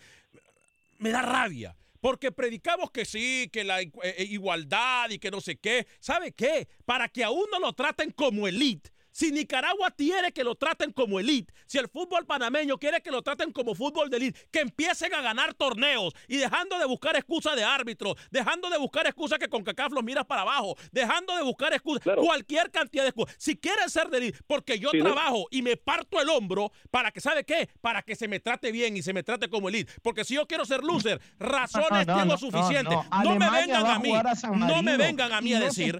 me 0.99 1.09
da 1.11 1.21
rabia. 1.21 1.75
Porque 2.01 2.33
predicamos 2.33 2.91
que 2.91 3.05
sí, 3.05 3.49
que 3.53 3.63
la 3.63 3.81
eh, 3.81 3.89
eh, 4.03 4.25
igualdad 4.29 5.09
y 5.09 5.19
que 5.19 5.31
no 5.31 5.39
sé 5.39 5.55
qué. 5.55 5.87
¿Sabe 6.01 6.33
qué? 6.33 6.67
Para 6.83 7.07
que 7.07 7.23
a 7.23 7.29
uno 7.29 7.59
lo 7.61 7.71
traten 7.71 8.11
como 8.11 8.45
elite. 8.45 8.89
Si 9.13 9.31
Nicaragua 9.31 9.91
quiere 9.91 10.31
que 10.31 10.43
lo 10.43 10.55
traten 10.55 10.91
como 10.91 11.19
elite, 11.19 11.53
si 11.67 11.77
el 11.77 11.87
fútbol 11.87 12.25
panameño 12.25 12.77
quiere 12.79 12.99
que 13.01 13.11
lo 13.11 13.21
traten 13.21 13.51
como 13.51 13.75
fútbol 13.75 14.09
de 14.09 14.17
elite, 14.17 14.47
que 14.51 14.59
empiecen 14.61 15.13
a 15.13 15.21
ganar 15.21 15.53
torneos 15.53 16.13
y 16.27 16.37
dejando 16.37 16.79
de 16.79 16.85
buscar 16.85 17.15
excusas 17.15 17.55
de 17.55 17.63
árbitros, 17.63 18.15
dejando 18.31 18.69
de 18.71 18.77
buscar 18.79 19.05
excusas 19.05 19.37
que 19.37 19.47
con 19.47 19.63
CACAF 19.63 19.93
los 19.93 20.03
miras 20.03 20.25
para 20.25 20.41
abajo, 20.41 20.75
dejando 20.91 21.35
de 21.37 21.43
buscar 21.43 21.71
excusas, 21.73 22.01
cualquier 22.17 22.71
cantidad 22.71 23.03
de 23.03 23.09
excusas. 23.09 23.35
Si 23.37 23.55
quieren 23.55 23.87
ser 23.89 24.09
de 24.09 24.17
elite, 24.17 24.39
porque 24.47 24.79
yo 24.79 24.89
Sí, 24.89 24.97
¿no? 24.97 25.05
trabajo 25.05 25.45
y 25.51 25.61
me 25.61 25.77
parto 25.77 26.19
el 26.19 26.29
hombro 26.29 26.71
para 26.89 27.11
que, 27.11 27.21
¿sabe 27.21 27.43
qué? 27.43 27.69
Para 27.81 28.01
que 28.01 28.15
se 28.15 28.27
me 28.27 28.39
trate 28.39 28.71
bien 28.71 28.97
y 28.97 29.03
se 29.03 29.13
me 29.13 29.21
trate 29.23 29.47
como 29.47 29.69
elite. 29.69 29.91
Porque 30.01 30.25
si 30.25 30.33
yo 30.33 30.47
quiero 30.47 30.65
ser 30.65 30.83
loser, 30.83 31.21
razones 31.39 32.07
No, 32.07 32.13
no, 32.15 32.19
tengo 32.19 32.33
no, 32.33 32.37
suficientes. 32.37 32.97
no, 33.23 33.35
me 33.35 33.49
vengan 33.49 33.85
a 33.85 33.99
mí, 33.99 34.11
a 34.15 34.35
San 34.35 34.59
no 34.59 34.81
me 34.81 34.97
vengan 34.97 35.31
a 35.31 35.39
mí 35.39 35.53
a 35.53 35.59
decir 35.59 35.99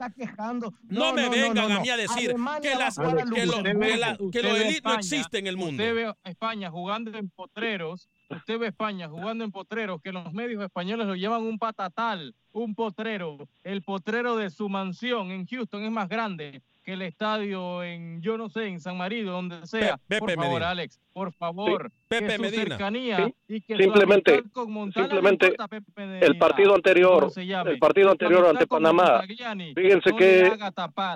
no, 0.89 1.13
me 1.13 1.29
vengan 1.29 1.71
a 1.71 1.79
mí 1.79 1.89
a 1.89 1.97
decir 1.97 2.35
que, 2.61 2.75
las, 2.75 2.97
que, 3.11 3.45
lo, 3.45 3.61
la- 3.97 4.17
que 4.17 4.23
Usted 4.23 4.43
lo 4.43 4.53
ve 4.53 4.55
elite 4.67 4.81
no 4.83 4.89
España, 4.89 4.97
existe 4.99 5.37
en 5.39 5.47
el 5.47 5.57
mundo. 5.57 5.71
Usted 5.83 5.95
ve 5.95 6.05
a 6.05 6.29
España 6.29 6.69
jugando 6.71 7.17
en 7.17 7.29
potreros, 7.29 8.09
usted 8.29 8.59
ve 8.59 8.65
a 8.67 8.69
España 8.69 9.07
jugando 9.09 9.43
en 9.43 9.51
potreros, 9.51 10.01
que 10.01 10.11
los 10.11 10.31
medios 10.33 10.63
españoles 10.63 11.07
lo 11.07 11.15
llaman 11.15 11.43
un 11.43 11.57
patatal, 11.59 12.35
un 12.51 12.75
potrero. 12.75 13.49
El 13.63 13.81
potrero 13.83 14.35
de 14.35 14.49
su 14.49 14.69
mansión 14.69 15.31
en 15.31 15.45
Houston 15.45 15.83
es 15.83 15.91
más 15.91 16.09
grande 16.09 16.61
que 16.83 16.93
el 16.93 17.01
estadio 17.01 17.81
en, 17.83 18.21
yo 18.21 18.37
no 18.37 18.49
sé, 18.49 18.67
en 18.67 18.79
San 18.81 18.97
Marino, 18.97 19.31
donde 19.31 19.65
sea. 19.65 19.97
Pepe 20.07 20.19
por 20.19 20.31
favor, 20.33 20.49
Medina. 20.49 20.69
Alex, 20.69 20.99
por 21.13 21.33
favor. 21.33 21.91
Pepe 22.09 22.27
que 22.27 22.35
su 22.35 22.41
Medina. 22.41 22.63
cercanía 22.63 23.17
Sí. 23.25 23.35
y 23.55 23.61
que 23.61 23.77
Simplemente- 23.77 24.43
con 24.51 24.71
Montana 24.71 25.05
simplemente 25.07 25.45
importa, 25.47 25.67
Pepe 25.69 25.91
Medina, 25.95 26.25
el 26.25 26.37
partido 26.37 26.75
anterior, 26.75 27.31
el 27.37 27.79
partido 27.79 28.11
anterior 28.11 28.45
ante 28.47 28.67
Panamá, 28.67 29.03
Montagliani 29.03 29.73
fíjense 29.73 30.09
no 30.11 30.17
que 30.17 30.51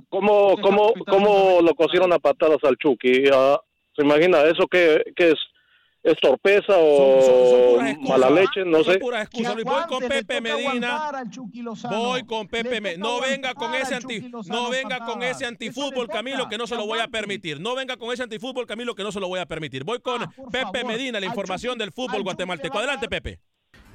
cómo, 0.09 0.55
cómo, 0.61 0.93
cómo 1.07 1.59
lo 1.61 1.76
cosieron 1.76 2.13
a 2.13 2.20
patadas 2.20 2.63
al 2.63 2.78
Chucky. 2.78 3.24
Ah, 3.34 3.59
¿Se 3.95 4.03
imagina 4.03 4.41
eso 4.43 4.68
que, 4.68 5.03
que 5.15 5.30
es, 5.30 5.39
es 6.12 6.20
torpeza 6.20 6.74
o 6.78 7.72
puras 7.74 7.89
excusas. 7.91 8.20
mala 8.20 8.30
leche? 8.30 8.66
No 8.66 8.84
Son 8.84 8.93
sé. 8.93 8.99
Luis. 8.99 9.66
Voy 9.66 9.84
con 9.88 9.99
Pepe 10.08 10.41
Medina. 10.41 11.12
Voy 11.89 12.24
con 12.26 12.47
Pepe 12.47 12.82
Medina. 12.82 13.08
No 13.08 13.22
venga 13.22 13.53
con 13.53 13.74
ese 13.76 13.95
anti, 13.95 14.32
no 14.47 14.70
venga 14.70 14.99
con 14.99 15.24
ese 15.24 15.45
antifútbol, 15.45 16.08
Camilo, 16.08 16.47
que 16.49 16.58
no 16.58 16.68
se 16.68 16.76
lo 16.76 16.86
voy 16.86 16.99
a 16.99 17.08
permitir. 17.08 17.60
No 17.60 17.76
venga 17.76 17.97
con 17.97 18.12
ese 18.12 18.24
antifútbol, 18.24 18.66
Camilo, 18.66 18.95
que 18.95 19.03
no 19.03 19.12
se 19.12 19.20
lo 19.20 19.28
voy 19.28 19.39
a 19.39 19.45
permitir. 19.45 19.84
Voy 19.84 19.99
con 19.99 20.26
Pepe 20.51 20.84
Medina, 20.84 21.20
la 21.20 21.26
información 21.26 21.78
del 21.78 21.91
fútbol 21.91 22.24
guatemalteco. 22.24 22.78
Adelante, 22.78 23.08
Pepe. 23.08 23.39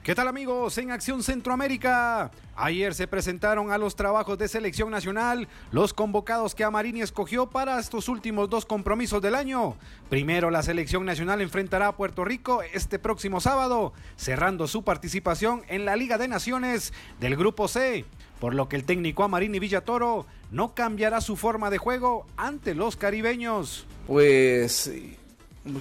¿Qué 0.03 0.17
tal 0.17 0.27
amigos? 0.27 0.77
En 0.79 0.91
Acción 0.91 1.23
Centroamérica. 1.23 2.33
Ayer 2.57 2.93
se 2.93 3.07
presentaron 3.07 3.71
a 3.71 3.79
los 3.79 3.95
trabajos 3.95 4.37
de 4.37 4.49
selección 4.49 4.91
nacional 4.91 5.47
los 5.71 5.95
convocados 5.95 6.57
que 6.57 6.65
Amarini 6.65 7.03
escogió 7.03 7.49
para 7.49 7.79
estos 7.79 8.09
últimos 8.09 8.51
dos 8.51 8.67
compromisos 8.67 9.23
del 9.23 9.37
año. 9.37 9.77
Primero 10.11 10.51
la 10.51 10.65
selección 10.65 11.05
nacional 11.05 11.41
enfrentará 11.41 11.87
a 11.87 11.97
Puerto 11.97 12.25
Rico 12.25 12.65
este 12.75 12.99
próximo 12.99 13.41
sábado, 13.41 13.93
cerrando 14.17 14.67
su 14.67 14.83
participación 14.83 15.63
en 15.69 15.85
la 15.85 15.95
Liga 15.95 16.19
de 16.19 16.27
Naciones 16.27 16.93
del 17.21 17.37
Grupo 17.37 17.69
C, 17.69 18.05
por 18.41 18.57
lo 18.57 18.69
que 18.69 18.75
el 18.75 18.85
técnico 18.85 19.23
Amarini 19.23 19.61
Villatoro 19.61 20.27
no 20.51 20.75
cambiará 20.75 21.21
su 21.21 21.37
forma 21.37 21.71
de 21.71 21.79
juego 21.79 22.27
ante 22.37 22.75
los 22.75 22.97
caribeños. 22.97 23.87
Pues 24.09 24.91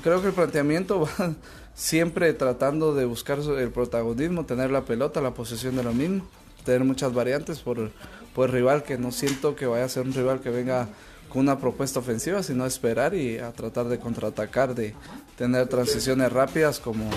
creo 0.03 0.22
que 0.22 0.28
el 0.28 0.34
planteamiento 0.34 1.09
va 1.19 1.36
siempre 1.76 2.34
tratando 2.34 2.93
de 2.93 3.05
buscar 3.05 3.39
el 3.39 3.69
protagonismo, 3.72 4.45
tener 4.45 4.72
la 4.72 4.82
pelota, 4.82 5.22
la 5.22 5.34
posesión 5.34 5.76
de 5.76 5.84
lo 5.84 5.93
mismo, 5.93 6.28
tener 6.65 6.84
muchas 6.84 7.13
variantes 7.13 7.59
por, 7.59 7.91
por 8.36 8.51
rival, 8.51 8.84
que 8.84 8.97
no 8.97 9.11
siento 9.11 9.55
que 9.55 9.65
vaya 9.65 9.86
a 9.86 9.89
ser 9.89 10.03
un 10.05 10.13
rival 10.13 10.41
que 10.41 10.49
venga 10.49 10.88
con 11.30 11.41
una 11.41 11.57
propuesta 11.59 11.99
ofensiva, 11.99 12.43
sino 12.43 12.65
esperar 12.65 13.15
y 13.15 13.38
a 13.39 13.51
tratar 13.53 13.88
de 13.88 13.99
contraatacar, 13.99 14.76
de 14.76 14.93
tener 15.38 15.67
transiciones 15.67 16.32
rápidas 16.32 16.80
como, 16.80 17.09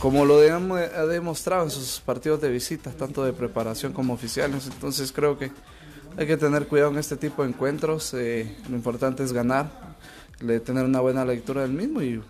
como 0.00 0.24
lo 0.24 0.40
de- 0.40 0.50
ha 0.50 1.06
demostrado 1.06 1.64
en 1.64 1.70
sus 1.70 2.00
partidos 2.00 2.40
de 2.40 2.48
visita, 2.48 2.90
tanto 2.90 3.22
de 3.24 3.32
preparación 3.34 3.92
como 3.92 4.14
oficiales. 4.14 4.66
Entonces 4.66 5.12
creo 5.12 5.38
que 5.38 5.50
hay 6.16 6.26
que 6.26 6.36
tener 6.38 6.66
cuidado 6.66 6.90
en 6.90 6.98
este 6.98 7.16
tipo 7.16 7.42
de 7.42 7.50
encuentros. 7.50 8.14
eh, 8.14 8.56
lo 8.70 8.74
importante 8.76 9.22
es 9.22 9.32
ganar, 9.32 9.70
tener 10.64 10.84
una 10.86 11.00
buena 11.00 11.24
lectura 11.24 11.62
del 11.62 11.72
mismo 11.72 12.00
y, 12.02 12.22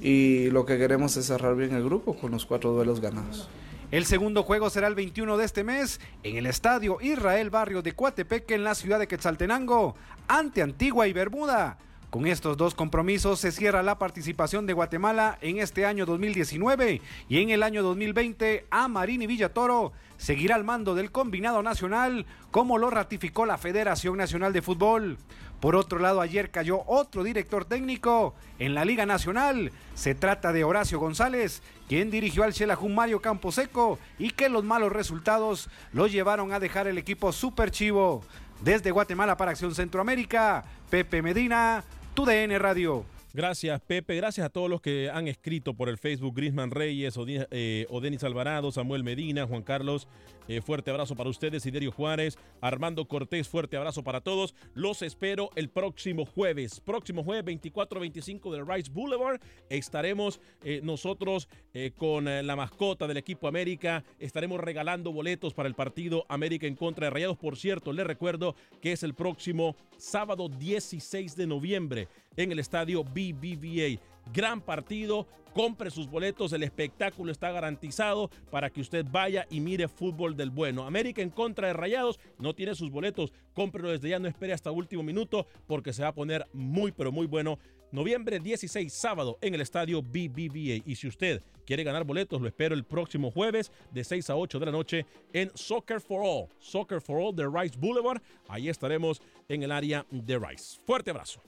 y 0.00 0.50
lo 0.50 0.64
que 0.64 0.78
queremos 0.78 1.16
es 1.16 1.26
cerrar 1.26 1.56
bien 1.56 1.74
el 1.74 1.84
grupo 1.84 2.16
con 2.16 2.30
los 2.30 2.46
cuatro 2.46 2.72
duelos 2.72 3.00
ganados. 3.00 3.48
El 3.90 4.04
segundo 4.04 4.42
juego 4.42 4.68
será 4.68 4.86
el 4.86 4.94
21 4.94 5.38
de 5.38 5.44
este 5.46 5.64
mes 5.64 5.98
en 6.22 6.36
el 6.36 6.46
estadio 6.46 6.98
Israel 7.00 7.48
Barrio 7.48 7.80
de 7.80 7.92
Coatepeque 7.92 8.54
en 8.54 8.64
la 8.64 8.74
ciudad 8.74 8.98
de 8.98 9.08
Quetzaltenango 9.08 9.96
ante 10.28 10.60
Antigua 10.60 11.08
y 11.08 11.14
Bermuda. 11.14 11.78
Con 12.10 12.26
estos 12.26 12.56
dos 12.56 12.74
compromisos 12.74 13.38
se 13.40 13.52
cierra 13.52 13.82
la 13.82 13.98
participación 13.98 14.66
de 14.66 14.72
Guatemala 14.72 15.38
en 15.42 15.58
este 15.58 15.84
año 15.84 16.06
2019 16.06 17.02
y 17.28 17.42
en 17.42 17.50
el 17.50 17.62
año 17.62 17.82
2020 17.82 18.66
a 18.70 18.88
Marini 18.88 19.26
Villatoro 19.26 19.92
seguirá 20.16 20.54
al 20.54 20.64
mando 20.64 20.94
del 20.94 21.12
combinado 21.12 21.62
nacional 21.62 22.24
como 22.50 22.78
lo 22.78 22.88
ratificó 22.88 23.44
la 23.44 23.58
Federación 23.58 24.16
Nacional 24.16 24.54
de 24.54 24.62
Fútbol. 24.62 25.18
Por 25.60 25.74
otro 25.74 25.98
lado, 25.98 26.20
ayer 26.20 26.50
cayó 26.50 26.82
otro 26.86 27.24
director 27.24 27.64
técnico 27.64 28.34
en 28.60 28.74
la 28.74 28.84
Liga 28.84 29.06
Nacional. 29.06 29.72
Se 29.94 30.14
trata 30.14 30.52
de 30.52 30.62
Horacio 30.62 31.00
González, 31.00 31.62
quien 31.88 32.10
dirigió 32.10 32.44
al 32.44 32.54
Xelajún 32.54 32.94
Mario 32.94 33.20
Camposeco 33.20 33.98
y 34.20 34.30
que 34.30 34.48
los 34.48 34.62
malos 34.62 34.92
resultados 34.92 35.68
lo 35.92 36.06
llevaron 36.06 36.52
a 36.52 36.60
dejar 36.60 36.86
el 36.86 36.96
equipo 36.98 37.32
super 37.32 37.70
chivo. 37.72 38.22
Desde 38.62 38.90
Guatemala 38.92 39.36
para 39.36 39.50
Acción 39.52 39.74
Centroamérica, 39.74 40.64
Pepe 40.90 41.22
Medina, 41.22 41.82
tu 42.14 42.24
DN 42.24 42.56
Radio. 42.58 43.04
Gracias, 43.34 43.80
Pepe. 43.80 44.16
Gracias 44.16 44.46
a 44.46 44.48
todos 44.50 44.70
los 44.70 44.80
que 44.80 45.10
han 45.12 45.28
escrito 45.28 45.74
por 45.74 45.88
el 45.88 45.98
Facebook. 45.98 46.34
Grisman 46.34 46.70
Reyes, 46.70 47.16
Odi- 47.16 47.46
eh, 47.50 47.86
Odenis 47.90 48.24
Alvarado, 48.24 48.72
Samuel 48.72 49.04
Medina, 49.04 49.46
Juan 49.46 49.62
Carlos. 49.62 50.08
Eh, 50.48 50.60
fuerte 50.60 50.90
abrazo 50.90 51.14
para 51.14 51.30
ustedes. 51.30 51.62
Siderio 51.62 51.92
Juárez, 51.92 52.38
Armando 52.60 53.06
Cortés, 53.06 53.48
fuerte 53.48 53.76
abrazo 53.76 54.02
para 54.02 54.20
todos. 54.20 54.54
Los 54.74 55.02
espero 55.02 55.50
el 55.54 55.68
próximo 55.68 56.24
jueves. 56.24 56.80
Próximo 56.80 57.22
jueves 57.22 57.44
24-25 57.44 58.50
del 58.50 58.66
Rice 58.66 58.90
Boulevard. 58.90 59.40
Estaremos 59.68 60.40
eh, 60.62 60.80
nosotros 60.82 61.48
eh, 61.74 61.92
con 61.96 62.24
la 62.24 62.56
mascota 62.56 63.06
del 63.06 63.18
equipo 63.18 63.46
América. 63.46 64.04
Estaremos 64.18 64.60
regalando 64.60 65.12
boletos 65.12 65.54
para 65.54 65.68
el 65.68 65.74
partido 65.74 66.24
América 66.28 66.66
en 66.66 66.74
contra 66.74 67.06
de 67.06 67.10
Rayados. 67.10 67.36
Por 67.36 67.56
cierto, 67.56 67.92
les 67.92 68.06
recuerdo 68.06 68.56
que 68.80 68.92
es 68.92 69.02
el 69.02 69.14
próximo 69.14 69.76
sábado 69.96 70.48
16 70.48 71.36
de 71.36 71.46
noviembre 71.46 72.08
en 72.36 72.52
el 72.52 72.58
estadio 72.58 73.04
BBVA. 73.04 74.00
Gran 74.32 74.60
partido, 74.60 75.26
compre 75.54 75.90
sus 75.90 76.08
boletos, 76.08 76.52
el 76.52 76.62
espectáculo 76.62 77.32
está 77.32 77.50
garantizado 77.50 78.30
para 78.50 78.70
que 78.70 78.80
usted 78.80 79.04
vaya 79.10 79.46
y 79.50 79.60
mire 79.60 79.88
fútbol 79.88 80.36
del 80.36 80.50
bueno. 80.50 80.86
América 80.86 81.22
en 81.22 81.30
contra 81.30 81.68
de 81.68 81.72
Rayados, 81.72 82.20
no 82.38 82.54
tiene 82.54 82.74
sus 82.74 82.90
boletos, 82.90 83.32
cómprelo 83.54 83.90
desde 83.90 84.10
ya, 84.10 84.18
no 84.18 84.28
espere 84.28 84.52
hasta 84.52 84.70
último 84.70 85.02
minuto 85.02 85.46
porque 85.66 85.92
se 85.92 86.02
va 86.02 86.08
a 86.08 86.14
poner 86.14 86.46
muy 86.52 86.92
pero 86.92 87.10
muy 87.10 87.26
bueno. 87.26 87.58
Noviembre 87.90 88.38
16, 88.38 88.92
sábado, 88.92 89.38
en 89.40 89.54
el 89.54 89.62
estadio 89.62 90.02
BBVA. 90.02 90.82
Y 90.84 90.94
si 90.94 91.08
usted 91.08 91.42
quiere 91.64 91.84
ganar 91.84 92.04
boletos, 92.04 92.40
lo 92.40 92.46
espero 92.46 92.74
el 92.74 92.84
próximo 92.84 93.30
jueves 93.30 93.72
de 93.90 94.04
6 94.04 94.28
a 94.28 94.36
8 94.36 94.58
de 94.58 94.66
la 94.66 94.72
noche 94.72 95.06
en 95.32 95.50
Soccer 95.54 95.98
for 96.00 96.22
All. 96.22 96.48
Soccer 96.58 97.00
for 97.00 97.18
All 97.18 97.34
de 97.34 97.48
Rice 97.48 97.78
Boulevard. 97.78 98.20
Ahí 98.46 98.68
estaremos 98.68 99.22
en 99.48 99.62
el 99.62 99.72
área 99.72 100.04
de 100.10 100.38
Rice. 100.38 100.78
Fuerte 100.84 101.10
abrazo. 101.10 101.47